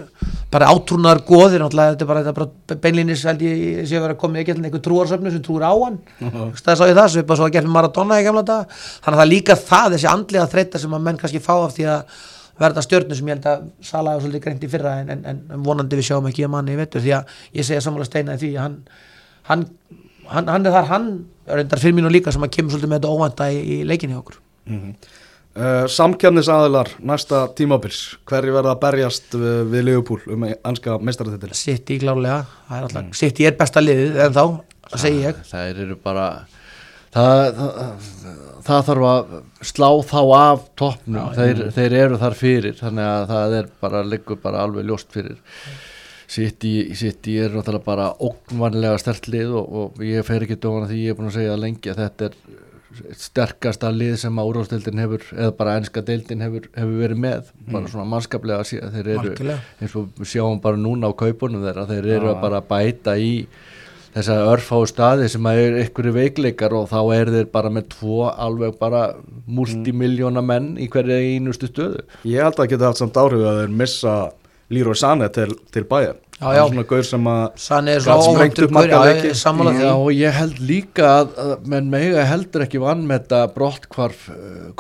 bara 0.53 0.69
átrúnar 0.69 1.23
góðir 1.25 1.65
þetta 1.65 2.05
er 2.05 2.11
bara, 2.11 2.35
bara 2.35 2.93
ég 3.07 3.17
sé 3.17 3.33
að 3.33 4.05
vera 4.05 4.19
komið 4.21 4.43
í 4.43 4.45
Egyptalandi 4.45 4.69
einhver 4.69 4.85
trúarsöfnu 4.85 5.33
sem 5.33 5.45
trúur 5.47 5.65
á 5.65 5.73
hann. 5.73 5.99
Það 6.21 6.77
sá 6.77 6.85
ég 6.85 6.97
það, 6.99 7.09
sem 7.09 7.23
við 7.23 7.29
bara 7.33 7.41
svo 7.41 7.49
að 7.49 7.57
gera 7.57 7.75
Maradona 7.79 8.21
í 8.21 8.27
gamla 8.29 8.45
dag 8.45 8.69
þannig 8.77 9.17
að 9.17 9.21
það 9.21 9.27
er 9.27 9.33
líka 9.33 9.61
það, 9.63 9.93
þessi 9.97 10.11
andlega 10.13 10.51
þreita 10.53 10.83
sem 10.85 10.97
að 10.97 11.07
menn 11.09 11.21
kannski 11.23 11.45
fá 11.45 11.55
af 11.57 11.77
því 11.79 11.89
að 11.95 12.17
verða 12.61 12.85
stjórnum 12.85 13.17
sem 13.17 13.29
ég 13.29 13.37
held 13.37 13.49
að 13.51 13.65
Sala 13.85 14.15
hefur 14.15 14.27
svolítið 14.27 14.45
greint 14.45 14.65
í 14.65 14.71
fyrra 14.73 14.95
en, 15.03 15.13
en, 15.13 15.41
en 15.53 15.65
vonandi 15.65 15.99
við 15.99 16.09
sjáum 16.09 16.29
ekki 16.29 16.47
að 16.47 16.53
manni 16.55 16.77
í 16.77 16.79
vettur 16.81 17.05
því 17.05 17.13
að 17.19 17.35
ég 17.59 17.69
segja 17.69 17.83
sammála 17.85 18.09
steina 18.09 18.37
því 18.41 18.53
að 18.55 18.63
hann, 18.63 18.79
hann 19.51 19.67
hann, 20.33 20.51
hann 20.51 20.67
er 20.67 20.75
þar 20.75 20.91
hann 20.91 21.07
reyndar 21.47 21.83
fyrir 21.83 21.97
mínu 21.99 22.11
líka 22.13 22.35
sem 22.35 22.45
að 22.45 22.57
kemur 22.57 22.75
svolítið 22.75 22.93
með 22.93 23.01
þetta 23.01 23.15
óvanda 23.15 23.49
í, 23.53 23.63
í 23.63 23.79
leikinni 23.87 24.19
okkur 24.19 24.39
mm 24.67 24.77
-hmm. 24.81 24.95
uh, 25.57 25.67
eh, 25.67 25.87
Samkjarnis 25.97 26.51
aðilar 26.53 26.93
næsta 26.99 27.47
tímabils, 27.59 28.03
hverju 28.27 28.57
verða 28.57 28.75
að 28.75 28.83
berjast 28.87 29.35
við, 29.35 29.63
við 29.73 29.89
Leopold 29.91 30.29
um 30.35 30.49
anska 30.51 30.99
meistarðettil? 30.99 31.55
Sitt 31.55 31.91
í 31.91 32.01
klálega 32.03 32.45
mm. 32.69 33.13
Sitt 33.13 33.41
í 33.41 33.49
er 33.49 33.59
besta 33.59 33.81
liðið 33.85 34.21
en 34.27 34.37
þá 34.37 34.45
það 34.91 35.03
segi 35.07 35.25
ég 35.25 35.43
Það 35.51 35.83
eru 35.87 35.99
bara 36.03 36.29
það, 37.17 37.59
það, 37.59 37.91
það 38.67 38.87
þarf 38.89 39.09
að 39.11 39.35
slá 39.71 39.89
þá 40.11 40.21
af 40.37 40.65
toppnum, 40.79 41.35
þeir, 41.37 41.63
þeir 41.77 41.99
eru 42.03 42.21
þar 42.21 42.39
fyrir 42.39 42.79
þannig 42.81 43.11
að 43.11 43.27
það 43.33 43.59
er 43.61 43.69
bara, 43.81 44.03
liggur 44.15 44.41
bara 44.43 44.65
alveg 44.67 44.89
ljóst 44.89 45.13
fyrir 45.15 45.39
City, 46.27 46.95
City 46.99 47.37
er 47.39 47.53
náttúrulega 47.55 47.87
bara 47.87 48.07
ógnvanlega 48.19 48.99
stertlið 48.99 49.53
og, 49.61 49.77
og 49.81 50.01
ég 50.05 50.27
fer 50.27 50.43
ekki 50.47 50.59
dóna 50.59 50.89
því 50.91 51.03
ég 51.05 51.15
er 51.15 51.19
búin 51.19 51.31
að 51.31 51.39
segja 51.39 51.59
lengi 51.61 51.93
að 51.93 52.01
þetta 52.03 52.31
er 52.31 52.39
sterkasta 53.17 53.91
lið 53.93 54.17
sem 54.23 54.39
að 54.41 54.51
úrháðsdeildin 54.51 55.03
hefur 55.03 55.25
eða 55.35 55.55
bara 55.59 55.77
ennska 55.81 56.03
deildin 56.07 56.45
hefur, 56.45 56.69
hefur 56.75 57.01
verið 57.03 57.23
með 57.23 57.49
mm. 57.51 57.71
bara 57.73 57.91
svona 57.93 58.09
mannskaplega 58.13 58.63
að 58.63 58.71
síðan 58.71 58.95
þeir 58.95 59.11
eru 59.15 59.33
Markilega. 59.33 59.59
eins 59.81 59.97
og 60.01 60.23
sjáum 60.25 60.63
bara 60.65 60.81
núna 60.81 61.11
á 61.11 61.19
kaupunum 61.19 61.67
þeirra 61.67 61.89
þeir 61.91 62.09
eru 62.19 62.31
að 62.33 62.41
bara 62.45 62.63
bæta 62.67 63.17
í 63.21 63.35
þessa 64.17 64.39
örfáu 64.49 64.87
staði 64.89 65.29
sem 65.29 65.47
að 65.49 65.61
er 65.67 65.79
ykkur 65.83 66.09
veikleikar 66.17 66.75
og 66.79 66.89
þá 66.89 67.01
er 67.19 67.33
þeir 67.35 67.51
bara 67.53 67.73
með 67.73 67.91
tvo 67.93 68.31
alveg 68.33 68.79
bara 68.81 69.03
multimiljóna 69.45 70.43
menn 70.45 70.73
í 70.81 70.89
hverja 70.93 71.21
einustu 71.21 71.69
stöðu 71.69 72.07
Ég 72.25 72.41
held 72.41 72.55
að 72.55 72.63
það 72.63 72.73
geta 72.73 72.91
allt 72.91 73.03
samt 73.03 73.21
áhrif 73.21 73.45
að 73.45 73.63
þeir 73.63 73.79
missa 73.83 74.17
Leroy 74.73 74.99
Sané 74.99 75.29
til, 75.35 75.53
til 75.73 75.85
bæjar 75.87 76.17
það 76.37 76.59
er 76.59 76.69
svona 76.69 76.85
gaur 76.91 77.07
sem 77.07 77.29
að 77.33 77.45
Já 79.81 79.93
og 79.95 80.11
ég 80.13 80.37
held 80.37 80.61
líka 80.69 81.11
að, 81.23 81.31
að 81.45 81.69
menn 81.73 81.91
mega 81.93 82.27
heldur 82.29 82.67
ekki 82.67 82.83
vann 82.83 83.07
með 83.09 83.23
þetta 83.23 83.41
brottkvarf 83.55 84.27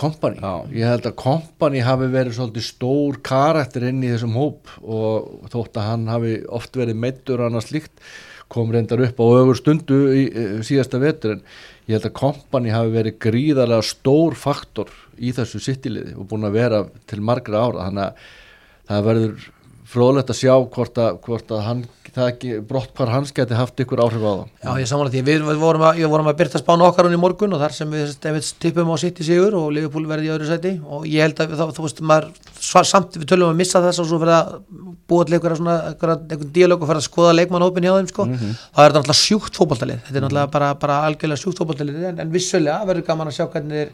kompani 0.01 0.43
uh, 0.45 0.67
ég 0.75 0.91
held 0.91 1.09
að 1.09 1.17
kompani 1.23 1.85
hafi 1.87 2.11
verið 2.13 2.37
svolítið 2.37 2.69
stór 2.69 3.21
karakter 3.25 3.89
inn 3.89 4.05
í 4.05 4.13
þessum 4.13 4.37
hóp 4.37 4.75
og 4.83 5.49
þótt 5.55 5.81
að 5.81 5.91
hann 5.93 6.09
hafi 6.13 6.39
oft 6.61 6.77
verið 6.77 7.01
meittur 7.07 7.41
og 7.41 7.49
annað 7.49 7.71
slíkt 7.71 8.05
kom 8.53 8.71
reyndar 8.71 9.03
upp 9.03 9.19
á 9.19 9.27
ögur 9.41 9.59
stundu 9.59 10.03
í 10.13 10.29
uh, 10.29 10.61
síðasta 10.67 11.01
vetur 11.03 11.39
en 11.39 11.45
ég 11.87 11.97
held 11.97 12.11
að 12.11 12.19
kompani 12.21 12.75
hafi 12.75 12.95
verið 12.95 13.21
gríðarlega 13.23 13.87
stór 13.87 14.37
faktor 14.39 14.93
í 15.17 15.33
þessu 15.35 15.63
sittilið 15.63 16.17
og 16.19 16.29
búin 16.31 16.47
að 16.47 16.59
vera 16.59 16.81
til 17.09 17.23
margra 17.25 17.63
ára. 17.65 17.87
Þannig 17.89 18.05
að 18.05 18.27
það 18.87 19.07
verður 19.09 19.47
fróðlegt 19.97 20.33
að 20.33 20.41
sjá 20.43 20.55
hvort 20.55 20.99
að, 21.01 21.21
hvort 21.25 21.53
að 21.57 21.63
hann, 21.67 21.85
ekki, 22.17 22.59
brott 22.65 22.93
hvar 22.97 23.11
hans 23.13 23.33
geti 23.37 23.57
haft 23.57 23.81
ykkur 23.83 24.01
áhrif 24.01 24.23
á 24.25 24.33
það 24.33 24.45
Já 24.65 24.81
ég 24.81 24.89
samanlega 24.91 25.15
því, 25.17 25.23
við, 25.27 25.43
við 25.47 25.61
vorum 25.61 25.85
að, 25.85 26.01
vorum 26.13 26.31
að 26.31 26.39
byrta 26.41 26.61
spánu 26.63 26.87
okkar 26.87 27.09
hún 27.09 27.17
í 27.17 27.21
morgun 27.21 27.57
og 27.57 27.61
þar 27.61 27.77
sem 27.77 27.93
við 27.93 28.51
tippum 28.63 28.93
á 28.93 28.97
sitt 29.01 29.21
í 29.21 29.27
sigur 29.27 29.57
og 29.59 29.69
Liverpool 29.77 30.07
verði 30.09 30.31
í 30.31 30.33
öðru 30.35 30.49
seti 30.49 30.73
og 30.81 31.07
ég 31.11 31.27
held 31.27 31.43
að 31.45 31.57
þá, 31.61 31.65
þú 31.77 31.87
veist, 31.87 32.03
maður 32.13 32.31
samt 32.93 33.19
við 33.21 33.29
tölum 33.33 33.53
að 33.53 33.61
missa 33.61 33.83
þess 33.85 34.03
og 34.03 34.11
svo 34.11 34.21
fyrir 34.23 34.37
að 34.37 34.53
búa 35.07 35.27
til 35.27 35.39
einhvern 35.39 36.53
díalóg 36.57 36.83
og 36.83 36.91
fyrir 36.91 37.03
að 37.03 37.09
skoða 37.11 37.37
leikmannhópin 37.37 37.87
hjá 37.87 37.95
þeim 37.99 38.11
sko, 38.11 38.27
mm 38.27 38.37
-hmm. 38.41 38.61
það 38.77 38.87
er 38.87 38.97
náttúrulega 38.97 39.23
sjúkt 39.23 39.61
fókbaltalið, 39.61 40.01
þetta 40.07 40.19
er 40.19 40.25
náttúrulega 40.25 40.53
bara, 40.57 40.75
bara 40.75 41.01
algjörlega 41.07 41.43
sjúkt 41.43 41.61
fókbaltalið 41.61 42.09
en, 42.11 42.21
en 42.25 42.33
vissulega 42.33 42.87
verður 42.89 43.07
gaman 43.07 43.31
að 43.31 43.37
sjá 43.39 43.47
hvernig 43.53 43.77
þeir 43.77 43.93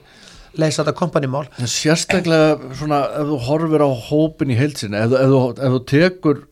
leysa 0.58 0.82
þetta 0.82 0.96
kompanimál. 0.98 1.44
Sérstaklega 1.58 2.74
svona 2.76 3.02
ef 3.20 3.28
þú 3.30 3.40
horfir 3.46 3.84
á 3.84 3.90
hópin 4.08 4.52
í 4.52 4.58
heilsin 4.58 4.96
ef, 4.98 5.14
ef, 5.16 5.34
ef 5.56 5.76
þú 5.76 5.82
tekur 5.88 6.44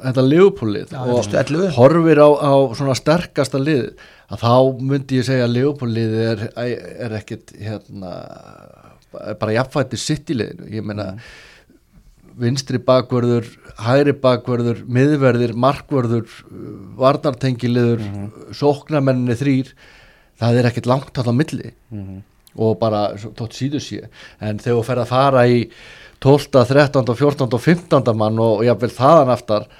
þetta 0.00 0.24
liðpólið 0.24 0.94
og 0.96 1.76
horfir 1.76 2.22
á, 2.22 2.28
á 2.30 2.52
svona 2.78 2.96
sterkasta 2.98 3.60
lið 3.60 3.90
að 4.30 4.42
þá 4.44 4.54
myndi 4.92 5.20
ég 5.20 5.28
segja 5.28 5.46
að 5.48 5.54
liðpólið 5.58 6.16
er, 6.24 6.48
er 6.54 7.14
ekkit 7.18 7.54
hérna 7.58 8.14
bara 9.10 9.54
jafnfætti 9.56 9.98
sitt 9.98 10.30
í 10.30 10.36
liðinu. 10.38 10.68
Ég 10.70 10.86
meina 10.86 11.08
mm. 11.16 11.22
vinstri 12.40 12.78
bakverður, 12.86 13.48
hæri 13.82 14.14
bakverður 14.22 14.84
miðverðir, 14.86 15.56
markverður 15.58 16.28
varnartengiliður 17.00 18.04
mm 18.04 18.12
-hmm. 18.14 18.52
sóknamenninni 18.54 19.38
þrýr 19.40 19.74
það 20.40 20.60
er 20.60 20.70
ekkit 20.70 20.86
langt 20.88 21.10
það 21.18 21.34
milli. 21.34 21.72
Mm 21.90 22.04
-hmm 22.04 22.26
og 22.56 22.78
bara 22.80 23.10
tótt 23.38 23.56
síðu 23.58 23.82
síðu 23.82 24.08
en 24.40 24.58
þegar 24.58 24.80
þú 24.80 24.86
fer 24.88 25.02
að 25.02 25.12
fara 25.12 25.44
í 25.46 25.62
12, 26.20 26.50
13, 26.68 27.14
14 27.16 27.46
og 27.56 27.62
15 27.62 28.18
mann 28.18 28.42
og 28.42 28.64
jáfnveil 28.66 28.92
þaðan 28.96 29.32
aftar 29.36 29.70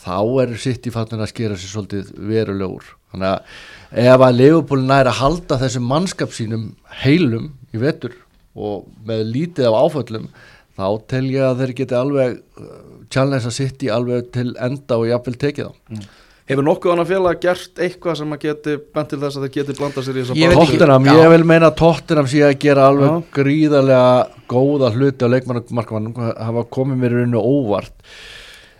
þá 0.00 0.16
er 0.44 0.54
sitt 0.60 0.86
í 0.88 0.92
fanninu 0.94 1.26
að 1.26 1.32
skera 1.34 1.58
sér 1.58 1.74
svolítið 1.74 2.12
verulegur. 2.30 2.86
Þannig 3.12 3.34
að 3.34 4.06
ef 4.06 4.24
að 4.24 4.38
leifupólun 4.38 4.94
er 4.94 5.10
að 5.10 5.18
halda 5.18 5.58
þessum 5.60 5.90
mannskap 5.90 6.32
sínum 6.32 6.70
heilum 7.02 7.50
í 7.74 7.82
vetur 7.82 8.14
og 8.56 8.86
með 9.06 9.26
lítið 9.34 9.68
af 9.68 9.78
áföllum 9.84 10.30
þá 10.78 10.86
tel 11.10 11.26
ég 11.28 11.44
að 11.44 11.62
þeir 11.62 11.74
geti 11.80 11.98
alveg 11.98 12.38
uh, 12.40 12.70
challenge 13.12 13.50
að 13.50 13.56
sitt 13.56 13.84
í 13.84 13.90
alveg 13.92 14.30
til 14.34 14.48
enda 14.62 14.98
og 14.98 15.08
jáfnveil 15.10 15.40
tekið 15.44 15.68
á 15.68 15.72
mm. 15.74 16.06
Hefur 16.50 16.66
nokkuð 16.66 16.92
annað 16.96 17.10
félag 17.12 17.42
gert 17.44 17.80
eitthvað 17.84 18.16
sem 18.18 18.34
að 18.34 18.40
geti 18.42 18.72
bent 18.96 19.12
til 19.12 19.18
þess 19.20 19.38
að 19.38 19.44
það 19.44 19.52
geti 19.56 19.76
blanda 19.78 20.02
sér 20.02 20.16
í 20.16 20.24
þess 20.24 20.32
að 20.34 20.56
Tottenham, 20.58 21.06
ég 21.06 21.30
vil 21.30 21.44
meina 21.46 21.68
að 21.68 21.76
Tottenham 21.78 22.28
sé 22.32 22.42
að 22.42 22.56
gera 22.64 22.88
alveg 22.90 23.12
já. 23.12 23.28
gríðarlega 23.36 24.08
góða 24.50 24.90
hluti 24.96 25.28
á 25.30 25.32
leikmannumarkmannum 25.34 26.18
hafa 26.18 26.64
komið 26.74 26.98
mér 27.04 27.14
í 27.14 27.20
rauninu 27.20 27.44
óvart. 27.44 27.94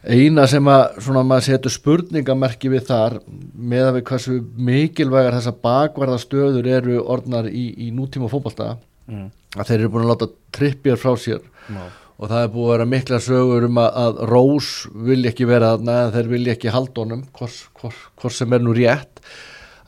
Eina 0.01 0.49
sem 0.51 0.73
að 0.73 0.99
svona 1.05 1.23
maður 1.29 1.47
setur 1.47 1.75
spurningamerki 1.77 2.73
við 2.73 2.87
þar 2.89 3.19
með 3.55 3.87
að 3.87 3.97
við 3.99 4.07
hversu 4.11 4.37
mikilvægar 4.71 5.39
þessa 5.39 5.55
bakvarða 5.63 6.19
stöður 6.25 6.71
eru 6.75 6.99
orðnar 7.05 7.51
í, 7.53 7.69
í 7.87 7.93
nútíma 7.95 8.33
fókbalta 8.33 8.73
mm. 9.07 9.27
að 9.61 9.71
þeir 9.71 9.79
eru 9.79 9.95
búin 9.95 10.09
að 10.09 10.15
láta 10.17 10.33
trippjar 10.57 10.99
frá 10.99 11.15
sér. 11.21 11.45
Já 11.71 11.85
og 12.21 12.29
það 12.29 12.43
er 12.45 12.51
búið 12.53 12.67
að 12.67 12.75
vera 12.75 12.89
mikla 12.93 13.21
sögur 13.25 13.67
um 13.71 13.81
að, 13.81 13.95
að 14.03 14.19
Rós 14.29 14.69
vil 15.09 15.23
ekki 15.31 15.49
vera 15.49 15.73
þarna 15.75 15.97
en 16.03 16.13
þeir 16.17 16.29
vil 16.35 16.43
ekki 16.53 16.75
halda 16.75 17.05
honum 17.07 17.25
hvort 17.33 18.37
sem 18.37 18.53
er 18.53 18.65
nú 18.65 18.75
rétt. 18.77 19.23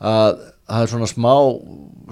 Að 0.01 0.39
það 0.73 0.85
er 0.85 0.91
svona 0.93 1.09
smá 1.11 1.33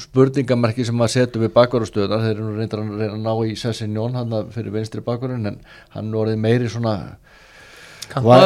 spurningamerki 0.02 0.86
sem 0.88 0.98
maður 0.98 1.14
setur 1.16 1.44
við 1.46 1.54
bakvarustöðunar 1.56 2.26
þeir 2.26 2.36
eru 2.36 2.52
reyndar 2.58 2.84
að 2.84 3.00
reyna 3.00 3.16
að 3.16 3.24
ná 3.26 3.48
í 3.50 3.56
Sessinjón 3.60 4.18
hann 4.20 4.36
fyrir 4.54 4.76
vinstri 4.76 5.04
bakvarun 5.06 5.50
en 5.50 5.58
hann 5.96 6.14
er 6.22 6.38
meiri 6.40 6.70
svona 6.72 6.96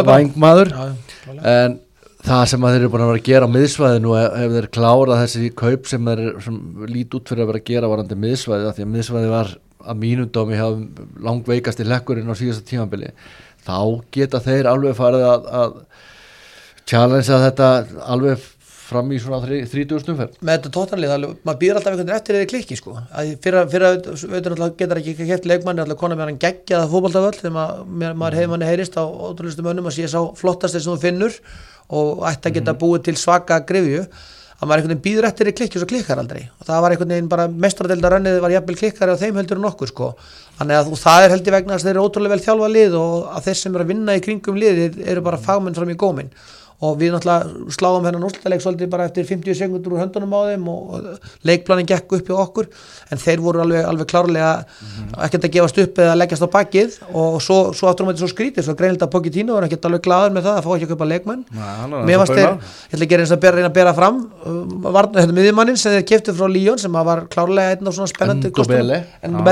vangmaður 0.06 0.72
en 0.76 1.80
það 2.26 2.44
sem 2.50 2.66
þeir 2.66 2.80
eru 2.80 2.92
búin 2.94 3.06
að 3.06 3.12
vera 3.12 3.22
að 3.22 3.30
gera 3.30 3.50
á 3.50 3.56
miðsvæðinu 3.56 4.16
ef, 4.22 4.56
þeir 4.56 4.70
klára 4.78 5.20
þessi 5.24 5.52
kaup 5.58 5.90
sem 5.90 6.10
þeir 6.10 6.24
lít 6.90 7.18
út 7.18 7.30
fyrir 7.30 7.46
að 7.46 7.52
vera 7.52 7.62
að 7.62 7.70
gera 7.70 7.92
varandi 7.92 8.20
miðsvæði 8.26 8.74
því 8.78 8.86
að 8.86 8.94
miðsvæði 8.96 9.32
var 9.34 9.54
að 9.84 10.02
mínum 10.02 10.32
dómi 10.32 10.60
hafa 10.60 11.06
langveikast 11.26 11.82
í 11.84 11.88
lekkurinn 11.90 12.32
á 12.32 12.36
síðasta 12.38 12.66
tímanbili 12.70 13.12
þá 13.66 13.78
geta 14.14 14.42
þeir 14.44 14.70
alveg 14.72 14.98
farið 14.98 15.26
að, 15.30 15.48
að 15.62 15.80
challengea 16.86 17.42
þetta 17.48 17.72
alveg 18.06 18.52
fram 18.86 19.10
í 19.14 19.20
svona 19.22 19.40
30 19.42 20.02
snumferð 20.04 20.38
með 20.46 20.60
þetta 20.60 20.72
tóttanlið, 20.76 21.14
maður 21.48 21.60
býður 21.62 21.80
alltaf 21.80 21.92
einhvern 21.92 22.06
veginn 22.06 22.20
eftir 22.20 22.38
eða 22.38 22.50
klikki 22.52 22.78
sko, 22.78 22.96
fyrir 23.42 23.58
að 23.62 23.74
veitur 23.74 24.54
alltaf 24.54 24.76
getur 24.80 25.02
ekki 25.02 25.16
kæft 25.32 25.48
leikmanni 25.50 25.82
alltaf 25.84 26.00
konar 26.02 26.20
með 26.20 26.30
hann 26.30 26.42
geggjaða 26.44 26.92
fókbaltaföll 26.92 27.40
þegar 27.40 27.56
maður, 27.56 28.20
maður 28.22 28.40
hefur 28.40 28.54
manni 28.54 28.70
heyrist 28.70 29.00
á 29.02 29.04
ótrúlistum 29.06 29.72
önum 29.72 29.90
að 29.90 29.98
sé 29.98 30.12
sá 30.12 30.20
flottast 30.38 30.78
þess 30.78 30.86
að 30.86 30.94
þú 30.94 31.06
finnur 31.08 31.40
og 31.98 32.26
ætti 32.30 32.52
að 32.52 32.58
geta 32.60 32.76
mhm. 32.76 32.82
búið 32.84 33.06
til 33.10 33.18
svaka 33.22 33.62
grifju 33.66 34.06
að 34.56 34.70
maður 34.70 34.82
einhvern 34.82 34.94
veginn 34.94 35.04
býður 35.06 35.28
eftir 35.28 35.50
í 35.50 35.54
klikki 35.56 35.80
og 35.82 35.90
klikkar 35.90 36.20
aldrei 36.22 36.46
og 36.48 36.68
það 36.68 36.84
var 36.84 36.94
einhvern 36.96 37.14
veginn 37.14 37.32
bara 37.32 37.48
mestradildar 37.66 38.16
var 38.44 38.54
jafnvel 38.54 38.78
klikkari 38.80 39.16
á 39.16 39.20
þeim 39.20 39.40
heldur 39.42 39.60
en 39.60 39.70
okkur 39.70 39.92
sko. 39.92 40.12
þannig 40.60 40.80
að 40.80 40.92
það 41.02 41.24
er 41.26 41.34
heldur 41.36 41.58
vegna 41.58 41.76
að 41.76 41.84
þeir 41.84 41.94
eru 41.96 42.06
ótrúlega 42.08 42.36
vel 42.36 42.46
þjálfa 42.46 42.70
lið 42.72 42.96
og 43.00 43.26
að 43.36 43.50
þeir 43.50 43.60
sem 43.60 43.76
eru 43.76 43.84
að 43.84 43.92
vinna 43.92 44.16
í 44.16 44.24
kringum 44.24 44.60
lið 44.62 45.02
eru 45.04 45.26
bara 45.26 45.42
fagmenn 45.44 45.76
fram 45.76 45.92
í 45.92 45.98
góminn 46.00 46.32
og 46.84 46.98
við 47.00 47.14
náttúrulega 47.16 47.72
sláðum 47.76 48.08
hennar 48.10 48.26
úrslutaleik 48.28 48.64
svolítið 48.64 48.90
bara 48.92 49.08
eftir 49.08 49.28
50 49.28 49.56
sekundur 49.56 49.96
úr 49.96 50.02
höndunum 50.04 50.34
á 50.36 50.42
þeim 50.52 50.68
og 50.68 51.06
leikplanin 51.48 51.88
gekk 51.88 52.18
upp 52.18 52.28
hjá 52.28 52.36
okkur. 52.36 52.70
En 53.12 53.22
þeir 53.22 53.44
voru 53.44 53.62
alveg, 53.64 53.86
alveg 53.86 54.10
klárlega 54.12 54.52
mm 54.60 54.88
-hmm. 54.88 55.24
ekkert 55.26 55.46
að 55.46 55.54
gefast 55.56 55.78
upp 55.78 56.00
eða 56.00 56.16
leggjast 56.20 56.44
á 56.44 56.50
bakkið 56.56 57.00
og 57.14 57.42
svo, 57.42 57.74
svo 57.74 57.88
aftur 57.88 58.06
um 58.06 58.12
þetta 58.12 58.24
svo 58.24 58.32
skrítið 58.34 58.64
svo 58.64 58.76
greinilegt 58.76 59.04
að 59.04 59.14
Pochettino 59.14 59.54
var 59.54 59.64
ekkert 59.64 59.86
alveg 59.86 60.02
gladur 60.02 60.36
með 60.36 60.44
það 60.48 60.58
að 60.58 60.64
fá 60.66 60.72
ekki 60.76 60.86
að 60.86 60.94
köpa 60.94 61.06
leikmann 61.06 61.46
mér 62.06 62.18
varst 62.18 62.34
þeir, 62.34 62.50
ég 62.50 62.94
ætla 62.94 63.06
ekki 63.06 63.16
að 63.16 63.56
reyna 63.56 63.70
að 63.70 63.78
bera 63.80 63.94
fram 63.94 64.18
uh, 64.46 64.92
varna 64.92 65.22
hérna 65.22 65.38
miðjumannin 65.38 65.78
sem 65.78 65.96
þeir 65.96 66.06
kæftu 66.12 66.34
frá 66.34 66.48
Líón 66.56 66.80
sem 66.82 66.92
var 66.92 67.26
klárlega 67.32 67.76
einn 67.76 67.88
af 67.88 67.96
svona 67.98 68.12
spennandi 68.12 68.52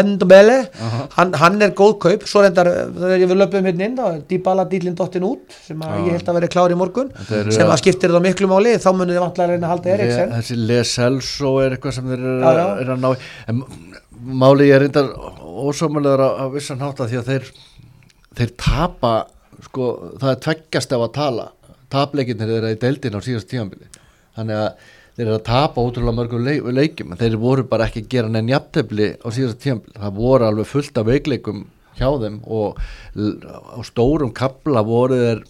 Endobele. 0.03 0.59
uh 0.79 1.01
hann, 1.17 1.33
hann 1.33 1.62
er 1.62 1.73
góð 1.77 1.93
kaup. 1.99 2.25
Svo 2.29 2.41
reyndar 2.43 2.69
við 2.97 3.33
löpum 3.38 3.65
hérna 3.67 3.88
inn 3.88 4.23
Dybala 4.29 4.65
dýlinn 4.69 4.95
dottin 4.97 5.25
út 5.27 5.53
sem 5.67 5.79
ég 5.79 6.12
held 6.15 6.29
að 6.29 6.39
veri 6.39 6.49
klár 6.53 6.73
í 6.73 6.77
morgun 6.77 7.12
er, 7.13 7.52
sem 7.56 7.69
að 7.69 7.82
skiptir 7.82 8.13
það 8.13 8.26
miklu 8.28 8.49
máli 8.52 8.76
þá 8.82 8.89
munir 8.93 9.17
þið 9.17 9.23
vantlega 9.23 9.52
reyna 9.52 9.67
að 9.67 9.73
halda 9.73 9.93
Eriksen. 9.95 10.34
þessi 10.38 10.58
Leselso 10.60 11.54
er 11.63 11.76
eitthvað 11.76 11.97
sem 11.97 12.10
þeir 12.10 12.23
eru 12.23 12.47
að, 12.49 12.63
að 12.84 13.04
ná 13.04 13.10
en 13.54 13.62
máli 14.43 14.69
ég 14.69 14.78
er 14.78 14.86
reyndar 14.86 15.12
ósámanlegar 15.43 16.26
að 16.28 16.56
vissan 16.58 16.82
hátta 16.84 17.10
því 17.10 17.21
að 17.21 17.32
þeir 17.32 17.52
þeir 18.38 18.56
tapa 18.58 19.13
sko, 19.67 19.91
það 20.21 20.32
er 20.32 20.41
tveggjast 20.47 20.95
af 20.95 21.06
að 21.06 21.13
tala. 21.17 21.47
Tapleikinnir 21.93 22.58
er 22.58 22.71
í 22.71 22.80
deildin 22.82 23.19
á 23.19 23.21
síðast 23.21 23.52
tíanbili 23.52 23.86
þannig 24.34 24.60
að 24.63 24.91
þeir 25.13 25.28
eru 25.28 25.36
að 25.38 25.45
tapa 25.45 25.84
ótrúlega 25.84 26.17
mörgum 26.17 26.45
leik, 26.47 26.65
leikum 26.73 27.13
en 27.13 27.19
þeir 27.19 27.38
voru 27.41 27.65
bara 27.69 27.86
ekki 27.86 28.02
að 28.02 28.12
gera 28.15 28.32
neinn 28.34 28.49
jafntefni 28.49 29.12
á 29.21 29.28
síðast 29.30 29.62
tíanbili 29.62 29.99
það 29.99 30.15
voru 30.17 30.47
alveg 30.47 30.69
fullt 30.71 30.97
af 30.97 31.10
veikleikum 31.10 31.65
hjá 31.99 32.08
þeim 32.23 32.39
og 32.49 32.80
á 32.82 33.80
stórum 33.86 34.34
kabla 34.34 34.82
voru 34.88 35.19
þeir 35.19 35.43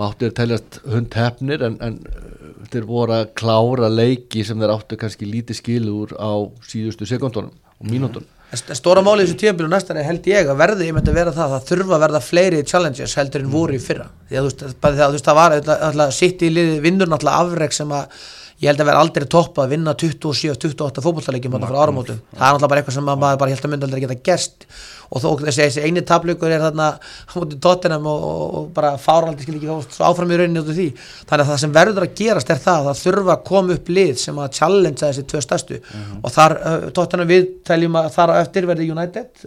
máttu 0.00 0.26
þeir 0.26 0.36
teljast 0.40 0.80
hundhefnir 0.88 1.64
en, 1.68 1.78
en 1.84 2.00
uh, 2.00 2.66
þeir 2.72 2.88
voru 2.88 3.16
að 3.20 3.30
klára 3.38 3.90
leiki 3.92 4.44
sem 4.46 4.60
þeir 4.60 4.74
áttu 4.74 4.98
kannski 5.00 5.28
lítið 5.28 5.60
skilur 5.60 6.14
á 6.16 6.32
síðustu 6.66 7.08
sekundunum 7.08 7.54
og 7.80 7.88
mínúndunum. 7.88 8.28
Stóra 8.50 8.98
málið 9.06 9.28
þessu 9.28 9.38
tíumbilu 9.44 9.68
næstari 9.70 10.02
held 10.02 10.24
ég 10.26 10.48
að 10.50 10.58
verði 10.58 10.88
ég 10.88 10.94
myndi 10.96 11.12
að 11.12 11.18
vera 11.20 11.34
það 11.36 11.44
að 11.44 11.52
það 11.52 11.68
þurfa 11.68 11.94
að 11.94 12.02
verða 12.02 12.20
fleiri 12.26 12.62
challenges 12.66 13.12
heldur 13.20 13.44
en 13.44 13.52
voru 13.52 13.76
í 13.76 13.82
fyrra 13.82 14.08
því 14.26 14.40
að 14.40 14.48
þú 14.48 14.64
veist, 14.66 15.28
það, 15.28 15.36
var 15.38 15.54
alltaf 15.54 16.16
sitt 16.16 16.42
í 16.42 16.50
liði 16.50 16.80
vinnur 16.82 17.12
náttúrulega 17.12 17.44
afreg 17.44 17.76
sem 17.76 17.94
að 17.94 18.24
ég 18.60 18.68
held 18.68 18.80
að 18.82 18.90
vera 18.90 19.02
aldrei 19.04 19.26
topp 19.30 19.60
að 19.62 19.74
vinna 19.74 19.94
27-28 19.96 21.04
fókbóltalegjum 21.04 21.56
á 21.56 21.68
áramótum 21.80 22.20
það 22.20 22.46
er 22.46 22.56
náttúrulega 22.56 22.72
bara 22.72 22.82
eitthvað 22.82 22.98
sem 22.98 23.06
maður 23.10 23.42
bara 23.42 23.54
held 23.54 23.64
að 23.64 23.72
myndi 23.72 23.88
aldrei 23.88 24.02
geta 24.04 24.18
gerst 24.30 24.66
og 25.10 25.22
þó 25.22 25.30
þessi, 25.42 25.64
þessi 25.64 25.84
eini 25.86 26.02
tablökur 26.06 26.52
er 26.54 26.62
þarna 26.62 26.88
mútið 27.34 27.60
tóttinam 27.64 28.06
og, 28.06 28.26
og, 28.26 28.42
og 28.58 28.66
bara 28.74 28.92
fáraldi 29.00 29.42
skil 29.42 29.56
ekki 29.58 30.04
áfram 30.06 30.30
í 30.30 30.38
rauninni 30.38 30.62
út 30.62 30.70
af 30.70 30.76
því 30.78 30.86
þannig 31.00 31.42
að 31.44 31.50
það 31.50 31.60
sem 31.64 31.74
verður 31.74 32.06
að 32.06 32.14
gerast 32.20 32.52
er 32.54 32.60
það 32.62 32.78
að 32.78 32.88
það 32.88 33.00
þurfa 33.00 33.34
að 33.34 33.42
koma 33.50 33.76
upp 33.76 33.90
lið 33.90 34.12
sem 34.22 34.38
að 34.38 34.52
challengea 34.60 35.08
þessi 35.08 35.24
tvö 35.32 35.42
stærstu 35.46 35.78
mhm. 35.80 36.04
-huh. 36.04 36.20
og 36.22 36.34
þar 36.36 36.56
tóttinam 36.98 37.30
við 37.30 37.48
teljum 37.66 37.98
að 37.98 38.10
þar 38.14 38.34
á 38.34 38.34
eftir 38.40 38.68
verði 38.70 38.90
United 38.94 39.44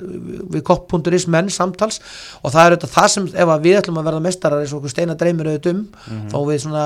við 0.58 0.66
kopp.is 0.68 1.28
menn 1.32 1.50
samtals 1.54 2.02
og 2.42 2.52
það 2.52 2.66
er 2.66 2.76
auðvitað 2.76 2.96
það 2.98 3.10
sem 3.16 3.30
ef 3.32 3.54
við 3.64 3.80
ætlum 3.80 4.02
að 4.02 4.10
verða 4.10 4.26
mestarar 4.28 4.64
eins 4.64 4.74
og 4.74 4.82
okkur 4.82 4.96
steina 4.96 5.16
dreymir 5.16 5.54
auðvitað 5.54 5.74
um 5.74 5.80
mhm. 5.80 6.20
-huh. 6.20 6.30
þá 6.34 6.38
við 6.52 6.60
svona 6.66 6.84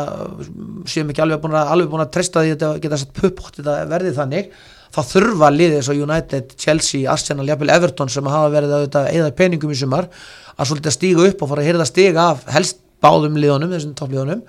séum 0.86 1.10
ekki 1.10 1.26
alveg 1.26 1.42
búin 1.42 1.58
að, 1.58 1.74
alveg 1.74 1.90
búin 1.90 2.06
að 2.06 2.14
treysta 2.18 2.44
því 2.44 2.58
að 2.58 2.82
geta 2.84 3.00
satt 3.00 3.14
puppótt 3.16 3.62
þetta 3.62 3.78
verði 3.92 4.16
þannig 4.18 4.50
þá 4.96 5.00
þurfa 5.12 5.52
liðið 5.54 5.86
svo 5.86 5.96
United, 6.08 6.56
Chelsea, 6.60 7.06
Arsenal, 7.12 7.48
jafnvel 7.48 7.74
Everton 7.76 8.12
sem 8.12 8.28
hafa 8.32 8.52
verið 8.54 8.76
að 8.88 9.12
eða 9.12 9.34
peningum 9.38 9.74
í 9.74 9.78
sumar 9.78 10.10
að 10.58 10.72
svolítið 10.72 10.96
stíga 10.96 11.28
upp 11.28 11.44
og 11.44 11.52
fara 11.52 11.64
að 11.64 11.70
hýrða 11.70 11.88
stiga 11.90 12.30
af 12.34 12.46
helst 12.56 12.80
báðum 13.04 13.38
liðunum, 13.38 13.74
þessum 13.76 13.94
toppliðunum 13.98 14.42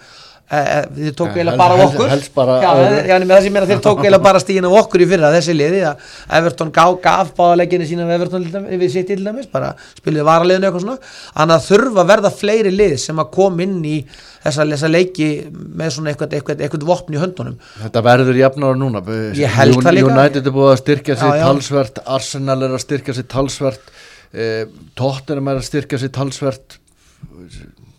eh, 0.50 0.68
eh, 0.78 0.86
þið 0.96 1.16
tók 1.18 1.34
eiginlega 1.34 1.60
bara 1.60 1.76
okkur. 1.84 2.08
helst 2.12 2.32
bara 2.34 2.58
þið 2.62 3.82
tók 3.86 4.02
eiginlega 4.02 4.22
bara 4.24 4.42
stígin 4.42 4.68
af 4.68 4.78
okkur 4.82 5.04
í 5.04 5.08
fyrra 5.10 5.32
þessi 5.34 5.56
liði 5.56 5.82
að 5.88 6.08
Everton 6.38 6.72
gaf, 6.74 7.34
báðaleginni 7.36 7.88
sína 7.90 8.08
við 8.08 8.16
Everton 8.20 8.48
við 8.68 8.88
sitt 8.94 9.12
í 9.12 9.18
dæmis, 9.20 9.50
bara 9.52 9.74
spiliði 9.98 10.26
varaliðinu 10.28 10.70
eitthvað 10.70 10.86
svona, 10.86 11.12
þannig 11.34 11.56
að 11.58 11.68
þurfa 11.68 12.02
að 12.04 12.10
verða 12.14 12.34
fleiri 12.38 12.74
lið 12.74 12.96
sem 13.04 13.22
að 13.22 13.30
kom 13.38 13.62
inn 13.64 13.78
í 13.84 13.98
þessa, 14.44 14.66
þessa 14.72 14.90
leiki 14.90 15.28
með 15.52 15.92
svona 15.94 16.12
eitthvað, 16.12 16.36
eitthvað, 16.38 16.62
eitthvað 16.64 16.86
vopn 16.88 17.16
í 17.16 17.20
höndunum. 17.20 17.56
Þetta 17.82 18.02
verður 18.06 18.40
jafnára 18.40 18.78
núna. 18.78 19.02
United 19.04 20.48
er 20.48 20.54
búið 20.54 20.72
að 20.72 20.80
styrkja 20.82 21.18
sér 21.18 21.42
talsvert 21.42 22.02
Arsenal 22.06 22.58
er 22.66 22.76
að 22.76 22.84
styrkja 22.84 23.16
sér 23.18 23.28
talsvert 23.34 23.92
eh, 24.32 24.64
Tottenham 24.98 25.52
er 25.52 25.62
að 25.62 25.68
styrkja 25.68 26.00
sér 26.02 26.12
talsvert. 26.14 26.78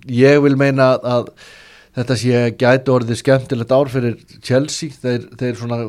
Ég 0.10 0.40
vil 0.44 0.56
meina 0.60 0.94
að 0.98 1.34
þetta 2.00 2.18
sé 2.20 2.42
gæti 2.60 2.94
orðið 2.94 3.22
skemmtilegt 3.22 3.76
ár 3.76 3.92
fyrir 3.92 4.20
Chelsea. 4.46 4.94
Þeir, 5.04 5.30
þeir 5.40 5.58
svona, 5.60 5.80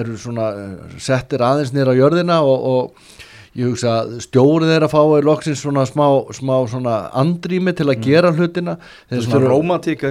eru 0.00 0.18
svona 0.20 0.52
eh, 0.56 1.00
settir 1.02 1.44
aðeins 1.44 1.74
nýra 1.76 1.92
á 1.92 2.00
jörðina 2.00 2.40
og, 2.46 2.68
og 2.70 3.18
ég 3.58 3.66
hugsa 3.66 3.94
að 4.04 4.12
stjórið 4.24 4.72
er 4.76 4.84
að 4.86 4.92
fá 4.92 5.00
í 5.02 5.22
loksins 5.26 5.62
svona 5.64 5.82
smá, 5.88 6.04
smá 6.36 6.52
svona 6.70 6.98
andrými 7.18 7.74
til 7.76 7.88
að 7.88 7.96
mm. 7.96 8.04
gera 8.04 8.30
hlutina. 8.36 8.76
Þeir 9.10 9.24
svona 9.26 9.50
romantík 9.50 10.04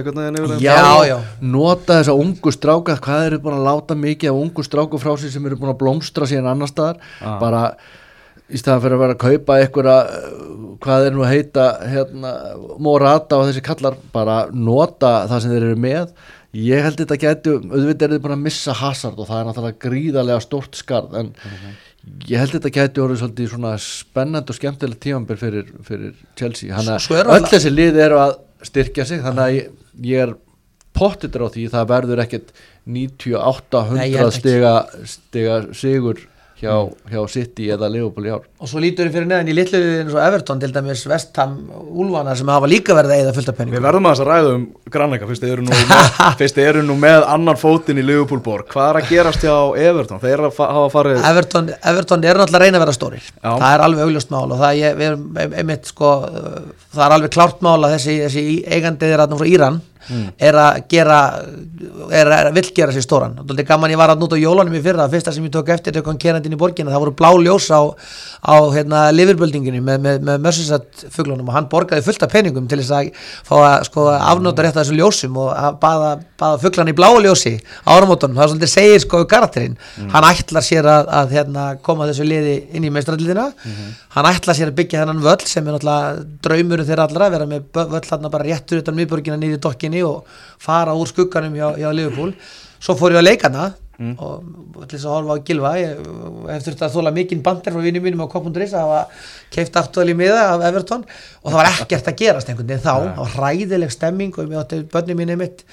já, 0.60 0.76
já, 1.08 1.16
nota 1.40 2.00
þessa 2.00 2.18
ungu 2.20 2.52
stráka. 2.54 2.98
Hvað 3.00 3.30
eru 3.30 3.40
búin 3.46 3.56
að 3.56 3.70
láta 3.70 3.96
mikið 3.96 4.34
af 4.34 4.42
ungu 4.44 4.66
stráku 4.66 5.00
frá 5.00 5.14
sig 5.20 5.32
sem 5.32 5.48
eru 5.48 5.58
búin 5.60 5.72
að 5.72 5.80
blómstra 5.80 6.28
síðan 6.28 6.52
annar 6.52 6.70
staðar? 6.70 7.00
Ah. 7.20 7.38
bara 7.40 7.64
í 8.50 8.60
staðan 8.60 8.82
fyrir 8.84 8.96
að 8.96 9.04
vera 9.04 9.16
að 9.16 9.22
kaupa 9.24 9.58
einhverja 9.60 9.96
hvað 10.80 11.06
er 11.06 11.14
nú 11.14 11.24
að 11.24 11.32
heita 11.34 11.64
hérna, 11.84 12.34
morata 12.80 13.38
og 13.38 13.48
þessi 13.48 13.64
kallar 13.64 13.98
bara 14.14 14.42
nota 14.52 15.26
það 15.30 15.42
sem 15.42 15.54
þeir 15.54 15.66
eru 15.68 15.80
með. 15.86 16.14
Ég 16.56 16.82
held 16.82 16.98
þetta 16.98 17.20
getur, 17.22 17.60
auðvitað 17.62 18.06
er 18.08 18.16
þið 18.16 18.22
búin 18.24 18.34
að 18.34 18.46
missa 18.48 18.74
Hazard 18.74 19.20
og 19.22 19.28
það 19.28 19.40
er 19.40 19.48
náttúrulega 19.48 19.82
gríðarlega 19.84 20.42
stort 20.42 20.78
skarð 20.80 21.14
en 21.20 21.30
mm 21.30 21.54
-hmm 21.54 21.78
ég 22.30 22.40
held 22.40 22.54
þetta 22.56 22.72
gæti 22.74 23.02
orðið 23.02 23.22
svolítið 23.22 23.50
svona 23.52 23.72
spennand 23.84 24.50
og 24.50 24.56
skemmtilegt 24.56 25.02
tímanbér 25.04 25.40
fyrir, 25.40 25.72
fyrir 25.86 26.14
Chelsea. 26.38 26.72
Þannig 26.72 27.08
að 27.20 27.32
öll 27.36 27.48
þessi 27.50 27.72
lið 27.74 28.00
eru 28.06 28.20
að 28.22 28.36
styrkja 28.70 29.06
sig 29.08 29.22
þannig 29.24 29.44
að 29.44 29.56
ég, 29.56 29.70
ég 30.08 30.24
er 30.24 30.34
pottitur 30.96 31.46
á 31.46 31.48
því 31.52 31.66
það 31.72 31.90
verður 31.92 32.22
ekkert 32.24 32.52
98-100 32.90 34.30
stiga, 34.36 34.74
stiga 35.08 35.60
sigur 35.76 36.24
hjá, 36.60 36.74
hjá 37.10 37.20
City 37.32 37.68
eða 37.72 37.88
Liverpool 37.92 38.26
í 38.28 38.32
ár 38.32 38.44
og 38.60 38.68
svo 38.70 38.80
lítur 38.82 39.08
við 39.08 39.16
fyrir 39.16 39.28
neðan 39.30 39.50
í 39.50 39.54
litluðin 39.56 40.04
eins 40.04 40.16
og 40.16 40.22
Everton 40.24 40.60
til 40.62 40.70
dæmis 40.74 41.04
Vestham 41.08 41.56
Úlfana 41.72 42.34
sem 42.38 42.50
hafa 42.52 42.68
líka 42.70 42.96
verið 42.96 43.14
að 43.14 43.22
eða 43.24 43.34
fullt 43.36 43.52
af 43.52 43.58
penning 43.58 43.76
Við 43.76 43.84
verðum 43.86 44.08
að 44.08 44.14
þess 44.14 44.24
að 44.24 44.30
ræða 44.30 44.54
um 44.56 44.66
grannleika 44.96 45.28
fyrst 45.30 45.46
eru 45.48 45.66
nú, 45.66 46.64
eru 46.70 46.84
nú 46.86 46.96
með 47.00 47.26
annan 47.34 47.60
fótinn 47.60 48.00
í 48.00 48.06
Liverpool 48.06 48.42
borg 48.44 48.70
hvað 48.72 48.90
er 48.92 49.00
að 49.00 49.12
gerast 49.14 49.46
hjá 49.46 49.56
Everton? 49.90 50.22
Þeir 50.22 50.44
hafa 50.48 50.88
farið 50.92 51.28
Everton, 51.30 51.70
Everton 51.92 52.26
er 52.26 52.40
náttúrulega 52.40 52.60
að 52.60 52.66
reyna 52.66 52.80
að 52.80 52.86
vera 52.86 52.96
stórir 52.96 53.28
Já. 53.30 53.50
það 53.50 53.68
er 53.70 53.86
alveg 53.86 54.08
augljóst 54.08 54.34
mál 54.34 54.46
og 54.46 54.60
það 54.60 54.82
er, 54.90 55.20
einmitt, 55.60 55.88
sko, 55.88 56.16
það 56.92 57.06
er 57.06 57.16
alveg 57.16 57.36
klárt 57.36 57.64
mál 57.64 57.78
að 57.80 57.96
þessi, 57.96 58.18
þessi 58.26 58.44
eigandið 58.68 59.16
er 59.16 59.24
aðnum 59.24 59.40
frá 59.40 59.50
Íran 59.50 59.80
mm. 60.08 60.26
er 60.38 60.60
að 60.64 60.80
gera 60.90 61.20
er 62.20 62.32
að 62.34 62.52
vill 62.56 62.70
gera 62.76 62.94
sér 62.94 63.04
stóran 63.04 63.38
og 63.40 63.48
þetta 63.48 63.64
er 63.64 63.68
gaman 63.68 63.94
ég 63.94 64.00
var 64.00 64.14
að 64.14 64.22
nota 64.22 64.38
jólunum 64.40 64.76
í 64.76 64.82
fyrra 64.84 65.06
það 65.06 65.16
fyrsta 65.16 65.34
sem 65.36 65.46
ég 65.46 65.54
tók 65.54 65.72
eftir 65.74 65.96
tökum 65.96 66.18
kérandin 66.20 66.56
í 66.56 66.60
borginna 66.60 66.94
það 66.94 67.04
voru 67.04 67.16
blá 67.18 67.30
ljós 67.40 67.68
á, 67.72 67.80
á 68.44 68.54
hérna, 68.74 69.02
lifirböldinginu 69.14 69.82
með, 69.84 70.00
með, 70.06 70.20
með 70.28 70.44
mössisat 70.46 71.04
fugglunum 71.14 71.48
og 71.50 71.56
hann 71.56 71.68
borgaði 71.70 72.04
fullt 72.06 72.24
af 72.26 72.32
peningum 72.32 72.68
til 72.70 72.80
þess 72.80 72.94
að 72.96 73.10
fá 73.46 73.54
að 73.58 73.76
sko, 73.88 74.06
afnóta 74.14 74.64
rétt 74.64 74.76
af 74.76 74.84
þessu 74.84 74.98
ljósum 74.98 75.38
og 75.40 75.78
baða, 75.82 76.12
baða 76.40 76.60
fugglan 76.62 76.92
í 76.92 76.96
blá 76.96 77.08
ljósi 77.20 77.56
á 77.86 77.90
áramótonum, 77.96 78.38
það 78.38 78.44
er 78.44 78.52
svolítið 78.54 78.72
segir 78.74 79.04
sko 79.04 79.22
karakterinn, 79.30 79.76
mm. 79.76 80.10
hann 80.14 80.28
ætlar 80.30 80.64
sér 80.64 80.88
að, 80.90 81.10
að 81.20 81.34
hérna, 81.36 81.66
koma 81.84 82.08
þessu 82.10 82.26
liði 82.26 82.56
inn 82.76 82.86
í 82.86 82.92
meistrarliðina, 82.94 83.46
mm 83.50 83.74
-hmm. 83.76 83.96
hann 84.16 84.30
ætlar 84.30 84.58
sér 84.58 84.72
að 84.72 84.78
byggja 84.80 85.04
þennan 85.04 85.24
völl 85.24 85.46
sem 85.46 85.66
er 85.66 85.76
náttúrulega 85.76 86.24
draumur 86.44 86.84
þeirra 86.88 87.08
allra, 87.08 87.30
vera 87.34 87.48
með 87.50 87.80
völl 87.94 88.04
hann 88.10 88.30
bara 88.30 88.46
réttur 88.46 88.82
utan 88.82 88.96
miðborgina 88.98 89.40
nýði 89.40 89.60
dokkinni 89.90 90.02
og 90.06 90.26
fara 90.60 90.94
úr 90.94 91.08
skugganum 91.08 91.54
hjá, 91.54 91.76
hjá 91.78 91.92
Liverpool. 91.92 92.34
Svo 92.80 92.96
fór 92.96 93.12
ég 93.12 93.20
að 93.20 93.26
leika 93.26 93.50
hana 93.50 93.74
mm. 93.98 94.14
og 94.18 94.86
til 94.86 94.96
þess 94.96 95.06
að 95.06 95.14
horfa 95.18 95.36
á 95.36 95.44
Gilva 95.44 95.72
ég 95.76 96.00
hef 96.48 96.64
þurft 96.64 96.82
að 96.86 96.94
þóla 96.96 97.12
mikinn 97.12 97.44
bandir 97.44 97.74
frá 97.74 97.82
vinnum 97.84 98.04
mínum 98.06 98.24
á 98.24 98.32
Koppundurins 98.32 98.74
að 98.74 98.88
hafa 98.88 99.22
keift 99.52 99.76
afturðal 99.76 100.14
í 100.14 100.18
miða 100.22 100.42
af 100.54 100.66
Everton. 100.70 101.06
Og 101.44 101.50
það 101.50 101.60
var 101.60 101.72
ekkert 101.74 102.12
að 102.12 102.20
gerast 102.22 102.50
einhvern 102.50 102.70
veginn 102.70 102.84
þá, 102.84 102.92
það 102.94 103.22
var 103.22 103.34
hræðileg 103.36 103.96
stemming 103.96 104.36
og 104.38 104.60
átti 104.62 104.84
börnum 104.92 105.20
mínu 105.20 105.40
mitt 105.40 105.64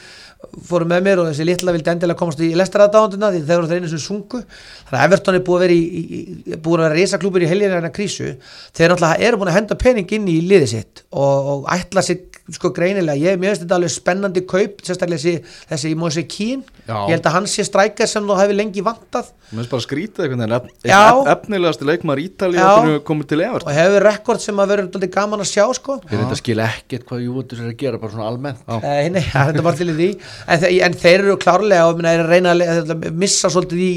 fóru 0.68 0.86
með 0.86 1.00
mér 1.02 1.20
og 1.22 1.32
þessi 1.32 1.46
litla 1.48 1.74
vildi 1.74 1.90
endilega 1.90 2.20
komast 2.20 2.42
í 2.46 2.52
lestaradánduna 2.58 3.32
því 3.34 3.40
þeir 3.48 3.58
voru 3.58 3.70
það 3.72 3.80
einu 3.80 3.88
sem 3.90 4.02
sungu. 4.04 4.42
Þannig 4.86 5.00
að 5.00 5.06
Everton 5.08 5.38
er 5.38 5.46
búið 5.48 5.58
að 5.58 5.64
vera 5.66 5.78
í, 5.78 6.04
í, 6.04 6.20
búið 6.62 6.76
að 6.76 6.84
vera 6.84 6.98
reysaklúpur 7.00 7.46
í 7.46 7.50
helginarna 7.50 7.90
krísu. 7.96 8.36
Þeir 8.78 8.94
náttúrulega 8.94 9.28
eru 9.28 9.40
búin 9.42 9.50
að 9.50 9.58
henda 9.58 9.80
pening 9.82 10.14
inn 10.14 10.30
í 10.30 10.38
liðið 10.46 10.70
sitt 10.76 11.02
og, 11.10 11.50
og 11.54 11.72
ætla 11.74 12.06
sér 12.06 12.37
sko 12.56 12.72
greinilega, 12.76 13.18
ég 13.20 13.40
finnst 13.42 13.66
þetta 13.66 13.78
alveg 13.80 13.94
spennandi 13.94 14.44
kaup, 14.48 14.82
sérstaklega 14.86 15.20
þessi, 15.20 15.56
þessi 15.72 15.96
Mose 16.00 16.24
Keane, 16.32 16.77
ég 16.88 17.14
held 17.16 17.28
að 17.30 17.36
hann 17.36 17.50
sé 17.52 17.66
strækja 17.68 18.08
sem 18.10 18.28
þú 18.28 18.38
hefði 18.40 18.58
lengi 18.58 18.84
vantað. 18.86 19.32
Mér 19.48 19.62
finnst 19.62 19.74
bara 19.74 19.86
skrítið 19.86 20.26
einhvern 20.26 20.44
veginn, 20.44 20.72
einn 20.92 21.32
efnilegasti 21.34 21.88
leikmar 21.88 22.22
Ítali 22.22 22.62
að 22.62 22.90
komið 23.08 23.30
til 23.32 23.42
Everton. 23.46 23.70
Og 23.72 23.78
hefur 23.78 24.06
rekord 24.08 24.44
sem 24.44 24.62
að 24.64 24.74
vera 24.74 25.12
gaman 25.18 25.44
að 25.44 25.52
sjá 25.52 25.66
sko. 25.78 25.98
Ég 26.08 26.16
reyndi 26.16 26.36
að 26.36 26.42
skilja 26.42 26.68
ekkert 26.74 27.08
hvað 27.08 27.24
Júventus 27.26 27.62
er 27.64 27.72
að 27.72 27.78
gera 27.80 28.02
bara 28.02 28.14
svona 28.16 28.28
almennt. 28.32 28.64
Nei, 28.84 29.10
nei, 29.16 29.24
er 29.24 29.62
bara 29.62 29.80
til 29.80 29.90
í 29.92 29.98
því. 29.98 30.10
En, 30.48 30.66
en 30.88 30.98
þeir 31.04 31.18
eru 31.18 31.38
klárlega 31.42 31.88
og 31.92 32.04
er 32.04 32.24
að 32.24 32.34
reyna 32.34 32.56
að 32.56 33.08
missa 33.16 33.52
svolítið 33.54 33.84
í 33.84 33.92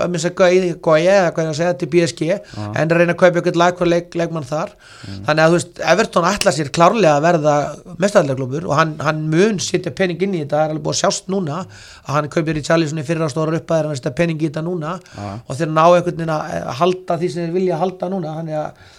að 0.00 0.14
missa 0.14 0.32
að 0.34 1.52
segja 1.58 1.74
til 1.78 1.90
PSG 1.92 2.30
ah. 2.34 2.70
en 2.72 2.88
að 2.88 2.96
reyna 3.00 3.14
að 3.14 3.20
kaupa 3.20 3.42
ykkur 3.42 3.58
lag 3.60 3.84
leik, 3.84 4.16
leikmann 4.18 4.46
þar. 4.48 4.74
Mm. 5.04 5.20
þannig 5.26 5.44
að 5.44 5.50
þú 5.52 5.58
veist, 5.58 5.80
Everton 5.92 6.26
ætla 6.28 6.52
sér 6.54 6.70
klárlega 6.74 7.14
að 7.18 7.24
verða 7.26 7.54
mestæðileglubur 8.00 8.68
og 8.68 8.76
hann, 8.78 8.94
hann 9.04 9.22
mun 9.32 9.60
sitja 9.62 9.92
pening 9.96 10.22
inn 10.24 10.36
í 10.36 10.42
þetta, 10.42 10.56
það 10.56 10.64
er 10.64 10.74
alveg 10.74 10.86
búið 10.86 10.96
að 10.96 11.00
sjást 11.02 11.30
núna 11.32 11.60
að 11.64 12.12
hann 12.16 12.30
kaupir 12.34 12.58
í 12.60 12.64
Charlesoni 12.66 13.06
fyrir 13.06 13.24
ástóra 13.26 13.54
upp 13.58 13.70
að 13.70 13.78
það 13.78 13.80
er 13.84 13.88
að 13.92 14.00
setja 14.00 14.12
pening 14.18 14.42
í 14.42 14.50
þetta 14.50 14.64
núna. 14.66 14.98
Ah. 15.14 15.38
og 15.46 15.58
þeir 15.58 15.72
ná 15.72 15.84
einhvern 15.84 16.20
veginn 16.20 16.34
að 16.34 16.68
halda 16.80 17.18
því 17.22 17.32
sem 17.32 17.46
þeir 17.46 17.56
vilja 17.56 17.80
halda 17.80 18.10
núna, 18.12 18.36
þannig 18.40 18.60
að 18.60 18.92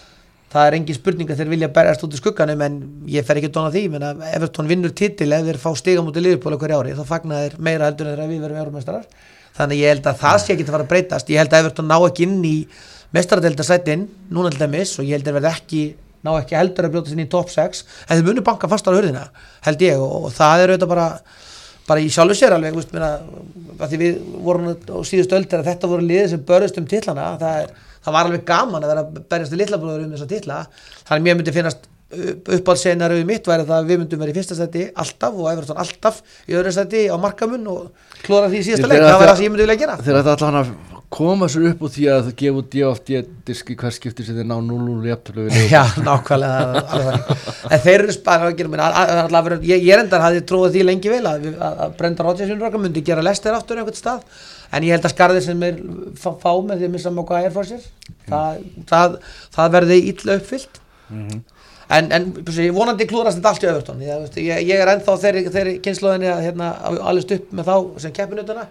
það 0.56 0.66
er 0.66 0.76
engin 0.78 0.96
spurning 0.96 1.30
að 1.30 1.40
þeir 1.40 1.52
vilja 1.52 1.70
berjast 1.76 2.04
út 2.06 2.14
í 2.14 2.20
skugganum 2.20 2.62
en 2.64 2.76
ég 3.12 3.26
fer 3.26 3.40
ekki 3.40 3.50
að 3.50 3.56
dona 3.58 3.72
því. 3.74 3.86
Menna, 3.92 4.12
Everton 4.32 4.70
vinnur 4.70 4.94
titil 4.96 5.32
ef 5.36 5.48
þeir 5.48 5.58
fá 5.60 5.70
stiga 5.76 6.04
mútið 6.06 6.30
liðbóla 6.30 6.58
hverja 6.60 6.78
ári, 6.80 6.94
þá 6.96 7.08
fagnar 7.08 7.42
þeir 7.44 7.56
meira 7.66 7.90
heldur 7.90 8.08
en 8.08 8.14
þeir 8.14 8.24
að 8.24 8.32
við 8.32 8.44
verðum 8.46 8.62
euromestrar 8.62 9.08
þannig 9.56 9.82
ég 9.82 9.94
held 9.94 10.08
að 10.10 10.18
það 10.20 10.38
sé 10.42 10.52
ekki 10.54 10.66
að 10.66 10.74
fara 10.74 10.86
að 10.86 10.90
breytast. 10.92 11.30
Ég 11.32 11.40
held 11.40 11.54
að 11.54 11.62
Everton 11.64 11.88
ná 11.88 11.96
ekki 11.96 12.26
inn 12.26 12.42
í 12.44 12.56
mestradeldasætin, 13.16 14.04
núna 14.34 14.52
til 14.52 14.62
dæmis 14.62 14.96
og 15.00 15.06
ég 15.06 15.16
held 15.16 15.30
að 15.30 15.38
þeir 15.38 15.48
ekki, 15.52 15.82
ná 16.26 16.32
ekki 16.34 16.58
heldur 16.58 16.88
að 16.88 16.96
brjóta 16.96 17.12
sinni 17.12 17.26
í 17.26 17.32
top 17.32 17.52
6, 17.52 17.82
en 18.06 18.18
þeir 18.18 18.26
munu 18.26 18.44
banka 18.44 18.68
fast 18.70 18.88
á 18.88 18.92
hörðina, 18.92 19.26
held 19.64 19.84
ég 19.86 20.02
og, 20.02 20.28
og 20.28 20.34
það 20.36 20.64
er 20.64 20.72
auðvitað 20.74 20.92
bara, 20.92 21.06
bara 21.86 22.02
í 22.02 22.12
sjálfu 22.12 22.36
sér 22.38 22.56
alveg, 22.56 22.76
veist, 22.76 22.94
minna, 22.94 23.12
því 23.86 23.98
við 24.00 24.22
vorum 24.44 24.72
á 24.74 24.98
síðustu 25.06 25.38
öll 25.38 25.44
þegar 25.46 25.68
þetta 25.70 25.90
voru 25.90 26.06
liðið 26.06 26.32
sem 26.32 26.46
börjast 26.48 26.80
um 26.80 26.88
tillana, 26.90 27.34
það 27.40 27.60
er 27.64 27.74
það 28.06 28.14
var 28.14 28.28
alveg 28.28 28.46
gaman 28.46 28.84
að 28.86 28.92
vera 28.92 29.02
að 29.02 29.20
berjast 29.30 29.54
í 29.54 29.60
litlabróður 29.60 30.06
um 30.06 30.14
þessa 30.14 30.30
tilla 30.30 30.58
þannig 30.70 31.16
að 31.16 31.24
mér 31.26 31.38
myndi 31.40 31.54
finnast 31.56 31.88
uppáldsenar 32.56 33.10
auðvitað 33.10 33.30
mitt 33.32 33.48
væri 33.50 33.64
það 33.66 33.80
að 33.80 33.88
við 33.90 34.00
myndum 34.02 34.20
verið 34.22 34.36
í 34.36 34.38
fyrsta 34.38 34.56
seti 34.60 34.84
alltaf 35.02 35.40
og 35.40 35.48
Everton 35.50 35.80
alltaf 35.82 36.20
í 36.46 36.54
öðru 36.54 36.74
seti 36.76 37.00
á 37.10 37.16
markamun 37.18 37.66
og 37.72 37.88
klóra 38.22 38.50
því 38.52 38.60
síðasta 38.68 38.92
leik. 38.92 39.02
það 39.02 39.18
var 39.18 39.32
það 39.32 39.40
sem 39.40 39.46
ég 39.46 39.52
myndi 39.52 39.66
vilja 39.66 39.80
gera. 39.80 39.96
Þegar 39.98 40.22
þetta 40.22 40.36
allan 40.46 40.60
að 40.60 40.95
koma 41.12 41.46
sér 41.48 41.68
upp 41.70 41.82
úr 41.86 41.92
því 41.92 42.06
að 42.10 42.24
það 42.26 42.36
gefa 42.40 42.60
út 42.60 42.74
ég 42.76 42.88
oft 42.88 43.10
ég 43.12 43.26
diski 43.46 43.76
hver 43.78 43.94
skipti 43.94 44.24
sem 44.26 44.36
þeir 44.36 44.48
ná 44.48 44.56
0-0 44.58 45.06
í 45.06 45.12
afturlu 45.14 45.46
Já, 45.74 45.82
nákvæmlega 46.02 46.82
en 47.70 47.82
þeir 47.84 47.94
eru 48.00 48.14
spara 48.16 48.50
að 48.50 48.58
gera 48.58 49.58
ég, 49.62 49.84
ég 49.86 50.02
endar 50.02 50.24
hafði 50.24 50.42
tróðið 50.50 50.76
því 50.76 50.84
lengi 50.88 51.12
vel 51.12 51.22
að, 51.30 51.46
að 51.62 51.94
Brenda 52.00 52.26
Rodgers 52.26 52.76
myndi 52.76 53.04
gera 53.06 53.24
lestir 53.24 53.54
aftur 53.54 53.80
einhvern 53.80 53.98
stað. 53.98 54.24
En 54.74 54.82
ég 54.82 54.96
held 54.96 55.06
að 55.06 55.14
skarðir 55.14 55.44
sem 55.46 55.62
er 55.62 55.78
fá, 56.18 56.32
fá 56.42 56.50
með 56.58 56.82
því 56.82 56.88
að 56.88 56.94
missa 56.96 57.12
mjög 57.14 57.28
hvað 57.30 57.46
er 57.46 57.54
fór 57.54 57.68
sér 57.68 57.86
það, 58.26 58.64
það, 58.90 59.16
það 59.54 59.76
verði 59.76 60.00
illa 60.10 60.38
uppfyllt. 60.40 60.80
Mm 61.06 61.28
-hmm. 61.28 61.42
en, 61.94 62.12
en 62.12 62.74
vonandi 62.74 63.06
klúðrast 63.06 63.38
þetta 63.38 63.50
allt 63.52 63.62
í 63.64 63.68
öðvörtun 63.70 64.00
ég, 64.02 64.38
ég, 64.42 64.62
ég 64.72 64.80
er 64.82 64.90
ennþá 64.90 65.18
þeirri, 65.22 65.42
þeirri 65.54 65.74
kynnslóðinni 65.84 66.32
að 66.32 66.46
hérna, 66.48 66.70
allist 66.98 67.34
upp 67.36 67.52
með 67.54 67.68
þá 67.70 67.76
sem 68.02 68.14
keppinutuna 68.16 68.66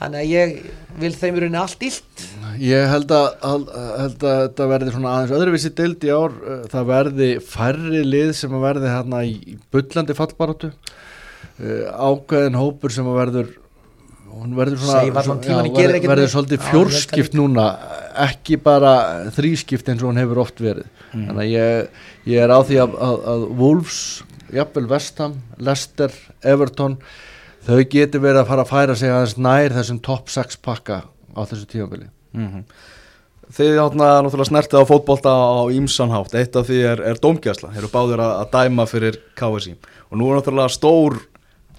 þannig 0.00 0.20
að 0.20 0.32
ég 0.32 0.54
vil 1.00 1.12
þeim 1.14 1.36
í 1.36 1.42
rauninni 1.44 1.60
allt 1.60 1.86
illt. 1.86 2.26
Ég 2.60 2.90
held 2.90 3.14
að, 3.14 3.28
að, 3.46 3.68
held 4.00 4.26
að 4.26 4.40
þetta 4.42 4.68
verði 4.72 4.94
svona 4.96 5.14
aðeins 5.14 5.36
öðruvísi 5.38 5.72
dild 5.78 6.04
í 6.08 6.12
ár. 6.12 6.36
Það 6.72 6.90
verði 6.90 7.30
færri 7.44 8.02
lið 8.06 8.34
sem 8.40 8.56
að 8.56 8.66
verði 8.66 8.92
hérna 8.94 9.22
í 9.28 9.56
bullandi 9.72 10.16
fallbaróttu 10.18 10.72
ákveðin 11.60 12.56
hópur 12.56 12.92
sem 12.94 13.08
að 13.08 13.18
verður 13.20 13.50
hún 14.30 14.54
verður 14.56 14.80
svona, 14.84 15.22
svona 15.26 15.64
já, 15.66 16.00
verður 16.06 16.30
svolítið 16.32 16.66
fjórskipt 16.68 17.34
núna 17.36 17.66
ekki 18.24 18.58
bara 18.62 18.92
þrískipt 19.34 19.90
eins 19.90 20.04
og 20.04 20.12
hún 20.12 20.20
hefur 20.20 20.42
oft 20.44 20.62
verið. 20.62 20.86
Mm. 21.10 21.24
þannig 21.26 21.42
að 21.42 21.50
ég, 21.50 22.04
ég 22.30 22.44
er 22.44 22.52
á 22.54 22.58
því 22.62 22.78
að, 22.84 22.92
að, 23.06 23.16
að 23.32 23.46
Wolves, 23.58 23.98
jafnvel 24.54 24.86
Vestham 24.92 25.34
Leicester, 25.58 26.14
Everton 26.46 26.96
þau 27.66 27.80
getur 27.92 28.24
verið 28.24 28.42
að 28.42 28.48
fara 28.52 28.64
að 28.64 28.72
færa 28.72 28.96
sig 28.96 29.12
aðeins 29.12 29.36
nær 29.38 29.76
þessum 29.76 30.00
top 30.04 30.32
6 30.32 30.60
pakka 30.64 31.02
á 31.06 31.40
þessu 31.44 31.66
tímafili 31.66 32.08
mm 32.32 32.48
-hmm. 32.48 32.64
Þið 33.50 33.76
náttúrulega 33.98 34.46
snertið 34.46 34.78
á 34.78 34.86
fótbolta 34.86 35.30
á 35.34 35.66
Ímsanhátt, 35.74 36.34
eitt 36.38 36.54
af 36.54 36.68
því 36.68 36.76
er, 36.86 37.00
er 37.02 37.16
dómgjæsla, 37.18 37.72
þeir 37.74 37.82
eru 37.82 37.88
báðir 37.90 38.20
að, 38.22 38.32
að 38.40 38.50
dæma 38.52 38.86
fyrir 38.86 39.16
KSI 39.34 39.74
og 40.10 40.18
nú 40.18 40.28
er 40.30 40.38
náttúrulega 40.38 40.70
stór 40.70 41.16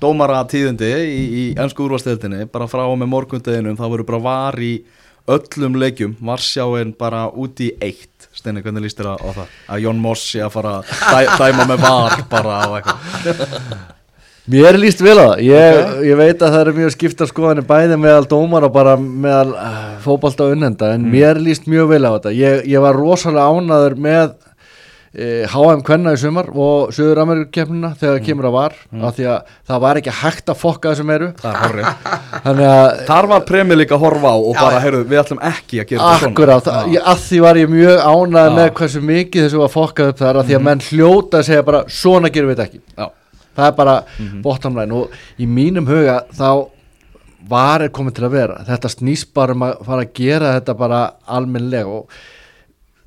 dómara 0.02 0.42
tíðundi 0.50 0.90
í, 0.90 1.22
í 1.42 1.44
ennsku 1.56 1.86
úrvasteldinni 1.86 2.50
bara 2.52 2.68
frá 2.68 2.84
og 2.84 2.98
með 3.00 3.12
morgundeginum 3.14 3.78
það 3.80 3.94
voru 3.94 4.08
bara 4.10 4.20
var 4.26 4.60
í 4.60 4.84
öllum 5.32 5.78
leikjum. 5.80 6.18
Varsjáin 6.20 6.94
bara 6.98 7.28
út 7.30 7.60
í 7.62 7.72
eitt. 7.82 8.28
Steini, 8.34 8.64
hvernig 8.64 8.88
líst 8.88 9.00
þér 9.00 9.14
á 9.16 9.30
það? 9.36 9.48
Að 9.70 9.82
Jón 9.86 10.02
Mossi 10.02 10.42
að 10.42 10.54
fara 10.56 10.78
að 10.82 11.32
dæma 11.40 11.68
með 11.70 11.84
var 11.84 12.22
bara 12.32 12.60
á 12.64 12.70
eitthvað 12.80 14.01
Mér 14.52 14.80
líst 14.82 15.02
vel 15.04 15.18
á 15.18 15.26
það 15.32 15.44
ég, 15.48 15.80
okay. 15.80 16.06
ég 16.10 16.20
veit 16.20 16.38
að 16.42 16.54
það 16.54 16.62
eru 16.62 16.76
mjög 16.80 16.94
skipta 16.96 17.28
skoðanir 17.30 17.68
bæði 17.70 18.00
meðal 18.02 18.30
dómar 18.30 18.68
og 18.68 18.76
bara 18.76 18.96
meðal 19.00 19.56
uh, 19.56 19.82
fókbalta 20.04 20.50
unnenda 20.52 20.94
en 20.96 21.06
mm. 21.06 21.12
mér 21.14 21.42
líst 21.42 21.70
mjög 21.72 21.92
vel 21.94 22.04
á 22.08 22.12
þetta 22.18 22.34
ég, 22.36 22.64
ég 22.72 22.84
var 22.84 22.98
rosalega 22.98 23.48
ánaður 23.48 24.00
með 24.02 24.34
HM 25.12 25.82
Kvenna 25.84 26.14
í 26.16 26.20
sumar 26.22 26.48
og 26.56 26.94
Söður 26.96 27.20
Amerikakefnina 27.26 27.90
þegar 28.00 28.14
það 28.14 28.20
mm. 28.22 28.26
kemur 28.30 28.48
að 28.48 28.54
var 28.56 28.76
mm. 28.80 29.02
af 29.04 29.18
því 29.18 29.26
að 29.28 29.50
það 29.68 29.82
var 29.84 30.00
ekki 30.00 30.14
hægt 30.22 30.52
að 30.54 30.60
fokka 30.62 30.94
þessum 30.94 31.12
eru 31.12 31.28
Þar 33.10 33.28
var 33.34 33.44
premjö 33.50 33.76
líka 33.82 33.98
að 33.98 34.06
horfa 34.06 34.32
á 34.32 34.38
og 34.40 34.56
bara, 34.56 34.80
heyrðu, 34.86 35.04
við 35.12 35.20
ætlum 35.20 35.42
ekki 35.52 35.82
að 35.84 35.90
gera 35.92 36.14
þetta 36.14 36.22
svona 36.22 36.32
Akkurát, 36.32 36.70
að 37.12 37.26
því 37.26 37.42
var 37.44 37.60
ég 37.60 37.74
mjög 37.74 38.06
ánað 38.08 38.56
með 38.56 38.70
hversu 38.80 39.04
mikið 39.12 39.48
þessu 39.50 39.64
var 39.66 39.74
fokkað 39.76 40.14
upp 40.14 40.22
þar 40.24 40.40
af 40.40 40.48
því 40.48 40.56
að 40.56 40.62
mhm. 40.62 40.70
menn 40.70 40.86
hljóta 40.88 41.42
að 41.42 41.50
segja 41.50 41.68
bara 41.68 41.84
svona 41.92 42.32
gerum 42.32 42.54
við 42.54 42.62
þetta 42.62 42.70
ekki 42.72 42.82
Já. 42.96 43.12
Það 43.56 43.68
er 43.68 43.76
bara 43.78 43.96
mm 44.02 44.28
-hmm. 44.28 44.42
bottomline 44.42 44.94
og 44.94 45.10
í 45.40 45.48
mínum 45.48 45.88
huga 45.88 46.22
þá 46.32 46.68
var 47.50 47.82
er 47.82 47.90
komið 47.90 48.14
til 48.16 48.26
að 48.26 48.36
vera 48.36 48.64
þetta 48.68 48.90
snýst 48.90 49.34
bara 49.34 49.54
um 49.54 49.66
að 49.66 49.86
fara 49.86 50.06
að 50.06 50.14
gera 50.14 50.54
þetta 50.60 50.74
bara 50.78 51.02
almenlega 51.26 51.88
og 51.88 52.10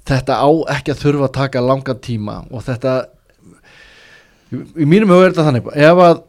þetta 0.04 0.38
á 0.42 0.50
ekki 0.76 0.92
að 0.92 1.02
þurfa 1.02 1.28
að 1.28 1.36
taka 1.38 1.60
langan 1.60 2.00
tíma 2.02 2.44
og 2.50 2.64
þetta 2.66 2.94
í 4.52 4.86
mínum 4.86 5.12
höfu 5.14 5.24
er 5.24 5.32
þetta 5.32 5.46
þannig 5.48 5.70
ef 5.74 6.02
að, 6.06 6.20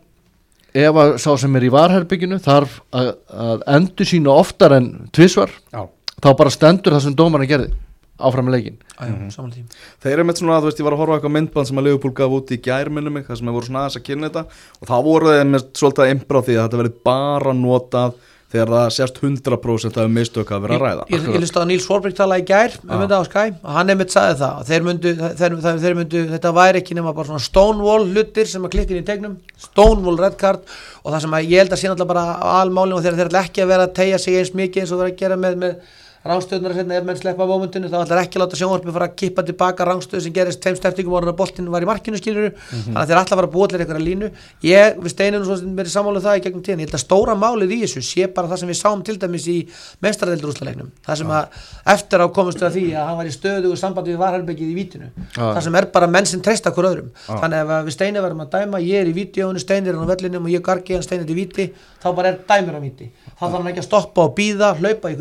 ef 0.86 1.00
að 1.04 1.18
sá 1.24 1.30
sem 1.42 1.56
er 1.56 1.68
í 1.68 1.74
varherbygginu 1.74 2.40
þarf 2.44 2.80
að, 2.96 3.12
að 3.30 3.66
endur 3.78 4.10
sína 4.10 4.36
oftar 4.36 4.78
en 4.78 5.10
tvísvar 5.16 5.52
Já. 5.74 5.86
þá 6.22 6.30
bara 6.38 6.54
stendur 6.54 6.96
það 6.96 7.06
sem 7.08 7.18
dómarna 7.18 7.50
gerði 7.50 7.74
áfram 8.16 8.48
með 8.48 8.56
leikin 8.56 8.78
mm. 8.96 9.56
þeir 10.04 10.14
eru 10.14 10.26
með 10.28 10.40
svona 10.40 10.60
að 10.60 10.66
þú 10.66 10.70
veist 10.70 10.80
ég 10.80 10.88
var 10.88 10.96
að 10.96 11.02
horfa 11.04 11.18
eitthvað 11.18 11.36
myndband 11.36 11.70
sem 11.70 11.82
að 11.82 11.90
Leopold 11.90 12.16
gaf 12.16 12.38
út 12.38 12.54
í 12.56 12.60
gærminnum 12.64 13.20
það 13.26 13.42
sem 13.42 13.50
hefur 13.50 13.60
voru 13.60 13.70
svona 13.70 13.82
aðeins 13.84 14.00
að 14.00 14.06
kynna 14.06 14.30
þetta. 14.30 14.62
Og 14.80 14.92
þá 14.92 14.96
voru 15.10 15.34
þeir 15.34 15.52
með 15.52 15.68
svolítið 15.82 16.06
að 16.06 16.14
imbra 16.16 16.46
því 16.46 16.56
að 16.56 16.64
þetta 16.64 16.82
verði 16.82 16.96
bara 17.10 17.58
notað 17.60 18.16
þegar 18.56 18.72
það 18.72 18.92
sérst 18.96 19.18
100% 19.20 19.98
af 20.00 20.12
mistök 20.16 20.52
að 20.54 20.62
vera 20.64 20.76
að 20.78 20.84
ræða. 20.84 21.06
Ég, 21.12 21.26
ég 21.34 21.42
listi 21.44 21.60
á 21.60 21.68
Níls 21.68 21.88
Forberg 21.90 22.16
tala 22.16 22.38
í 22.40 22.46
gær 22.48 22.78
um 22.86 23.02
þetta 23.02 23.18
á 23.20 23.24
Skæ 23.26 23.42
og 23.58 23.72
hann 23.76 23.90
nefnitt 23.90 24.14
sagði 24.14 24.38
það 24.44 24.62
þeir 24.70 24.86
myndu, 24.86 25.14
þeir, 25.42 25.58
þeir, 25.66 25.82
þeir 25.82 25.98
myndu, 26.00 26.22
þetta 26.30 26.54
væri 26.56 26.82
ekki 26.84 26.98
nema 27.00 27.16
bara 27.18 27.32
svona 27.32 27.44
stonewall 27.44 28.06
hlutir 28.06 28.48
sem 28.52 28.68
að 28.68 28.76
klikka 28.78 28.96
inn 28.96 29.02
í 29.02 29.10
tegnum 29.10 29.36
stonewall 29.66 30.22
red 30.22 30.38
card 30.40 30.64
og 31.02 31.10
það 31.10 31.26
sem 31.26 31.38
að 31.40 31.52
ég 31.52 31.66
held 31.66 31.76
að 31.76 31.82
sé 31.82 31.92
náttúrulega 31.92 32.14
bara 32.14 32.56
almálinn 32.62 33.00
og 33.00 33.04
þeir 33.04 33.26
eru 33.26 33.42
ekki 33.42 33.66
að 33.66 33.72
vera 33.74 33.90
að 33.90 33.96
tegja 34.00 34.22
sig 34.22 34.40
eins 34.40 34.56
mikið 34.56 34.86
eins 34.86 34.94
og 34.94 35.04
vera 35.04 35.12
að 35.12 35.20
gera 35.26 35.40
með, 35.42 35.60
með 35.66 35.78
rángstöðunar 36.26 36.74
hérna 36.74 36.96
ef 36.98 37.04
menn 37.06 37.18
sleppa 37.20 37.46
mómentinu 37.46 37.90
þá 37.92 38.00
ætlar 38.00 38.22
ekki 38.24 38.40
að 38.40 38.42
láta 38.42 38.58
sjónvarpi 38.58 38.94
fara 38.96 39.08
að 39.12 39.16
kippa 39.22 39.44
tilbaka 39.46 39.86
rángstöðu 39.86 40.24
sem 40.26 40.34
gerist 40.34 40.62
tveim 40.64 40.78
steftingum 40.80 41.14
voru 41.14 41.30
að 41.30 41.38
boltinu 41.38 41.74
var 41.74 41.86
í 41.86 41.90
markinu 41.90 42.18
skiluru 42.18 42.50
mm 42.50 42.56
-hmm. 42.56 42.82
þannig 42.86 43.02
að 43.02 43.12
þeir 43.12 43.20
að 43.22 43.30
fara 43.30 43.48
að 43.48 43.54
búa 43.54 43.68
til 43.68 43.80
eitthvað 43.80 44.02
línu. 44.02 44.32
Ég 44.66 44.98
við 44.98 45.12
steinunum 45.14 45.46
svo 45.46 45.58
sem 45.60 45.76
verið 45.78 45.92
sammáluð 45.94 46.18
um 46.18 46.26
það 46.26 46.38
í 46.38 46.44
gegnum 46.46 46.64
tíðan 46.66 46.80
ég 46.82 46.88
held 46.88 46.98
að 46.98 47.06
stóra 47.06 47.36
málið 47.36 47.70
í 47.76 47.80
þessu 47.86 48.02
sé 48.02 48.28
bara 48.28 48.48
það 48.48 48.58
sem 48.60 48.70
við 48.70 48.80
sáum 48.82 49.04
til 49.06 49.18
dæmis 49.22 49.46
í 49.48 49.58
mestradeildurúslalegnum 50.02 50.90
það 51.06 51.16
sem 51.16 51.30
að 51.30 51.46
eftir 51.94 52.20
á 52.26 52.28
komustu 52.34 52.66
að 52.66 52.74
því 52.74 52.86
að 52.98 53.06
hann 53.06 53.18
var 53.18 53.28
í 53.30 53.36
stöðu 53.38 53.72
og 53.72 53.78
sambandi 53.78 54.10
við 54.10 54.18
varhalbeggið 54.26 54.70
í 54.70 54.76
vítinu. 54.76 55.08
Ah. 55.38 55.54
það 55.54 55.62
sem 55.62 55.76
er 55.76 55.86
bara 55.94 56.08
menn 56.08 56.26
sem 56.26 56.42
treysta 56.42 56.72
hver 56.74 56.90
öðrum. 56.90 57.10
Ah. 57.30 57.38
þannig 57.38 57.58
að 57.70 57.86
við 57.86 57.94
steinir 57.94 58.22
verðum 58.26 58.42
að 58.42 58.50
dæma 58.58 58.82
ég 58.82 58.98
er 59.02 59.08
í 59.08 59.14
vítiónu, 59.14 59.60
steinir 59.60 59.94
er 59.94 60.02
á 60.02 60.06
vellinum 60.10 60.46
og 60.46 60.50
ég 60.50 60.62
gargi 60.66 60.94
hann 60.94 61.04
steinir 61.06 61.28
til 61.28 61.38
víti 61.38 61.70
þá 62.02 62.16
bara 62.16 62.28
er 62.34 62.38
dæmur 62.50 62.76
á 62.78 62.82
víti. 62.82 63.12
Þá 63.36 63.46
þarf 63.46 63.58
hann 63.60 63.68
ekki 63.68 63.84
að 63.84 63.90
stoppa 63.90 64.22
og 64.26 64.36
býða, 64.36 64.74
hlaupa 64.80 65.12
í 65.12 65.16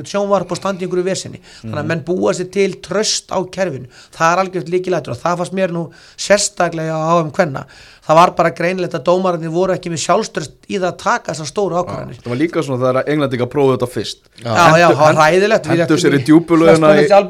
í 0.95 1.05
einhverju 1.05 1.09
vesinni 1.11 1.40
þannig 1.62 1.80
að 1.82 1.90
menn 1.90 2.05
búa 2.07 2.34
sér 2.34 2.51
til 2.55 2.70
tröst 2.84 3.32
á 3.34 3.38
kerfinu. 3.42 3.90
Það 4.14 4.32
er 4.32 4.42
algjört 4.45 4.72
líkilætur 4.72 5.14
og 5.14 5.20
það 5.20 5.42
fannst 5.42 5.57
mér 5.59 5.74
nú 5.74 5.88
sérstaklega 6.16 6.95
á 6.95 7.14
um 7.20 7.32
hvenna 7.34 7.66
það 8.05 8.18
var 8.18 8.32
bara 8.36 8.51
greinilegt 8.53 8.95
að 8.99 9.05
dómararnir 9.07 9.53
voru 9.53 9.72
ekki 9.74 9.92
með 9.92 10.03
sjálfströst 10.03 10.68
í 10.68 10.76
það 10.76 10.88
að 10.90 10.97
taka 11.01 11.32
þessar 11.32 11.49
stóru 11.49 11.78
ákvæðanir 11.80 12.18
það 12.20 12.32
var 12.32 12.40
líka 12.40 12.64
svona 12.64 12.80
þegar 12.82 13.11
Englandi 13.14 13.40
að 13.40 13.53
prófa 13.55 13.76
þetta 13.76 13.88
fyrst. 13.95 14.20
Já, 14.42 14.51
já, 14.53 14.74
já, 14.82 14.86
það 14.90 15.01
var 15.01 15.18
ræðilegt 15.20 15.68
hendur 15.72 16.03
sér 16.03 16.16
í 16.18 16.22
djúbulöðuna 16.28 16.90
það 17.09 17.22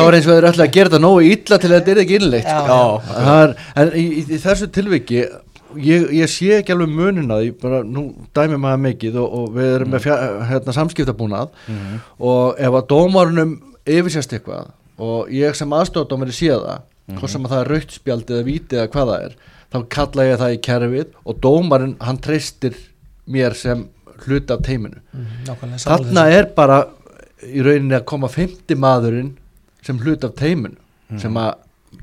var 0.00 0.16
eins 0.16 0.28
og 0.28 0.32
þeir 0.32 0.48
ætla 0.52 0.68
að 0.68 0.76
gera 0.78 0.88
þetta 0.88 1.02
nógu 1.04 1.26
ítla 1.28 1.60
til 1.60 1.70
að 1.72 1.76
þetta 1.76 1.92
er 1.92 2.02
ekki 2.04 2.20
innlegt 2.20 2.48
en 3.76 3.92
í 4.00 4.40
þessu 4.46 4.70
tilviki 4.72 5.26
ég, 5.82 6.08
ég 6.16 6.30
sé 6.30 6.50
ekki 6.58 6.74
alveg 6.74 6.92
munin 6.92 7.32
að 7.32 7.46
ég 7.48 7.58
bara, 7.60 7.82
nú 7.84 8.08
dæmi 8.36 8.58
maður 8.60 8.82
mikið 8.86 9.18
og, 9.22 9.36
og 9.38 9.54
við 9.56 9.70
erum 9.74 9.88
mm. 9.88 9.94
með 9.96 10.04
fjár, 10.06 10.24
hérna, 10.50 10.76
samskiptabúnað 10.76 11.54
mm 11.68 12.02
og 12.26 12.60
ef 12.62 12.76
að 12.78 12.86
dómarunum 12.92 13.56
yfirsjast 13.86 14.32
eitthvað 14.36 14.70
og 15.02 15.32
ég 15.34 15.56
sem 15.56 15.74
aðstofdómari 15.76 16.34
sé 16.34 16.52
það 16.52 16.78
mm 16.80 17.20
hvort 17.20 17.30
sem 17.30 17.44
að 17.46 17.52
það 17.52 17.60
er 17.60 17.68
rautspjald 17.70 18.30
eða 18.34 18.46
viti 18.46 18.76
eða 18.76 18.90
hvað 18.90 19.10
það 19.12 19.26
er 19.26 19.34
þá 19.70 19.76
kalla 19.94 20.24
ég 20.26 20.40
það 20.40 20.54
í 20.54 20.62
kerfið 20.66 21.12
og 21.22 21.36
dómarinn 21.44 21.92
hann 22.02 22.18
treystir 22.22 22.78
mér 23.30 23.54
sem 23.54 23.84
hluti 24.24 24.54
af 24.54 24.64
teiminu 24.66 24.98
mm, 25.12 25.76
þarna 25.84 26.24
er 26.32 26.48
bara 26.56 26.80
í 27.46 27.62
rauninni 27.62 27.94
að 27.94 28.08
koma 28.10 28.30
50 28.32 28.80
maðurinn 28.80 29.30
sem 29.86 29.98
hluti 30.02 30.26
af 30.26 30.34
teiminu 30.38 30.74
-hmm. 30.74 31.20
sem 31.22 31.36
að 31.36 31.54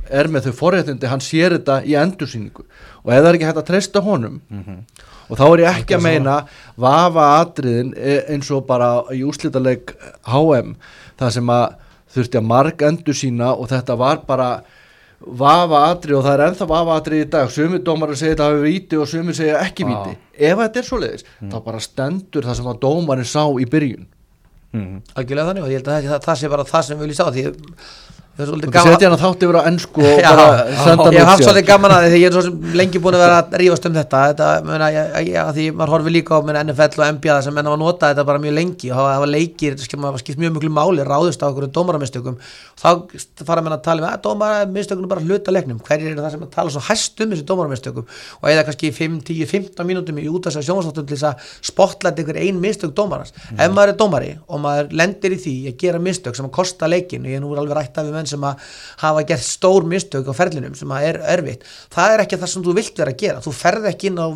er 0.10 0.30
með 0.32 0.50
þau 0.50 0.58
forréttindi, 0.60 1.10
hann 1.10 1.24
sér 1.24 1.58
þetta 1.58 1.80
í 1.88 1.96
endursýningu 2.00 2.66
og 3.04 3.12
ef 3.12 3.18
það 3.20 3.30
er 3.30 3.38
ekki 3.38 3.48
hægt 3.50 3.62
að 3.62 3.70
treysta 3.70 4.04
honum 4.04 4.42
mm 4.50 4.64
-hmm. 4.64 5.08
og 5.30 5.40
þá 5.40 5.46
er 5.48 5.64
ég 5.64 5.80
ekki 5.80 5.96
að 5.96 6.04
meina 6.04 6.36
vafa 6.76 7.26
atriðin 7.42 7.94
e, 7.98 8.20
eins 8.34 8.52
og 8.52 8.66
bara 8.68 9.04
í 9.12 9.24
úslítaleg 9.24 9.96
HM 10.28 10.76
það 11.20 11.34
sem 11.38 11.50
að 11.50 11.66
þurfti 12.14 12.38
að 12.38 12.50
marg 12.50 12.82
endur 12.82 13.18
sína 13.18 13.54
og 13.54 13.70
þetta 13.70 13.98
var 13.98 14.24
bara 14.28 14.64
vafa 15.24 15.86
atrið 15.92 16.18
og 16.18 16.26
það 16.26 16.34
er 16.34 16.46
enþá 16.48 16.66
vafa 16.68 16.98
atrið 17.00 17.22
í 17.24 17.30
dag 17.36 17.52
sumir 17.52 17.84
dómar 17.84 18.16
segja 18.16 18.36
þetta 18.36 18.50
hafi 18.50 18.64
viti 18.64 18.98
og 19.00 19.08
sumir 19.08 19.38
segja 19.38 19.62
ekki 19.64 19.86
viti 19.88 20.12
ah. 20.12 20.18
ef 20.36 20.58
þetta 20.60 20.80
er 20.80 20.88
svo 20.88 21.00
leiðis 21.00 21.26
mm. 21.40 21.52
þá 21.52 21.58
bara 21.64 21.80
stendur 21.80 22.44
það 22.44 22.58
sem 22.60 22.68
að 22.68 22.82
dómarinn 22.84 23.30
sá 23.30 23.44
í 23.48 23.68
byrjun 23.70 24.08
mm. 24.74 24.98
Algjörlega 25.16 25.48
þannig 25.50 25.64
og 25.64 25.72
ég 25.72 25.80
held 25.80 25.88
að 25.94 26.10
það, 26.10 26.26
það 26.28 26.42
sé 26.42 26.52
bara 26.52 26.68
það 26.74 26.86
sem 26.88 27.00
við 27.00 27.08
viljum 27.08 27.20
sá 27.22 27.32
því 27.32 27.46
setja 28.34 29.06
hann 29.06 29.14
að 29.14 29.22
þátti 29.22 29.48
vera 29.52 29.62
ennsku 29.70 30.02
og 30.02 30.22
bara 30.26 30.46
senda 30.74 31.06
hann 31.06 31.14
Ég 31.14 31.28
haf 31.28 31.42
svolítið 31.44 31.68
gaman 31.68 31.94
að 31.94 32.08
því 32.10 32.22
ég 32.24 32.32
er 32.32 32.34
svo 32.34 32.74
lengi 32.80 33.02
búin 33.04 33.18
að 33.18 33.22
vera 33.28 33.36
að 33.44 33.58
rífast 33.62 33.86
um 33.86 33.94
þetta, 33.94 34.22
þetta 34.32 34.48
mena, 34.66 34.88
ég, 34.94 35.12
ég, 35.28 35.52
því 35.54 35.66
maður 35.78 35.94
horfi 35.94 36.14
líka 36.16 36.40
á 36.40 36.42
NFL 36.42 37.04
og 37.04 37.12
NBA 37.20 37.36
sem 37.46 37.54
menna 37.54 37.70
var 37.70 37.78
að 37.78 37.84
nota 37.84 38.10
þetta 38.10 38.26
bara 38.32 38.42
mjög 38.42 38.56
lengi. 38.58 38.90
Og 38.90 39.10
var 39.22 39.30
leikir, 39.30 39.78
það 39.78 40.18
skipt 40.24 40.42
mjög 40.42 40.58
mjög 40.58 40.74
máli 40.74 41.06
ráðist 41.06 41.46
á 41.46 41.48
okkur 41.52 41.68
dómaramistökum. 41.78 42.40
Þá 42.82 42.90
fara 43.46 43.62
mér 43.62 43.78
að 43.78 43.84
tala 43.86 44.02
um 44.02 44.10
að 44.10 44.24
dómaramistökum 44.26 45.06
er 45.06 45.14
bara 45.14 45.26
hluta 45.28 45.54
leiknum, 45.54 45.84
hverjir 45.86 46.16
er 46.16 46.24
það 46.24 46.34
sem 46.34 46.48
að 46.48 46.52
tala 46.58 46.74
svo 46.74 46.84
hæst 46.88 47.22
um 47.22 47.36
þessi 47.36 47.48
dómaramistökum? 47.54 48.10
Og 48.42 48.50
eða 48.50 48.66
kannski 48.66 48.90
5, 48.98 49.22
10, 49.30 49.46
15 49.54 49.90
mínútum 49.90 50.18
í 50.18 50.26
út 50.32 50.50
af 50.50 50.58
þessu 50.58 50.72
sjónastáttum 50.72 51.06
til 51.06 51.20
þess 51.20 51.30
að 51.30 51.54
spotlight 51.70 52.24
einhver 52.24 52.42
ein 52.42 52.62
mistök 52.64 52.96
dómarans, 52.98 53.34
mm. 53.36 53.62
ef 53.62 53.74
maður 53.76 53.94
er 53.94 54.00
dómari 54.02 54.34
og 54.48 54.64
maður 54.64 54.92
lendir 55.04 55.38
í 55.38 55.40
því 55.44 55.56
að 55.70 55.78
gera 55.84 56.02
mistök 56.04 56.38
sem 56.38 56.48
að 56.48 56.56
kosta 56.58 56.90
leikin, 56.90 57.28
ég 57.30 57.38
er 57.38 57.44
nú 57.44 57.54
alveg 57.54 57.78
rætt 57.78 58.00
af 58.00 58.23
menn 58.24 58.30
sem 58.32 58.46
hafa 59.04 59.24
gert 59.28 59.46
stór 59.46 59.86
mistök 59.88 60.30
á 60.32 60.34
ferlinum 60.36 60.76
sem 60.78 60.92
er 61.00 61.20
erfitt. 61.36 61.66
Það 61.94 62.16
er 62.16 62.24
ekki 62.24 62.40
það 62.42 62.52
sem 62.54 62.66
þú 62.66 62.76
vilt 62.78 63.02
vera 63.02 63.14
að 63.14 63.22
gera. 63.24 63.44
Þú 63.44 63.54
ferð 63.58 63.90
ekki 63.92 64.10
inn 64.10 64.20
á 64.20 64.28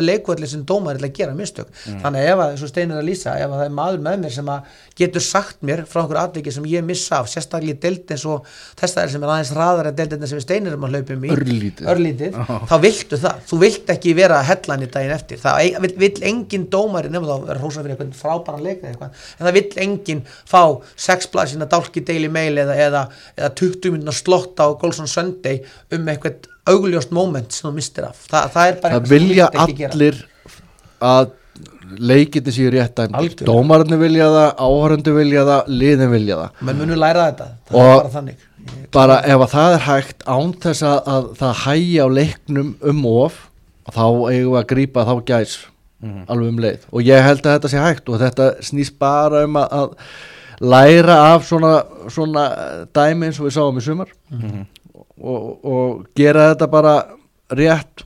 leikvöldi 0.00 0.50
sem 0.50 0.64
dómar 0.66 0.98
er 0.98 1.06
að 1.08 1.16
gera 1.16 1.36
mistök, 1.36 1.70
mm. 1.70 2.00
þannig 2.04 2.28
ef 2.30 2.42
að, 2.44 2.54
eins 2.54 2.64
og 2.64 2.72
Steinar 2.72 3.00
að 3.00 3.08
lýsa, 3.08 3.36
ef 3.38 3.50
að 3.50 3.60
það 3.60 3.66
er 3.66 3.76
maður 3.78 4.04
með 4.06 4.24
mér 4.24 4.34
sem 4.36 4.50
að 4.52 4.78
getur 5.00 5.24
sagt 5.24 5.62
mér 5.64 5.84
frá 5.88 6.02
einhverju 6.02 6.22
atviki 6.22 6.54
sem 6.54 6.66
ég 6.70 6.84
missa 6.86 7.20
af, 7.20 7.30
sérstaklega 7.32 7.76
í 7.76 7.80
delt 7.80 8.14
eins 8.14 8.26
og 8.28 8.48
þessari 8.80 9.14
sem 9.14 9.24
er 9.24 9.32
aðeins 9.34 9.52
raðar 9.56 9.90
en 9.90 9.98
delt 9.98 10.16
en 10.16 10.26
sem 10.26 10.40
við 10.40 10.46
Steinar 10.46 10.74
erum 10.74 10.86
að 10.88 10.96
hlaupum 10.96 11.24
í. 11.24 11.32
Örlítið, 11.34 11.90
örlítið. 11.94 12.38
Oh. 12.40 12.66
þá 12.68 12.76
viltu 12.84 13.20
það, 13.20 13.44
þú 13.50 13.60
vilt 13.64 13.92
ekki 13.94 14.14
vera 14.18 14.40
að 14.40 14.48
hella 14.50 14.76
hann 14.76 14.84
í 14.84 14.90
daginn 14.92 15.14
eftir, 15.16 15.40
það 15.40 15.80
vil, 15.86 15.92
vil 16.04 16.12
engin 16.30 16.66
dómari 16.72 17.12
nefnum 17.12 17.30
þá 17.30 17.48
vera 17.50 17.64
hósa 17.64 17.84
fyrir 17.84 17.96
eitthvað 17.96 18.20
frábæran 18.20 18.68
eitthvað, 18.70 19.24
en 19.38 19.48
það 19.48 19.56
vil 19.56 19.64
engin 19.84 20.22
fá 20.48 20.62
sexblasina 21.00 21.68
dálki 21.70 22.02
daily 22.06 22.30
mail 22.32 22.58
eða, 22.60 22.76
eða, 22.86 23.02
eða 23.40 23.52
20 23.62 23.96
minna 23.96 24.14
slott 24.14 24.60
á 24.60 24.66
Golson 24.80 25.10
Sunday 25.10 25.62
um 25.92 26.08
eitthvað 26.12 26.48
augljóst 26.70 27.12
moment 27.14 27.52
sem 27.52 27.68
þú 27.68 27.74
mistir 27.76 28.06
af. 28.06 28.22
Þa, 28.30 28.46
það 28.54 28.70
er 28.70 28.80
bara 28.82 28.98
það 28.98 29.12
vilja 29.14 29.50
allir 29.64 30.20
að 31.00 31.36
leikiti 31.98 32.52
séu 32.54 32.70
rétt 32.72 33.00
að 33.02 33.16
dómararnir 33.42 33.98
vilja 34.00 34.28
það, 34.30 34.50
áhörundu 34.62 35.14
vilja 35.16 35.44
það 35.48 35.72
liðin 35.80 36.12
vilja 36.12 36.38
það. 36.38 36.62
Menn 36.68 36.80
munum 36.80 37.00
læra 37.00 37.26
þetta, 37.30 37.48
það 37.68 37.80
og 37.80 37.90
er 37.90 37.96
bara 37.96 38.14
þannig. 38.14 38.46
Bara 38.94 39.18
ef 39.24 39.44
að 39.44 39.52
það 39.54 39.74
er 39.74 39.84
hægt 39.86 40.26
án 40.28 40.54
þess 40.62 40.86
að, 40.86 40.98
að 41.14 41.28
það 41.40 41.60
hægja 41.64 42.06
á 42.06 42.08
leiknum 42.20 42.74
um 42.92 43.04
of 43.10 43.38
þá 43.90 44.04
eigum 44.06 44.52
við 44.52 44.58
að 44.60 44.68
grýpa 44.74 45.06
þá 45.08 45.14
gæs 45.30 45.54
mm 46.00 46.10
-hmm. 46.10 46.24
alveg 46.28 46.48
um 46.52 46.60
leið. 46.64 46.84
Og 46.92 47.02
ég 47.02 47.24
held 47.24 47.46
að 47.46 47.56
þetta 47.56 47.72
sé 47.72 47.78
hægt 47.78 48.08
og 48.08 48.20
þetta 48.20 48.50
snýst 48.62 48.98
bara 48.98 49.44
um 49.44 49.56
að, 49.56 49.72
að 49.72 49.88
læra 50.60 51.16
af 51.34 51.44
svona, 51.48 51.82
svona 52.08 52.44
dæmi 52.94 53.26
eins 53.26 53.40
og 53.40 53.48
við 53.48 53.56
sáum 53.56 53.78
í 53.80 53.84
sumar 53.84 54.12
mm 54.30 54.40
-hmm. 54.40 54.64
og, 55.20 55.64
og 55.64 56.06
gera 56.16 56.50
þetta 56.52 56.66
bara 56.66 56.94
rétt 57.50 58.04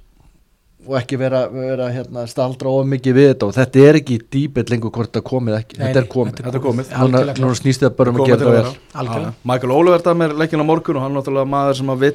og 0.86 0.96
ekki 1.00 1.18
vera, 1.20 1.44
vera 1.52 1.88
hérna, 1.92 2.24
staldra 2.30 2.72
of 2.72 2.86
mikið 2.90 3.16
við 3.18 3.28
þetta. 3.32 3.48
Og 3.48 3.56
þetta 3.56 3.84
er 3.88 3.98
ekki 4.00 4.18
dýpill 4.36 4.64
lengur 4.72 4.92
hvort 4.94 5.12
það 5.14 5.24
komið 5.30 5.56
ekki, 5.58 5.78
Nei, 5.80 5.84
þetta 5.86 6.02
er 6.02 6.08
komið. 6.14 6.40
þetta 6.40 6.60
er 6.60 6.64
komið, 6.64 6.92
núna, 7.02 7.22
núna 7.40 7.58
snýst 7.58 7.84
það 7.84 7.94
bara 7.98 8.14
um 8.14 8.20
að 8.20 8.30
gera 8.30 8.44
það 8.44 8.58
vel 8.58 9.32
Michael 9.50 9.74
Oliver 9.74 10.04
dæmir 10.04 10.36
leikin 10.40 10.62
á 10.62 10.66
morgun 10.68 11.00
og 11.00 11.04
hann 11.06 11.14
er 11.14 11.18
náttúrulega 11.20 11.50
maður 11.54 11.78
sem 11.80 11.92
að 11.94 12.04
vill 12.04 12.14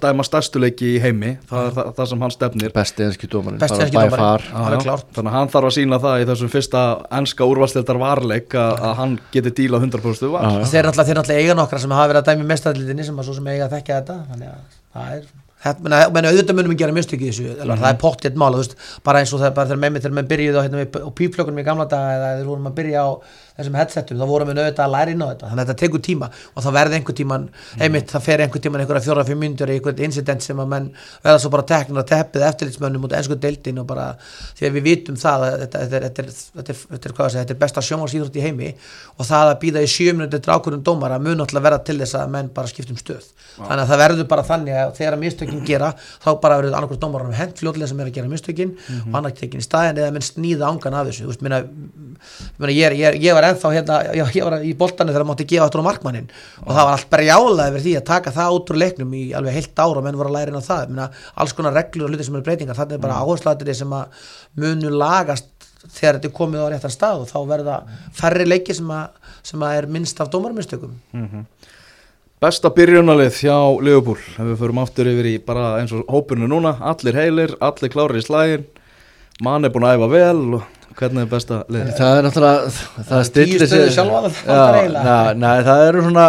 dæma 0.00 0.26
stærstuleiki 0.26 0.94
í 0.96 1.02
heimi. 1.04 1.34
Það 1.50 1.68
er 1.68 1.76
það, 1.76 1.92
það 1.98 2.10
sem 2.12 2.24
hann 2.26 2.34
stefnir. 2.34 2.74
Besti 2.74 3.06
enski 3.06 3.30
dómarinn, 3.30 3.60
bara 3.60 3.90
bæ 3.90 4.16
far. 4.16 4.46
Þannig 4.50 5.30
að 5.30 5.36
hann 5.36 5.52
þarf 5.52 5.70
að 5.70 5.76
sína 5.76 6.00
það 6.02 6.24
í 6.24 6.28
þessum 6.30 6.52
fyrsta 6.52 6.84
enska 7.20 7.48
úrvalstildar 7.50 8.00
varleik 8.00 8.56
að 8.58 8.88
hann 9.00 9.18
geti 9.34 9.54
dílað 9.62 9.86
100% 9.90 10.34
var 10.34 10.48
þeir 10.70 10.80
er 10.80 10.90
náttúrulega 10.90 11.44
eiga 11.44 11.56
nokkra 11.58 11.80
sem 11.82 11.94
hafa 11.94 12.10
verið 12.10 12.22
að 12.22 12.30
dæmi 12.32 12.48
mestadlitinni 12.50 13.06
sem 13.06 13.20
að 13.20 13.28
svo 13.28 13.36
sem 13.38 13.48
eiga 13.50 13.68
að 13.68 13.76
þekka 13.78 14.00
þetta. 14.00 14.18
Þannig 14.30 14.50
að 14.50 14.76
það 14.94 15.14
er 15.16 15.30
menn 15.60 16.28
auðvitað 16.30 16.56
munum 16.56 16.72
við 16.72 16.80
gera 16.80 16.94
í 17.20 17.30
þessu 17.30 17.44
mm 17.44 17.60
-hmm. 17.60 17.82
það 17.82 17.90
er 17.90 17.98
pottið 18.00 18.38
mál, 18.40 18.54
veist, 18.56 18.76
bara 19.04 19.20
eins 19.20 19.32
og 19.34 19.42
það 19.42 19.58
þegar 19.60 19.82
með 19.82 19.92
mig 19.92 20.02
þegar 20.02 20.16
maður 20.16 20.30
byrjuði 20.32 20.56
á, 20.56 20.64
hérna, 20.64 20.84
á 21.04 21.10
píplökunum 21.20 21.60
í 21.60 21.66
gamla 21.66 21.86
daga 21.90 22.14
eða 22.16 22.30
þegar 22.38 22.48
vorum 22.48 22.70
að 22.70 22.78
byrja 22.80 23.04
á 23.04 23.08
þessum 23.60 23.78
headsetum, 23.80 24.20
þá 24.20 24.26
vorum 24.30 24.50
við 24.50 24.60
auðvitað 24.60 24.84
að 24.86 24.94
læra 24.94 25.14
inn 25.14 25.24
á 25.24 25.26
þetta 25.30 25.50
þannig 25.50 25.62
að 25.62 25.70
þetta 25.70 25.80
tekur 25.84 26.04
tíma 26.06 26.30
og 26.54 26.64
það 26.64 26.76
verði 26.78 26.98
einhver 26.98 27.16
tíman 27.20 27.46
mhm. 27.48 27.84
einmitt, 27.84 28.10
það 28.10 28.26
fer 28.26 28.44
einhver 28.44 28.64
tíman 28.64 28.84
einhverja 28.84 29.04
fjóra-fimm 29.06 29.44
myndur 29.44 29.70
í 29.70 29.78
einhvern 29.78 30.04
incident 30.08 30.44
sem 30.44 30.60
að 30.60 30.70
menn 30.74 30.88
verða 31.24 31.42
svo 31.44 31.52
bara 31.54 31.66
teknir 31.70 32.02
að 32.02 32.10
teppið 32.10 32.46
eftirlitsmönnum 32.50 33.06
út 33.08 33.16
ennsku 33.18 33.38
deildin 33.40 33.82
og 33.82 33.88
bara 33.90 34.06
því 34.58 34.68
að 34.68 34.78
við 34.78 34.86
vitum 34.88 35.18
það 35.20 35.46
að 35.46 35.56
þetta, 35.64 35.84
þetta, 35.84 35.96
er, 35.96 36.06
þetta, 36.10 36.76
er, 36.76 36.80
er, 37.00 37.36
þetta 37.36 37.54
er 37.54 37.60
besta 37.64 37.84
sjómarsýðrútt 37.84 38.38
í 38.40 38.44
heimi 38.44 38.72
og 39.16 39.28
það 39.28 39.52
að 39.52 39.58
býða 39.64 39.84
í 39.84 39.90
sjöminundir 39.90 40.42
drákurum 40.44 40.84
dómar 40.84 41.14
að 41.16 41.26
mun 41.28 41.44
alltaf 41.44 41.64
verða 41.64 41.82
til 41.86 41.98
þess 42.00 42.18
að 42.18 42.32
menn 42.34 42.50
bara 42.54 42.70
skiptum 42.70 42.98
stöð 43.00 43.26
wow. 43.58 43.68
þannig 43.68 43.84
að 43.84 43.90
það 43.90 44.02
verður 44.04 44.28
bara 44.30 44.46
þannig 44.46 44.78
að 44.80 44.92
þegar 44.98 45.16
að 45.16 45.22
mistökin 45.24 45.64
gera 45.66 45.90
þá 45.98 46.30
bara 46.42 46.58
verður 46.60 46.76
annarkvæmst 46.78 47.04
dómarum 47.04 47.36
hent 47.36 47.60
fljóðlega 47.60 47.90
sem 47.90 48.00
er 48.00 48.10
að 48.10 48.16
gera 48.18 48.30
mistökin 48.30 48.72
mm 48.72 48.80
-hmm. 48.86 49.10
og 49.10 49.18
annarkvæmst 49.20 49.58
í 49.60 49.66
staðin 49.66 50.00
eða 50.00 50.14
menn 50.16 50.26
snýða 50.26 50.70
ángan 50.70 50.98
af 51.00 51.10
þessu 51.10 51.28
veist, 51.28 51.44
minna, 51.44 51.62
minna, 52.58 52.72
ég, 52.72 52.96
ég, 52.98 53.20
ég 53.22 53.36
var 53.36 53.48
ennþá 53.50 53.72
hérna, 53.74 53.98
já, 54.16 54.24
ég 54.34 54.46
var 54.46 54.58
í 54.64 54.72
boltanu 54.78 55.14
þegar 55.14 55.26
mátti 55.28 55.46
gefa 55.50 55.66
aftur 55.66 55.84
á 55.84 55.88
markmannin 55.88 56.28
og 56.64 56.72
það 56.72 56.82
var 56.82 56.92
allt 56.94 57.10
berjálað 57.14 57.70
yfir 57.70 57.84
því 57.86 57.94
að 58.00 58.08
taka 58.10 58.34
það 58.34 58.56
út 58.56 58.72
úr 58.72 58.80
leiknum 58.82 59.16
í 59.16 59.24
alveg 59.36 59.58
heilt 59.58 59.82
ára 59.82 60.00
og 60.00 60.06
menn 60.06 60.20
voru 60.20 60.32
að 60.32 60.36
læra 60.38 60.54
inn 60.54 60.60
á 60.60 60.70
það. 60.70 60.84
Minna, 60.90 61.08
alls 61.34 61.56
konar 61.56 61.76
reglur 61.76 62.08
og 62.08 62.14
hluti 62.14 62.26
sem 62.26 62.38
eru 62.38 62.46
breytingar 62.46 62.78
þannig 62.78 62.98
er 62.98 63.04
bara 63.04 63.18
mm. 63.18 63.26
áhersluatir 63.26 63.74
sem 63.76 63.96
að 63.96 64.28
munu 64.60 64.94
lagast 64.94 65.50
þegar 65.88 66.18
þetta 66.18 66.28
er 66.28 66.36
komið 66.36 66.64
á 66.64 66.68
réttan 66.74 66.92
stað 66.92 67.22
og 67.24 67.30
þá 67.30 67.38
verða 67.48 67.76
færri 68.16 68.46
leiki 68.48 68.76
sem 68.76 68.90
að, 68.92 69.30
sem 69.46 69.62
að 69.64 69.76
er 69.78 69.88
minnst 69.94 70.20
af 70.20 70.32
dómarminnstökum 70.32 70.96
mm 71.12 71.28
-hmm. 71.28 71.46
Besta 72.40 72.70
byrjunalið 72.72 73.34
hjá 73.36 73.82
Leopold, 73.84 74.24
ef 74.38 74.46
við 74.48 74.56
förum 74.56 74.78
áttur 74.80 75.08
yfir 75.10 75.26
í 75.28 75.38
bara 75.44 75.76
eins 75.80 75.92
og 75.92 76.06
hópurnu 76.08 76.48
núna, 76.48 76.78
allir 76.80 77.14
heilir, 77.14 77.56
allir 77.60 77.90
klárir 77.92 78.16
í 78.16 78.24
slægin 78.24 78.64
mann 79.44 79.64
er 79.64 79.70
búin 79.70 79.84
að 79.84 79.98
æfa 79.98 80.08
vel 80.08 80.54
og 80.54 80.62
hvernig 80.98 81.24
er 81.24 81.30
besta 81.30 81.62
lið? 81.70 81.92
Það 81.98 82.16
er 82.16 82.26
náttúrulega, 82.26 82.74
það 83.10 83.24
stillir 83.28 83.70
sér 83.70 85.36
Nei, 85.40 85.56
það 85.66 85.86
eru 85.86 86.04
svona 86.08 86.26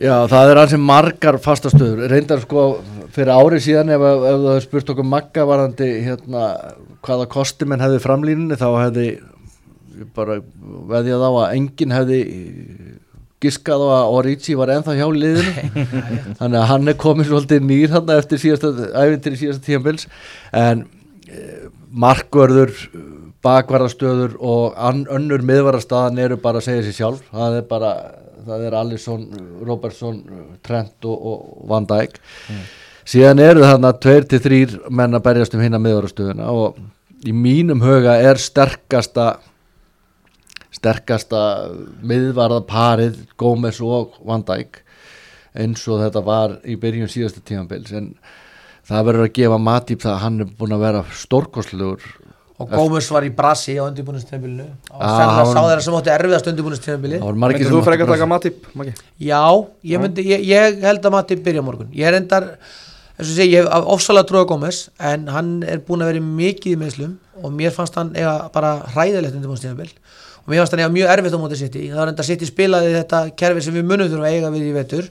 já, 0.00 0.16
það 0.30 0.50
er 0.50 0.62
alls 0.62 0.74
margar 0.80 1.38
fastastöður, 1.42 2.08
reyndar 2.10 2.42
sko 2.44 2.66
fyrir 3.14 3.34
árið 3.34 3.64
síðan 3.68 3.94
ef, 3.94 4.02
ef 4.02 4.24
þú 4.24 4.50
hefði 4.50 4.64
spurt 4.66 4.92
okkur 4.94 5.06
makka 5.06 5.46
varandi 5.48 5.90
hérna, 6.06 6.48
hvaða 7.04 7.30
kostimenn 7.30 7.84
hefði 7.84 8.02
framlínunni 8.02 8.58
þá 8.58 8.68
hefði 8.80 9.08
bara 10.16 10.40
veðjað 10.90 11.22
á 11.22 11.30
að 11.30 11.54
enginn 11.54 11.94
hefði 11.94 12.20
giskað 13.44 13.84
á 13.84 13.88
að 14.00 14.16
Orici 14.18 14.56
var 14.58 14.72
enþá 14.74 14.96
hjá 14.98 15.06
liðinu. 15.12 15.86
Þannig 16.40 16.58
að 16.60 16.68
hann 16.70 16.90
er 16.90 16.98
komið 17.00 17.30
svolítið 17.30 17.66
nýr 17.68 17.94
hann 17.94 18.12
eftir 18.16 18.40
síðasta, 18.40 18.72
æfintir 18.96 19.36
í 19.36 19.40
síðasta 19.42 19.66
tíanbils 19.68 20.08
en 20.56 20.86
e, 21.28 21.63
markvörður 21.94 22.72
bakvarðastöður 23.44 24.36
og 24.42 24.78
önnur 25.12 25.44
miðvarðarstaðan 25.46 26.20
eru 26.24 26.38
bara 26.40 26.60
að 26.60 26.68
segja 26.68 26.86
sér 26.86 26.96
sjálf. 26.98 27.26
Það 27.30 27.58
er 27.58 27.66
bara, 27.70 27.92
það 28.46 28.66
er 28.68 28.76
Alisson 28.80 29.24
Robertson, 29.66 30.20
Trent 30.64 31.08
og, 31.08 31.28
og 31.30 31.68
Van 31.70 31.88
Dijk. 31.90 32.18
Mm. 32.48 32.64
síðan 33.04 33.42
eru 33.44 33.64
þarna 33.64 33.92
2-3 34.00 34.60
menn 34.88 35.16
að 35.18 35.26
berjast 35.26 35.56
um 35.56 35.64
hinn 35.64 35.76
að 35.76 35.84
miðvarðarstöðuna 35.86 36.52
og 36.56 36.78
í 37.24 37.32
mínum 37.36 37.82
huga 37.84 38.16
er 38.20 38.40
sterkasta 38.40 39.34
sterkasta 40.74 41.42
miðvarðarparið 42.04 43.20
Gómez 43.40 43.80
og 43.84 44.16
Van 44.24 44.44
Dijk 44.48 44.80
eins 45.54 45.84
og 45.88 46.02
þetta 46.02 46.22
var 46.24 46.56
í 46.66 46.74
byrjun 46.80 47.12
síðasta 47.12 47.44
tímanbils 47.46 47.92
en 47.94 48.10
það 48.88 49.08
verður 49.08 49.28
að 49.28 49.32
gefa 49.38 49.62
Matip 49.62 50.04
það 50.04 50.14
að 50.14 50.22
hann 50.24 50.44
er 50.44 50.52
búin 50.58 50.76
að 50.76 50.84
vera 50.84 51.02
stórkostluður 51.22 52.04
og 52.54 52.70
Gómez 52.70 53.08
var 53.10 53.24
í 53.26 53.32
Brasi 53.34 53.74
á 53.74 53.82
undirbúinustíðanbílinu 53.88 54.64
og 54.94 55.02
ah, 55.02 55.42
sá 55.42 55.58
þeirra 55.58 55.82
sem 55.82 55.96
átti 55.98 56.12
erfiðast 56.14 56.50
undirbúinustíðanbíli 56.52 57.18
Myndir 57.24 57.70
þú 57.72 57.80
frekar 57.86 58.10
taka 58.12 58.28
Matip? 58.30 58.68
Já, 59.18 59.42
ég, 59.82 59.98
myndi, 60.02 60.26
ég, 60.30 60.44
ég 60.52 60.78
held 60.86 61.02
að 61.02 61.16
Matip 61.16 61.42
byrja 61.44 61.64
morgun. 61.66 61.90
Ég 61.96 62.06
er 62.06 62.18
endar, 62.20 62.46
eins 63.18 63.26
og 63.26 63.32
sé, 63.32 63.48
ég 63.50 63.66
hef 63.66 63.90
ofsalega 63.96 64.30
trúið 64.30 64.46
Gómez 64.52 64.84
en 65.02 65.26
hann 65.34 65.56
er 65.66 65.82
búin 65.82 66.04
að 66.06 66.12
vera 66.12 66.28
mikið 66.28 66.76
í 66.76 66.80
meðslum 66.84 67.16
og 67.42 67.56
mér 67.58 67.74
fannst 67.74 67.98
hann 67.98 68.14
eiga 68.14 68.36
bara 68.54 68.76
hræðilegt 68.94 69.34
undirbúinustíðanbíl 69.34 69.90
og 70.44 70.52
mér 70.52 70.62
fannst 70.62 70.76
hann 70.76 70.84
eiga 70.84 70.94
mjög 70.94 71.14
erfitt 71.16 71.34
á 71.34 71.42
móti 71.42 71.58
sitt 71.58 71.78
í 71.80 71.88
það 71.88 72.04
var 72.04 72.12
enda 72.12 72.26
sitt 72.30 72.44
í 72.44 72.48
spilaði 72.52 72.94
þetta 73.00 73.24
kerfi 73.40 73.66
sem 73.66 73.74
við 73.74 73.88
munum 73.88 74.10
þurfum 74.12 74.28
að 74.28 74.36
eiga 74.36 74.54
við 74.54 74.68
í 74.68 74.74
vetur 74.76 75.10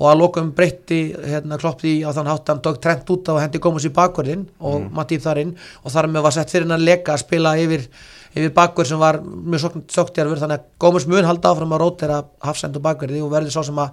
og 0.00 0.06
að 0.08 0.22
lokum 0.22 0.52
breytti 0.56 1.00
hérna, 1.28 1.58
kloppti 1.60 1.98
á 2.00 2.10
þann 2.16 2.30
hátt 2.32 2.48
hann 2.48 2.62
tók 2.64 2.80
trend 2.80 3.12
út 3.12 3.28
á 3.28 3.36
hendi 3.42 3.60
Gómez 3.60 3.84
í 3.84 3.92
bakverðin 3.92 4.46
og 4.58 4.78
mm. 4.80 4.88
Mattíf 4.96 5.26
þar 5.26 5.42
inn. 5.42 5.52
Og 5.84 5.92
þar 5.92 6.08
með 6.08 6.24
var 6.24 6.36
sett 6.38 6.54
fyrir 6.54 6.64
hann 6.64 6.78
að 6.78 6.86
leka 6.88 7.12
að 7.14 7.22
spila 7.26 7.52
yfir, 7.60 7.84
yfir 8.32 8.54
bakverð 8.56 8.94
sem 8.94 9.02
var 9.02 9.20
mjög 9.20 9.76
soktjarfur 9.92 10.40
þannig 10.40 10.62
að 10.62 10.66
Gómez 10.80 11.06
mun 11.10 11.28
halda 11.28 11.52
áfram 11.52 11.76
að 11.76 11.84
rótera 11.84 12.24
hafsend 12.48 12.80
og 12.80 12.86
bakverði 12.88 13.20
og 13.20 13.32
verði 13.34 13.52
svo 13.52 13.66
sem 13.68 13.84
að 13.84 13.92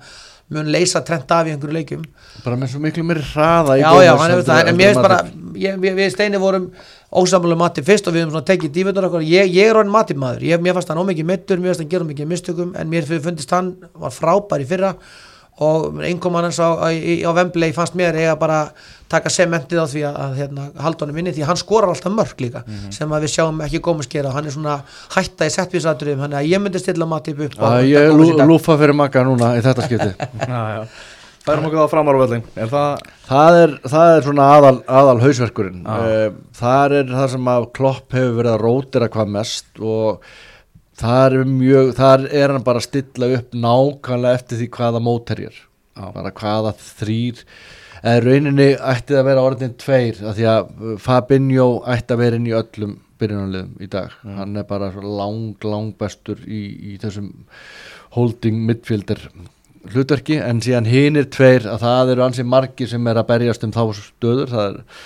mun 0.49 0.69
leysa 0.71 1.01
trend 1.03 1.31
af 1.35 1.47
í 1.47 1.51
einhverju 1.51 1.75
leikum 1.75 2.03
bara 2.45 2.55
með 2.59 2.71
svo 2.71 2.79
miklu 2.83 3.03
mér 3.03 3.19
hraða 3.33 3.75
já 3.81 3.87
já, 4.05 4.13
hann 4.15 4.31
hefur 4.31 4.45
það, 4.47 4.69
en 4.69 4.77
mér 4.79 4.93
finnst 4.93 5.03
bara 5.03 5.17
ég, 5.59 5.79
við, 5.83 5.97
við 5.97 6.11
Steini 6.13 6.39
vorum 6.39 6.69
ósamlega 7.11 7.59
Mattíf 7.59 7.87
fyrst 7.89 8.07
og 8.07 8.15
við 8.15 8.23
hefum 8.23 8.45
tekið 8.47 8.73
dífundur 8.77 9.09
okkur 9.09 9.25
ég, 9.27 9.51
ég 9.51 9.67
er 9.67 9.79
orðin 9.79 9.91
Mattíf 9.91 10.19
maður, 10.21 10.45
ég, 10.47 10.61
mér 10.63 10.77
fannst 10.77 10.93
hann 10.93 11.01
ómikið 11.03 11.27
mittur 11.27 11.59
mér 11.59 11.73
fannst 11.73 11.83
hann 11.83 11.91
gera 11.91 12.07
mikið 12.07 12.31
mistökum 12.31 12.71
en 12.79 12.91
mér 12.93 13.09
finnst 13.11 13.51
hann 13.51 13.73
var 13.99 14.15
frábær 14.15 14.63
í 14.63 14.69
fyrra 14.69 14.93
og 15.57 16.03
einkoman 16.05 16.45
hans 16.45 16.59
á, 16.61 16.69
á, 16.77 16.89
á 16.93 17.31
Vembley 17.33 17.73
fannst 17.73 17.95
mér 17.97 18.15
eiga 18.19 18.35
bara 18.37 18.59
taka 19.09 19.31
sementið 19.31 19.81
á 19.81 19.85
því 19.89 20.03
að, 20.05 20.17
að 20.21 20.37
hérna, 20.41 20.65
halda 20.83 21.05
honum 21.05 21.19
inni 21.21 21.33
því 21.33 21.43
að 21.45 21.51
hann 21.51 21.59
skorar 21.61 21.93
alltaf 21.93 22.13
mörg 22.13 22.41
líka 22.43 22.61
mm 22.61 22.73
-hmm. 22.73 22.91
sem 22.93 23.09
við 23.09 23.33
sjáum 23.33 23.61
ekki 23.65 23.81
góma 23.81 24.03
skera 24.05 24.31
hann 24.35 24.45
er 24.45 24.53
svona 24.53 24.79
hætta 25.15 25.47
í 25.47 25.53
settvísaturum 25.55 26.19
hann 26.19 26.33
er 26.33 26.39
að 26.43 26.49
ég 26.51 26.61
myndi 26.61 26.79
stilla 26.79 27.05
Matip 27.05 27.39
upp 27.39 27.59
að 27.59 27.85
Ég 27.89 27.97
er 27.97 28.47
lúfa 28.47 28.77
fyrir 28.77 28.93
makka 28.93 29.23
núna 29.23 29.57
í 29.57 29.61
þetta 29.61 29.81
skipti. 29.81 30.11
Það 31.47 31.55
er 31.55 31.61
mjög 31.63 31.79
á 31.79 31.87
framáruveldin 31.87 32.43
það... 32.55 32.97
það, 33.23 33.79
það 33.87 34.09
er 34.17 34.23
svona 34.25 34.47
aðal, 34.51 34.81
aðal 34.83 35.21
hausverkurinn. 35.21 35.85
Ah. 35.87 36.01
það 36.51 36.95
er 36.97 37.05
það 37.13 37.29
sem 37.31 37.47
að 37.47 37.67
Klopp 37.71 38.11
hefur 38.11 38.35
verið 38.35 38.51
að 38.51 38.63
rótira 38.65 39.07
hvað 39.07 39.31
mest 39.31 39.79
og 39.79 40.25
þar 40.97 41.39
er 41.41 41.49
mjög, 41.49 41.89
þar 41.97 42.27
er 42.33 42.53
hann 42.53 42.65
bara 42.65 42.81
að 42.81 42.87
stilla 42.87 43.31
upp 43.37 43.57
nákvæmlega 43.57 44.39
eftir 44.39 44.61
því 44.61 44.69
hvaða 44.77 45.01
móterjur, 45.05 45.59
bara 45.97 46.31
hvaða 46.37 46.73
þrýr, 46.81 47.43
eða 48.01 48.23
rauninni 48.25 48.69
ætti 48.75 49.17
að 49.17 49.27
vera 49.29 49.43
orðin 49.45 49.75
tveir, 49.81 50.23
af 50.23 50.37
því 50.37 50.47
að 50.53 50.71
uh, 50.71 50.95
Fabinho 51.01 51.67
ætti 51.89 52.15
að 52.15 52.23
vera 52.23 52.39
inn 52.39 52.49
í 52.49 52.55
öllum 52.57 52.97
byrjunarliðum 53.17 53.77
í 53.81 53.91
dag, 53.93 54.17
mm. 54.23 54.33
hann 54.39 54.57
er 54.61 54.67
bara 54.69 54.89
lang, 55.01 55.53
lang 55.65 55.93
bestur 55.99 56.41
í, 56.45 56.63
í 56.93 56.97
þessum 57.01 57.31
holding 58.17 58.59
midfielder 58.65 59.21
hlutverki, 59.87 60.41
en 60.43 60.61
síðan 60.65 60.89
hinn 60.89 61.17
er 61.19 61.29
tveir 61.33 61.65
að 61.69 61.85
það 61.85 62.13
eru 62.13 62.27
ansið 62.27 62.51
margi 62.51 62.89
sem 62.89 63.09
er 63.09 63.21
að 63.21 63.29
berjast 63.31 63.65
um 63.65 63.73
þá 63.73 63.83
stöður, 64.01 64.53
það 64.53 64.67
er 64.67 65.01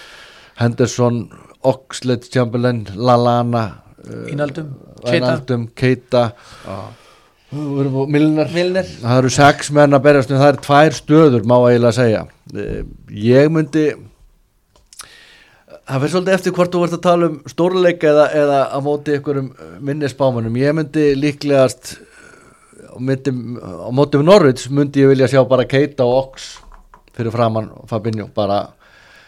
Henderson, 0.61 1.23
Oxlade, 1.65 2.27
Chamberlain, 2.33 2.85
Lallana 2.95 3.65
Ínaldum, 4.31 4.71
Ínaldum 5.05 5.67
Keita. 5.77 6.31
Milner. 7.51 8.47
Milner. 8.53 8.87
Það 9.01 9.17
eru 9.17 9.33
sex 9.35 9.71
menn 9.75 9.97
að 9.97 10.05
berjast 10.05 10.31
það 10.31 10.47
eru 10.53 10.63
tvær 10.65 10.95
stöður 10.95 11.49
má 11.51 11.57
eiginlega 11.59 11.97
segja. 11.97 12.21
Eh, 12.55 12.81
ég 13.11 13.51
myndi 13.51 13.89
það 15.91 15.99
fyrir 15.99 16.13
svolítið 16.13 16.35
eftir 16.37 16.55
hvort 16.55 16.73
þú 16.73 16.81
vart 16.85 16.95
að 16.95 17.03
tala 17.03 17.29
um 17.29 17.37
stórleika 17.51 18.09
eða, 18.11 18.25
eða 18.41 18.59
á 18.71 18.77
móti 18.83 19.17
ykkur 19.17 19.41
um 19.41 19.49
minnisbámanum 19.83 20.59
ég 20.61 20.75
myndi 20.77 21.05
líklegast 21.19 21.95
á, 22.87 22.95
myndi, 22.95 23.33
á 23.59 23.89
móti 23.91 24.19
um 24.19 24.27
Norvids 24.27 24.69
myndi 24.71 25.03
ég 25.03 25.11
vilja 25.11 25.29
sjá 25.31 25.41
bara 25.49 25.67
Keita 25.67 26.07
og 26.07 26.17
Ox 26.21 26.53
fyrir 27.11 27.33
framann 27.33 27.71
Fabinho 27.91 28.29
bara 28.35 28.63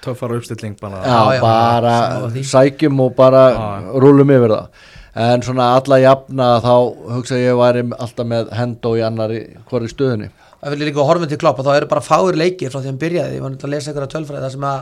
töffara 0.03 0.39
uppstilling 0.39 0.75
bara, 0.81 1.01
já, 1.03 1.19
já, 1.37 1.41
bara 1.43 2.43
sækjum 2.53 2.99
og 3.05 3.15
bara 3.17 3.43
rúlum 4.03 4.33
yfir 4.35 4.55
það. 4.55 4.89
En 5.23 5.43
svona 5.45 5.69
alla 5.77 5.99
jafna 6.01 6.49
þá 6.63 6.73
hugsa 7.17 7.37
ég 7.37 7.57
væri 7.59 7.85
alltaf 7.91 8.27
með 8.27 8.53
hendó 8.57 8.95
í 8.97 9.03
annari 9.05 9.43
hverju 9.69 9.91
stöðunni. 9.91 10.31
Það 10.63 10.75
vil 10.75 10.87
líka 10.87 11.05
horfum 11.05 11.29
til 11.29 11.39
klopp 11.41 11.59
og 11.59 11.67
þá 11.67 11.73
eru 11.75 11.89
bara 11.91 12.03
fáir 12.03 12.37
leikir 12.39 12.71
frá 12.71 12.79
því 12.79 12.87
að 12.87 12.91
hann 12.91 13.01
byrjaði, 13.01 13.35
ég 13.37 13.43
var 13.43 13.53
náttúrulega 13.53 13.69
að 13.69 13.75
lesa 13.75 13.93
ykkur 13.93 14.07
á 14.07 14.13
tölfræði 14.13 14.45
þar 14.45 14.53
sem 14.55 14.67
að 14.69 14.79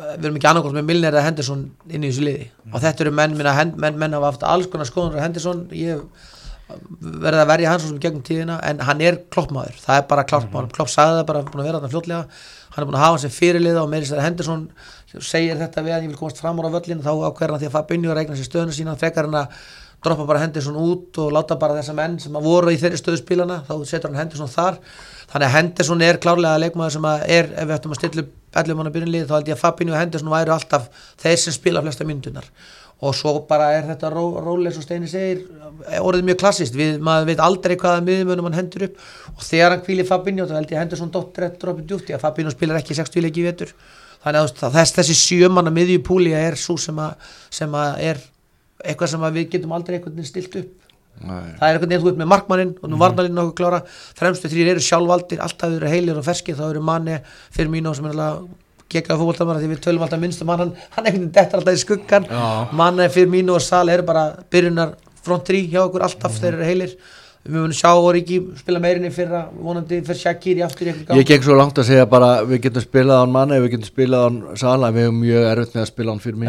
við 0.00 0.26
erum 0.26 0.36
ekki 0.38 0.50
annarkvámt 0.50 0.76
með 0.78 0.86
Milner 0.88 1.14
eða 1.14 1.24
Henderson 1.26 1.64
inn 1.88 2.04
í 2.04 2.10
þessu 2.10 2.26
liði. 2.26 2.46
Mm. 2.50 2.74
og 2.74 2.84
þetta 2.84 3.04
eru 3.04 3.14
menn 3.16 3.34
minna, 3.36 3.64
menn, 3.84 3.98
menn 4.00 4.16
hafa 4.16 4.30
haft 4.32 4.46
alls 4.48 4.68
konar 4.72 4.88
skoðunar 4.88 5.24
Henderson, 5.24 5.66
ég 5.76 6.02
verði 7.00 7.42
að 7.42 7.50
verja 7.50 7.72
hans 7.72 7.86
sem 7.86 7.98
gegnum 8.02 8.24
tíðina 8.26 8.58
en 8.66 8.80
hann 8.86 9.02
er 9.04 9.20
kloppmaður, 9.32 9.76
það 9.82 10.00
er 10.00 10.08
bara 10.10 10.26
kloppmaður 10.28 10.68
mm. 10.68 10.74
klopp 10.76 10.92
sagði 10.92 11.20
það 11.20 11.28
bara, 11.30 11.44
búin 11.48 11.62
að 11.62 11.68
vera 11.68 11.80
þarna 11.80 11.92
fljótlega 11.94 12.22
hann 12.70 12.82
er 12.82 12.88
búin 12.88 12.98
að 12.98 13.06
hafa 13.06 13.20
sem 13.24 13.34
fyrirliða 13.34 13.84
og 13.84 13.92
meirins 13.92 14.12
þegar 14.12 14.26
Henderson 14.28 14.64
segir 15.18 15.58
þetta 15.58 15.84
við 15.84 15.96
að 15.96 16.04
ég 16.04 16.12
vil 16.12 16.18
komast 16.20 16.40
fram 16.40 16.60
ára 16.62 16.72
völlin 16.76 17.02
þá 17.02 17.12
ákveður 17.28 17.54
hann 17.54 17.62
því 17.62 17.70
að 17.70 17.76
Fabinho 17.76 18.16
regna 18.16 18.38
sér 18.38 18.48
stöðuna 18.48 18.76
sína 18.76 18.98
frekar 18.98 19.26
hann 19.26 19.40
að 19.42 19.62
droppa 20.04 20.24
bara 20.24 20.40
Henderson 20.40 20.78
út 20.80 21.18
og 21.20 21.32
láta 21.34 21.58
bara 21.60 21.76
þessa 21.76 21.94
menn 21.96 22.16
sem 22.22 22.36
að 22.36 22.46
voru 22.46 22.72
í 22.72 22.78
þeirri 22.80 23.00
stöðuspílana 23.00 23.60
þá 23.66 23.74
setur 23.84 24.12
hann 24.12 24.22
Henderson 24.22 24.48
þar. 24.48 24.78
Þannig 25.30 25.48
að 25.48 25.56
Henderson 25.56 26.04
er 26.06 26.20
klárlega 26.22 26.60
leikmaður 26.62 26.94
sem 26.96 27.08
að 27.10 27.24
er 27.36 27.50
ef 27.52 27.66
við 27.68 27.74
ættum 27.76 27.94
að 27.94 28.00
stilla 28.00 28.24
upp 28.24 28.60
ellum 28.62 28.80
hann 28.80 28.90
að 28.90 28.96
byrjunlið 28.96 29.26
þá 29.28 29.34
held 29.36 29.50
ég 29.50 29.58
að 29.58 29.64
Fabinho 29.64 29.94
og 29.94 30.00
Henderson 30.00 30.32
væru 30.32 30.54
alltaf 30.54 30.88
þeir 31.20 31.42
sem 31.42 31.54
spila 31.54 31.82
flesta 31.84 32.06
myndunar 32.08 32.48
og 33.00 33.14
svo 33.16 33.32
bara 33.48 33.70
er 33.78 33.86
þetta 33.88 34.10
ró, 34.12 34.24
róleis 34.44 34.76
og 34.76 34.84
Steini 34.84 35.08
segir 35.08 35.46
orðið 36.00 36.26
mjög 36.28 36.40
klassist, 36.42 36.76
við, 36.76 36.98
maður 37.04 37.30
veit 37.30 37.42
aldrei 37.44 37.76
hvaða 37.80 38.02
miðumönum 38.04 38.50
hann 38.50 38.58
hendur 38.58 38.86
upp. 38.88 38.98
Og 39.36 39.46
þegar 39.46 39.74
hann 39.74 39.84
kvíli 39.86 40.06
Fabinho 40.08 40.46
þá 40.48 40.58
held 40.58 40.74
ég 40.74 40.76
að 40.76 40.84
Henderson 40.84 41.14
dottir 41.14 41.46
eftir 41.48 41.64
dropið 41.64 41.88
djúfti 41.88 42.16
að 42.16 42.24
Fabinho 42.26 42.52
spilar 42.52 42.80
ekki 42.80 42.98
60 42.98 43.24
leiki 43.24 43.40
í 43.40 43.46
vetur. 43.46 43.72
Þannig 44.20 44.50
að 44.50 44.76
þess, 44.76 44.96
þessi 44.98 45.16
sjömanna 45.16 45.72
miðjupúli 45.72 46.34
er 46.36 46.58
svo 46.60 46.76
sem 46.80 46.98
að, 47.00 47.32
sem 47.48 47.76
að 47.80 48.04
er 48.10 48.22
eitthvað 48.84 49.14
sem 49.14 49.26
við 49.32 49.50
getum 49.54 49.76
aldrei 49.76 49.98
veginn 49.98 50.28
stilt 50.28 50.60
upp. 50.60 50.76
Nei. 51.20 51.52
það 51.58 51.66
er 51.66 51.78
veginn 51.82 52.00
þú 52.00 52.06
veit 52.06 52.20
með 52.20 52.28
markmannin 52.30 52.70
og 52.78 52.86
nú 52.88 52.96
mm. 52.96 53.02
varnalinn 53.02 53.40
okkur 53.42 53.56
klára. 53.58 53.80
Fremstu 54.16 54.48
þrýr 54.52 54.74
eru 54.74 54.84
sjálfvaldir, 54.84 55.40
alltaf 55.44 55.72
eru 55.76 55.88
heilir 55.88 56.20
og 56.20 56.24
ferskir 56.24 56.56
þá 56.56 56.66
eru 56.70 56.84
manni 56.84 57.16
fyrir 57.52 57.72
mínu 57.72 57.92
sem 57.96 58.08
er 58.08 58.14
alveg 58.14 58.50
geggaði 58.90 59.22
fólkváltamara 59.22 59.62
því 59.62 59.70
við 59.70 59.84
tölum 59.86 60.04
alltaf 60.06 60.20
minnstum 60.22 60.50
hann, 60.52 60.74
hann 60.96 61.06
er 61.06 61.12
einhvern 61.12 61.22
veginn 61.22 61.32
dettar 61.36 61.60
alltaf 61.60 61.78
í 61.78 61.84
skuggan 61.84 62.28
manni 62.76 63.08
fyrir 63.12 63.32
mínu 63.32 63.56
og 63.56 63.64
sal 63.64 63.86
eru 63.92 64.06
bara 64.06 64.26
byrjunar 64.50 64.94
front 65.24 65.48
3 65.48 65.64
hjá 65.72 65.82
okkur 65.86 66.06
alltaf 66.06 66.32
mm. 66.32 66.42
þeir 66.42 66.54
eru 66.54 66.68
heilir. 66.68 66.94
Við 67.40 67.56
munum 67.56 67.72
sjá 67.72 67.94
Origi 67.96 68.36
spila 68.60 68.80
meirinni 68.84 69.08
fyrra 69.14 69.46
vonandi 69.48 70.02
fyrir 70.04 70.18
Shakiri 70.20 70.60
aftur 70.60 70.90
Ég 70.92 71.24
geng 71.24 71.44
svo 71.46 71.54
langt 71.56 71.78
að 71.80 71.86
segja 71.88 72.04
bara 72.04 72.42
við 72.44 72.66
getum 72.66 72.84
spilað 72.84 73.22
án 73.22 73.32
manni 73.32 73.56
við 73.62 73.78
getum 73.78 73.88
spilað 73.88 74.26
án 74.26 74.36
Sala 74.60 74.90
við 74.92 75.06
hefum 75.06 75.22
mjög 75.22 75.46
erfitt 75.48 75.78
með 75.78 75.86
að 75.86 75.88
spila 75.88 76.12
án 76.12 76.20
fyrir 76.20 76.42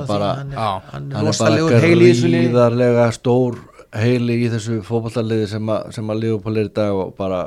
er 0.00 0.08
bara 0.08 0.32
hann 0.40 0.56
er, 0.56 1.20
er, 1.20 1.28
er 1.30 1.38
bara 1.38 1.84
gríðarlega 1.84 3.06
stór 3.14 3.60
heili 3.94 4.40
í 4.42 4.50
þessu 4.50 4.80
fókballarliði 4.86 5.46
sem 5.52 5.70
að, 5.70 6.00
að 6.02 6.20
Leopold 6.24 6.58
er 6.58 6.70
í 6.70 6.74
dag 6.80 6.98
og 6.98 7.14
bara 7.18 7.44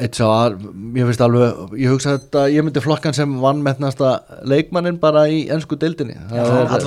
eitt 0.00 0.18
sá 0.18 0.24
að 0.26 0.56
ég 0.98 1.08
finnst 1.08 1.22
alveg 1.24 1.74
ég 1.78 1.92
hugsa 1.92 2.16
að 2.18 2.54
ég 2.54 2.66
myndi 2.66 2.82
flokkan 2.82 3.16
sem 3.16 3.36
vann 3.42 3.62
metnasta 3.64 4.16
leikmannin 4.48 4.98
bara 5.02 5.26
í 5.30 5.44
ennsku 5.54 5.78
deildinni. 5.80 6.16
Það, 6.30 6.52
það, 6.72 6.86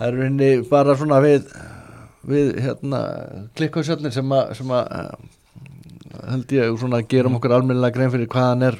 það 0.00 0.06
er 0.08 0.18
reyni 0.18 0.50
bara 0.70 0.96
svona 0.98 1.20
við 1.24 1.48
við 2.24 2.54
hérna 2.64 3.00
klikkausöldin 3.58 4.14
sem 4.14 4.30
að, 4.32 4.54
sem 4.56 4.70
að 4.72 4.86
held 6.30 6.54
ég 6.56 6.78
svona 6.80 7.02
gerum 7.10 7.36
okkur 7.38 7.56
almennilega 7.58 7.98
grein 7.98 8.12
fyrir 8.14 8.30
hvaðan 8.32 8.70
er 8.70 8.78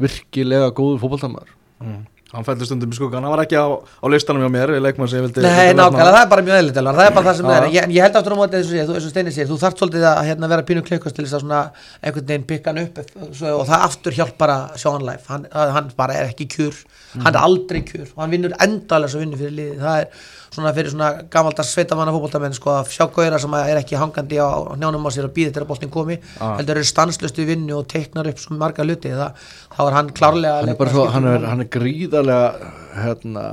virkilega 0.00 0.72
góður 0.72 1.02
fókbaltamar 1.02 1.52
mm 1.82 2.00
hann 2.32 2.46
fældi 2.46 2.68
stundum 2.68 2.92
í 2.92 2.96
skuggan, 2.96 3.26
hann 3.26 3.34
var 3.34 3.44
ekki 3.44 3.58
á, 3.60 3.66
á 3.76 4.06
listanum 4.12 4.44
hjá 4.44 4.50
mér 4.52 4.74
í 4.76 4.80
leikmann 4.82 5.10
sem 5.10 5.20
ég 5.20 5.26
vildi 5.26 5.44
Nei, 5.44 5.74
nákvæmlega, 5.76 6.14
það 6.16 6.22
er 6.22 6.30
bara 6.32 6.46
mjög 6.46 6.60
eðlitt 6.62 6.80
það 6.80 7.02
er 7.04 7.16
bara 7.16 7.26
það 7.28 7.38
sem 7.38 7.50
það 7.50 7.58
er, 7.58 7.66
ég, 7.76 7.90
ég 7.96 8.06
held 8.06 8.18
aftur 8.20 8.36
á 8.36 8.40
móti 8.40 8.60
eins 8.60 8.92
og 8.94 9.10
Steinir 9.12 9.36
sér, 9.36 9.50
þú 9.50 9.58
þarf 9.60 9.82
svolítið 9.82 10.06
að 10.08 10.22
hérna, 10.30 10.50
vera 10.54 10.66
pínu 10.70 10.84
klikkast 10.86 11.18
til 11.18 11.26
þess 11.26 11.38
að 11.38 11.44
svona 11.44 11.60
einhvern 12.00 12.28
veginn 12.32 12.48
pikka 12.48 12.72
hann 12.72 12.82
upp 12.86 13.02
svo, 13.36 13.52
og 13.58 13.66
það 13.68 13.86
aftur 13.90 14.16
hjálp 14.16 14.38
bara 14.40 14.58
sjónleif, 14.80 15.28
hann, 15.28 15.44
hann 15.52 15.92
bara 15.98 16.16
er 16.22 16.32
ekki 16.32 16.48
kjur. 16.56 16.80
Mm. 17.12 17.26
hann 17.26 17.34
er 17.34 17.44
aldrei 17.44 17.82
kjur. 17.84 18.06
Og 18.14 18.22
hann 18.24 18.32
vinnur 18.32 18.54
endalega 18.64 19.12
svo 19.12 19.20
vinnu 19.20 19.36
fyrir 19.36 19.52
liði, 19.52 19.76
það 19.82 20.04
er 20.04 20.30
svona 20.52 20.72
fyrir 20.76 20.92
svona 20.92 21.10
gamaldags 21.32 21.72
sveitamanna 21.74 22.12
fólkváltamenn 22.14 22.56
sko 22.56 22.72
að 22.76 22.90
sjá 22.92 23.06
gauðra 23.08 23.40
sem 23.40 23.54
er 23.58 23.80
ekki 23.80 23.98
hangandi 24.00 24.40
á 24.40 24.76
njánum 24.76 25.06
á 25.08 25.10
sér 25.14 25.28
að 25.28 25.36
býða 25.38 25.54
til 25.56 25.62
að 25.64 25.70
boltin 25.70 25.92
komi 25.92 26.18
ah. 26.38 26.56
heldur 26.58 26.80
eru 26.80 26.88
stanslöstu 26.88 27.46
vinnu 27.48 27.78
og 27.78 27.86
teiknar 27.92 28.28
upp 28.30 28.42
svona 28.42 28.60
marga 28.64 28.86
luti 28.86 29.12
þá 29.12 29.82
er 29.86 29.96
hann 29.96 30.12
klárlega 30.16 30.58
hann 30.60 30.74
er, 30.74 30.92
svo, 30.92 31.06
hann 31.14 31.28
er, 31.30 31.46
hann 31.48 31.64
er 31.64 31.70
gríðarlega 31.72 32.72
hérna, 33.02 33.46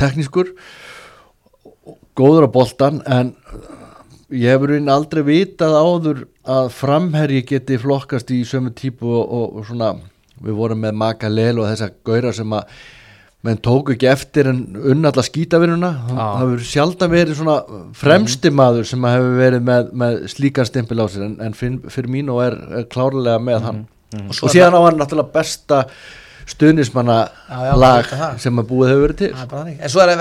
teknískur 0.00 0.54
góður 2.18 2.48
á 2.50 2.54
boltan 2.54 3.02
en 3.06 3.34
ég 4.32 4.56
hefur 4.56 4.74
einn 4.74 4.90
aldrei 4.92 5.22
vitað 5.26 5.76
áður 5.76 6.24
að 6.48 6.72
framherji 6.74 7.44
geti 7.52 7.78
flokkast 7.78 8.32
í 8.34 8.42
sömu 8.48 8.72
típu 8.74 9.06
og, 9.06 9.22
og, 9.22 9.60
og 9.60 9.68
svona 9.68 9.92
við 10.42 10.58
vorum 10.58 10.82
með 10.82 10.98
Maka 10.98 11.30
Lel 11.30 11.60
og 11.60 11.68
þessa 11.70 11.92
gauðra 12.02 12.34
sem 12.34 12.56
að 12.56 12.74
menn 13.42 13.58
tóku 13.58 13.96
ekki 13.96 14.06
eftir 14.06 14.48
en 14.52 14.60
unnalla 14.78 15.22
skýtavinnuna 15.26 15.90
það 16.06 16.42
hefur 16.42 16.66
sjaldan 16.68 17.10
verið 17.10 17.38
svona 17.40 17.56
fremsti 17.98 18.52
maður 18.54 18.86
sem 18.92 19.06
hefur 19.08 19.38
verið 19.40 19.64
með, 19.66 19.88
með 19.98 20.18
slíkan 20.30 20.68
stimpil 20.68 21.02
á 21.02 21.06
sér 21.10 21.26
en, 21.26 21.34
en 21.48 21.56
fyrir, 21.58 22.10
mín 22.12 22.30
og 22.30 22.42
er, 22.44 22.58
er 22.78 22.86
klárlega 22.92 23.40
með 23.42 23.58
mm 23.58 23.62
-hmm. 23.62 23.66
hann. 23.66 23.80
Mm 24.12 24.20
-hmm. 24.20 24.28
og, 24.28 24.42
og 24.42 24.54
síðan 24.54 24.78
á 24.78 24.80
hann 24.86 25.00
náttúrulega 25.00 25.34
besta 25.34 25.84
stuðnismanna 26.46 27.18
lag 27.78 28.06
sem 28.38 28.58
að 28.58 28.68
búið 28.70 28.88
hefur 28.90 29.02
verið 29.02 29.18
til. 29.18 29.34
En 29.80 29.90
svo 29.90 30.00
er 30.02 30.16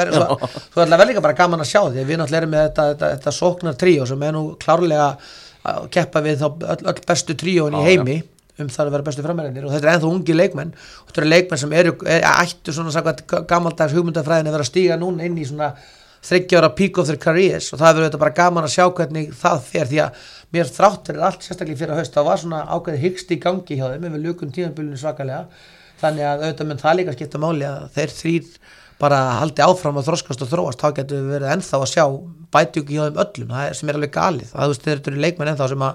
það 0.74 0.98
vel 0.98 1.08
líka 1.08 1.22
bara 1.22 1.34
gaman 1.38 1.62
að 1.62 1.72
sjá 1.74 1.82
því 1.90 2.06
við 2.06 2.18
náttúrulega 2.18 2.42
erum 2.42 2.50
með 2.50 2.68
þetta, 2.68 2.84
þetta, 2.90 3.10
þetta 3.16 3.32
sóknar 3.32 3.78
tríó 3.78 4.06
sem 4.06 4.24
er 4.24 4.32
nú 4.34 4.44
klárlega 4.58 5.18
að 5.62 5.90
keppa 5.90 6.22
við 6.22 6.42
þá 6.42 6.48
öll, 6.74 6.86
öll 6.90 7.02
bestu 7.08 7.34
tríón 7.34 7.78
í 7.78 7.84
heimi 7.86 8.18
já 8.18 8.31
um 8.64 8.70
það 8.72 8.90
að 8.90 8.96
vera 8.96 9.08
bestu 9.08 9.26
framhærinir 9.26 9.66
og 9.68 9.74
þetta 9.74 9.88
er 9.88 9.96
ennþá 9.96 10.12
ungi 10.12 10.36
leikmenn. 10.36 10.76
Og 11.02 11.10
þetta 11.10 11.22
eru 11.22 11.32
leikmenn 11.32 11.62
sem 11.62 11.74
eru 11.80 11.96
er, 12.06 12.28
ættu 12.30 12.76
svona 12.76 12.94
sagt 12.96 13.26
gammaldags 13.50 13.96
hugmyndafræðin 13.98 14.52
að 14.52 14.58
vera 14.58 14.68
að 14.68 14.72
stíga 14.72 15.00
núna 15.02 15.28
inn 15.28 15.40
í 15.40 15.48
svona 15.50 15.74
þryggjára 16.22 16.72
peak 16.78 17.00
of 17.02 17.10
their 17.10 17.20
careers. 17.22 17.72
Og 17.74 17.82
það 17.82 17.96
verður 17.96 18.10
þetta 18.10 18.24
bara 18.24 18.38
gaman 18.38 18.68
að 18.68 18.76
sjá 18.76 18.86
hvernig 18.98 19.32
það 19.38 19.64
fer 19.68 19.90
því 19.90 20.02
að 20.06 20.26
mér 20.56 20.74
þráttur 20.76 21.18
er 21.18 21.28
allt 21.28 21.46
sérstaklega 21.46 21.82
fyrir 21.82 21.96
að 21.96 22.02
haust 22.02 22.18
það 22.18 22.28
var 22.30 22.42
svona 22.42 22.66
ákveði 22.70 23.04
hyggst 23.06 23.32
í 23.32 23.40
gangi 23.42 23.80
hjá 23.80 23.88
þeim 23.88 24.10
við 24.10 24.26
lukum 24.28 24.52
tímanbylunum 24.54 25.02
svakalega. 25.02 25.48
Þannig 26.02 26.28
að 26.28 26.46
auðvitað 26.46 26.70
mun 26.70 26.82
það 26.82 26.98
líka 27.00 27.18
skipta 27.18 27.42
máli 27.42 27.68
að 27.70 27.90
þeir 27.96 28.16
þrýr 28.18 28.54
bara 29.02 29.20
haldi 29.40 29.64
áfram 29.66 29.98
að 29.98 30.08
þroskast 30.12 30.44
og 30.46 30.50
þróast, 30.52 30.82
þá 30.82 30.98
getur 31.00 31.24
við 31.24 31.34
verið 31.36 31.54
ennþá 31.56 31.80
að 31.80 31.90
sjá 31.90 32.06
bætjúki 32.54 32.98
hjá 32.98 33.04
þeim 33.08 33.22
öllum, 33.24 33.50
það 33.56 33.68
er, 33.68 33.78
sem 33.80 33.90
er 33.90 33.98
alveg 33.98 34.14
galið, 34.14 34.50
það 34.52 34.72
veist, 34.72 34.88
eru 34.92 35.24
leikmenn 35.26 35.52
ennþá 35.52 35.68
sem, 35.72 35.86
að, 35.88 35.94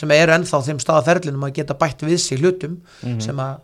sem 0.00 0.14
eru 0.14 0.34
ennþá 0.36 0.60
þeim 0.68 0.82
staðaferlinum 0.84 1.46
að 1.48 1.54
geta 1.58 1.78
bætt 1.80 2.04
við 2.06 2.20
sig 2.22 2.38
hlutum 2.42 2.76
mm 2.76 2.82
-hmm. 3.08 3.20
sem 3.24 3.42
að 3.42 3.54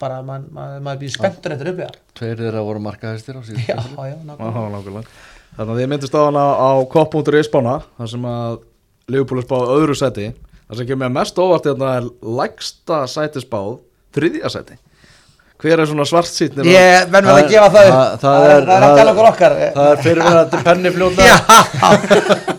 bara 0.00 0.22
mann 0.26 0.46
mað, 0.52 0.80
mað 0.84 0.98
býður 1.02 1.16
spenntur 1.18 1.54
eftir 1.54 1.70
uppi 1.72 1.86
Tveir 2.18 2.36
þeirra 2.40 2.62
voru 2.66 2.80
markaðistir 2.82 3.36
á 3.38 3.42
síðan 3.46 3.64
Já, 3.68 3.76
já, 4.08 4.16
nákvæmlega. 4.24 5.04
Þannig 5.54 5.74
að 5.74 5.80
ég 5.80 5.88
myndist 5.88 6.14
á 6.18 6.20
hana 6.26 6.44
á 6.58 6.70
kopp.is 6.90 7.46
spána, 7.46 7.76
þar 7.98 8.08
sem 8.10 8.24
að 8.26 8.58
Leopold 9.08 9.44
spáð 9.44 9.70
öðru 9.76 9.94
seti, 9.94 10.32
þar 10.66 10.76
sem 10.76 10.86
kemur 10.88 11.12
mest 11.12 11.38
óvart 11.38 11.68
hver 15.62 15.80
er 15.80 15.86
svona 15.86 16.04
svart 16.08 16.28
sýt 16.28 16.56
ég 16.66 17.04
verður 17.12 17.36
að 17.38 17.52
gefa 17.52 17.68
það 17.72 17.90
upp. 17.90 18.22
það 18.24 18.46
er 18.48 18.64
ekki 18.74 19.02
alveg 19.04 19.20
okkar. 19.28 19.54
það 19.76 19.90
er 19.90 20.00
fyrirverðandi 20.04 20.62
pennifljóta. 20.66 21.28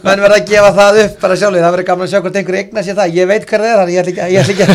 Menn 0.05 0.23
verður 0.23 0.35
að 0.37 0.47
gefa 0.51 0.71
það 0.79 0.99
upp 1.03 1.17
bara 1.25 1.37
sjálf 1.41 1.59
það 1.59 1.75
verður 1.75 1.87
gaman 1.89 2.05
að 2.05 2.13
sjá 2.13 2.21
hvort 2.23 2.39
einhver 2.39 2.57
egna 2.61 2.83
sér 2.85 2.97
það. 3.01 3.17
Ég 3.19 3.29
veit 3.29 3.47
hvað 3.49 3.65
það 3.65 3.83
er, 3.83 3.91
ég 3.93 4.01
ætla 4.01 4.13
ekki, 4.13 4.39
ekki, 4.41 4.65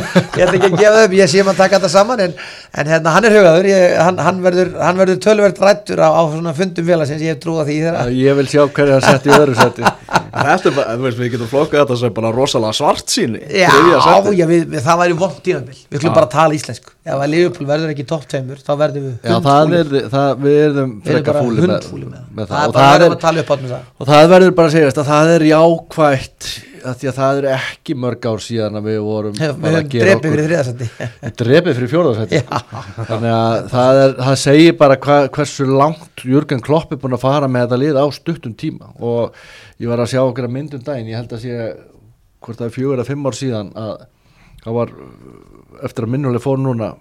ekki 0.44 0.60
að 0.60 0.76
gefa 0.76 0.94
það 0.96 1.06
upp. 1.06 1.16
Ég 1.20 1.32
sé 1.32 1.46
maður 1.46 1.60
taka 1.62 1.78
þetta 1.78 1.92
saman 1.96 2.24
en, 2.26 2.36
en 2.82 2.92
hérna, 2.92 3.14
hann 3.16 3.28
er 3.30 3.36
hugaður. 3.38 3.70
Ég, 3.72 3.96
hann, 4.04 4.22
hann 4.28 4.44
verður, 4.44 4.74
verður 5.00 5.20
tölverð 5.26 5.64
rættur 5.64 6.04
á, 6.04 6.08
á 6.12 6.22
svona 6.28 6.54
fundum 6.60 6.90
félagsins. 6.92 7.24
Ég 7.24 7.34
hef 7.34 7.42
trúið 7.42 7.64
að 7.64 7.72
því 7.72 7.78
þeirra. 7.86 8.06
ég 8.20 8.40
vil 8.40 8.48
sjá 8.52 8.62
hverju 8.68 8.98
það 8.98 9.08
sett 9.08 9.30
í 9.30 9.36
öðru 9.38 9.58
seti 9.58 9.96
Þetta 10.30 10.70
er 10.70 10.74
bara, 10.76 10.94
þú 10.94 11.06
veist, 11.06 11.18
við 11.20 11.32
getum 11.34 11.50
flokkað 11.50 11.82
þetta 11.82 11.98
sem 12.00 12.14
bara 12.16 12.30
rosalega 12.34 12.76
svart 12.78 13.10
síni 13.10 13.40
Já, 13.50 13.70
já 13.70 14.46
við, 14.46 14.64
við, 14.70 14.78
það 14.84 15.00
væri 15.02 15.18
vond 15.18 15.40
tíðanbíl 15.46 15.76
Við 15.90 16.04
klúum 16.04 16.16
bara 16.16 16.28
að 16.28 16.34
tala 16.36 16.56
íslensku. 16.58 16.94
Ef 17.04 17.16
að 17.16 17.32
Liverpool 17.34 17.68
verður 17.70 17.92
ekki 17.94 18.06
topp 18.10 18.26
tveimur, 18.30 18.62
þá 18.62 18.72
verður 18.84 19.06
við 19.08 19.30
Já, 19.30 19.36
það 19.48 19.76
er, 19.80 19.92
það, 20.14 20.30
við 20.46 20.58
erum 20.64 20.96
frekka 21.06 21.36
fúli 21.40 21.66
með, 21.66 21.88
með 22.38 22.50
það, 22.50 22.56
það. 22.56 22.66
Og, 22.66 22.78
það 22.78 23.40
er, 23.40 23.44
er, 23.74 23.86
og 23.96 24.10
það 24.12 24.28
verður 24.34 24.56
bara 24.60 24.70
að 24.70 24.76
segja 24.76 24.92
að 24.94 25.10
það 25.10 25.34
er 25.34 25.46
jákvægt 25.50 26.50
að 26.84 26.96
því 27.00 27.08
að 27.10 27.18
það 27.18 27.40
er 27.40 27.46
ekki 27.54 27.96
mörg 28.04 28.26
ár 28.30 28.42
síðan 28.44 28.78
að 28.80 28.88
við 28.90 28.98
vorum 29.06 29.40
Hef, 29.40 29.58
við 29.60 29.76
höfum 29.76 29.90
drefið 29.92 30.24
fyrir 30.24 30.46
þriðarsætti 30.48 31.08
drefið 31.42 31.78
fyrir 31.78 31.92
fjóðarsætti 31.94 32.40
þannig 33.10 33.34
að 33.34 33.56
það, 33.74 34.00
er, 34.04 34.14
það 34.20 34.38
segir 34.44 34.78
bara 34.80 34.98
hva, 35.06 35.18
hversu 35.36 35.68
langt 35.70 36.24
Jörgen 36.30 36.64
Klopp 36.64 36.94
er 36.94 37.00
búin 37.02 37.16
að 37.16 37.24
fara 37.24 37.50
með 37.50 37.66
þetta 37.66 37.80
lið 37.80 38.00
á 38.00 38.06
stuttum 38.14 38.56
tíma. 38.58 38.90
Og 39.00 39.36
ég 39.80 39.90
var 39.90 40.02
að 40.02 40.12
sjá 40.12 40.22
okkur 40.22 40.48
að 40.48 40.56
myndum 40.56 40.82
daginn 40.84 41.10
ég 41.10 41.20
held 41.20 41.36
að 41.36 41.44
sé 41.44 41.70
hvort 42.40 42.60
það 42.60 42.66
er 42.66 42.74
fjögur 42.74 42.98
eða 42.98 43.08
fimm 43.08 43.28
ár 43.28 43.36
síðan 43.36 43.70
að 43.78 43.94
það 44.64 44.76
var 44.76 44.92
eftir 45.88 46.06
að 46.06 46.12
minnuleg 46.14 46.44
fór 46.44 46.60
núna 46.60 46.92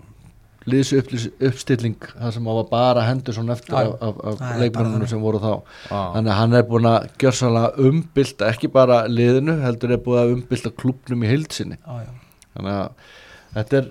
liðs 0.68 0.92
uppstilling 0.98 1.96
það 2.10 2.34
sem 2.36 2.50
var 2.52 2.66
bara 2.72 3.06
hendur 3.08 3.36
svona 3.38 3.56
eftir 3.56 3.78
af, 3.80 3.94
af, 4.04 4.20
af 4.34 4.60
leikmennunum 4.60 5.08
sem 5.08 5.22
voru 5.24 5.40
þá. 5.40 5.54
Ah. 5.88 6.12
þannig 6.18 6.34
að 6.34 6.40
hann 6.42 6.58
er 6.60 6.68
búin 6.68 6.90
að 6.90 7.08
gjörsalega 7.24 7.88
umbylta 7.90 8.52
ekki 8.52 8.72
bara 8.74 9.00
liðinu 9.08 9.60
heldur 9.64 9.96
er 9.96 10.04
búin 10.04 10.22
að 10.24 10.36
umbylta 10.36 10.74
klubnum 10.76 11.24
í 11.24 11.32
heilsinni 11.32 11.80
þannig 11.86 12.76
að 12.76 13.10
þetta 13.56 13.82
er 13.82 13.90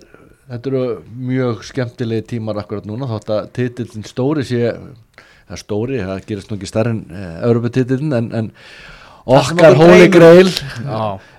þetta 0.49 0.71
eru 0.71 0.85
mjög 1.29 1.65
skemmtilegi 1.69 2.27
tímar 2.35 2.61
akkurat 2.63 2.87
núna 2.89 3.09
þótt 3.11 3.33
að 3.35 3.51
titillin 3.59 4.07
stóri 4.09 4.45
sé 4.49 4.63
það 5.49 5.57
er 5.57 5.63
stóri, 5.63 5.99
það 6.05 6.23
gerist 6.29 6.51
nú 6.51 6.59
ekki 6.59 6.71
uh, 6.85 6.95
eh, 7.19 7.35
Europatitillin 7.49 8.17
en, 8.17 8.31
en 8.37 8.51
okkar 9.29 9.77
Holy 9.79 10.09
Grail 10.13 10.49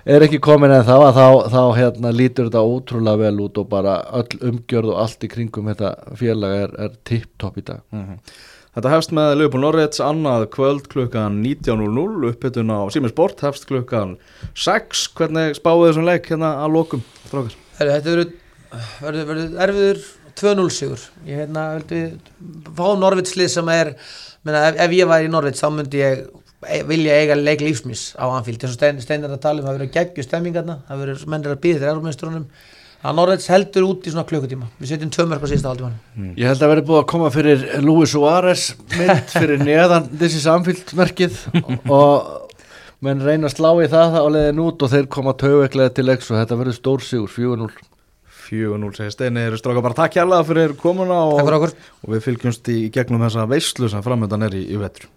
er 0.06 0.24
ekki 0.26 0.40
komin 0.42 0.72
en 0.74 0.86
þá 0.86 0.94
að 0.96 1.18
þá, 1.18 1.26
þá 1.52 1.62
hérna, 1.78 2.12
lítur 2.14 2.48
þetta 2.48 2.62
ótrúlega 2.62 3.22
vel 3.24 3.42
út 3.46 3.58
og 3.60 3.68
bara 3.72 3.98
öll 4.20 4.38
umgjörð 4.52 4.94
og 4.94 5.02
allt 5.04 5.26
í 5.26 5.30
kringum 5.32 5.68
þetta 5.72 6.16
félag 6.18 6.56
er, 6.64 6.78
er 6.86 6.96
tipptopp 7.08 7.60
í 7.60 7.66
dag. 7.66 7.82
Mm 7.94 8.06
-hmm. 8.06 8.32
Þetta 8.70 8.90
hefst 8.92 9.10
með 9.10 9.32
Leopold 9.40 9.64
Norrets 9.64 10.00
annað 10.04 10.44
kvöld 10.54 10.84
klukkan 10.92 11.40
19.00 11.42 12.28
upphittun 12.28 12.70
á 12.70 12.86
Sýmur 12.94 13.10
Sport 13.10 13.42
hefst 13.42 13.66
klukkan 13.66 14.14
6 14.54 15.08
hvernig 15.18 15.58
spáðu 15.58 15.88
þessum 15.88 16.06
leik 16.06 16.30
hérna 16.30 16.52
að 16.62 16.76
lokum 16.76 17.02
strákar? 17.26 17.56
Þetta 17.80 18.14
verður 19.02 19.58
erfiður 19.66 20.02
2-0 20.38 20.70
sigur. 20.70 21.02
Ég 21.26 21.42
hérna, 21.42 21.66
vildi 21.80 22.02
fá 22.76 22.86
Norrets 22.94 23.34
lið 23.34 23.50
sem 23.56 23.72
er 23.74 23.92
menna, 24.46 24.62
ef, 24.70 24.78
ef 24.86 24.94
ég 24.94 25.10
væri 25.10 25.26
í 25.26 25.32
Norrets 25.32 25.64
þá 25.64 25.68
myndi 25.74 26.04
ég 26.04 26.22
vilja 26.60 27.16
eiga 27.22 27.38
leik 27.38 27.62
lífsmís 27.64 28.10
á 28.20 28.28
Anfield. 28.28 28.60
Þess 28.60 28.76
að 28.76 29.00
steinar 29.04 29.32
að 29.32 29.40
tala 29.40 29.62
um 29.62 29.66
að 29.66 29.70
það 29.70 29.78
verður 29.78 29.94
geggju 29.96 30.26
stemmingarna 30.26 30.76
það 30.88 31.02
verður 31.04 31.24
mennir 31.32 31.54
að 31.54 31.62
býða 31.64 31.80
þér 31.80 31.92
erumennstrunum 31.94 32.46
að 33.00 33.16
Norræts 33.16 33.48
heldur 33.48 33.86
út 33.88 34.04
í 34.04 34.12
svona 34.12 34.26
klukkutíma. 34.28 34.68
Við 34.80 34.92
setjum 34.92 35.12
tvö 35.14 35.26
mörg 35.30 35.46
á 35.46 35.48
sísta 35.48 35.70
aldrei 35.72 35.88
mm. 35.88 36.34
Ég 36.36 36.50
held 36.50 36.64
að 36.66 36.72
verður 36.74 36.88
búið 36.90 37.00
að 37.00 37.06
koma 37.14 37.30
fyrir 37.32 37.64
Luis 37.80 38.12
Suárez 38.12 38.66
mynd 38.92 39.32
fyrir 39.38 39.64
neðan 39.64 40.10
þessi 40.20 40.42
Anfield 40.52 40.92
merkið. 41.00 41.38
Og 41.96 42.50
menn 43.00 43.24
reyna 43.24 43.48
að 43.48 43.56
slá 43.56 43.70
í 43.80 43.88
það 43.88 44.18
á 44.20 44.24
leðin 44.36 44.60
út 44.66 44.84
og 44.84 44.92
þeir 44.92 45.08
koma 45.16 45.32
tögveklega 45.40 45.94
til 45.96 46.04
leiks 46.10 46.28
og 46.28 46.42
þetta 46.42 46.60
verður 46.60 46.76
stór 46.76 47.06
sigur 47.06 47.32
4-0 47.32 47.70
4-0 48.50 48.92
segir 48.98 49.14
Steini, 49.14 49.46
eru 49.46 49.56
stráka 49.56 49.80
bara. 49.84 49.96
Takk 49.96 50.18
hjálpa 50.18 50.42
fyrir 50.48 50.76
komuna 50.76 51.22
og, 51.30 51.40
og 51.46 52.12
við 52.12 52.24
fylgjumst 52.26 52.72
í 52.74 52.80
gegnum 52.92 53.22
þessa 53.24 53.48
veislu 53.48 53.88
sem 53.88 54.04
framöndan 54.04 54.50
er 54.50 54.60
í, 54.60 54.66
í 54.74 54.80
vetru 54.80 55.08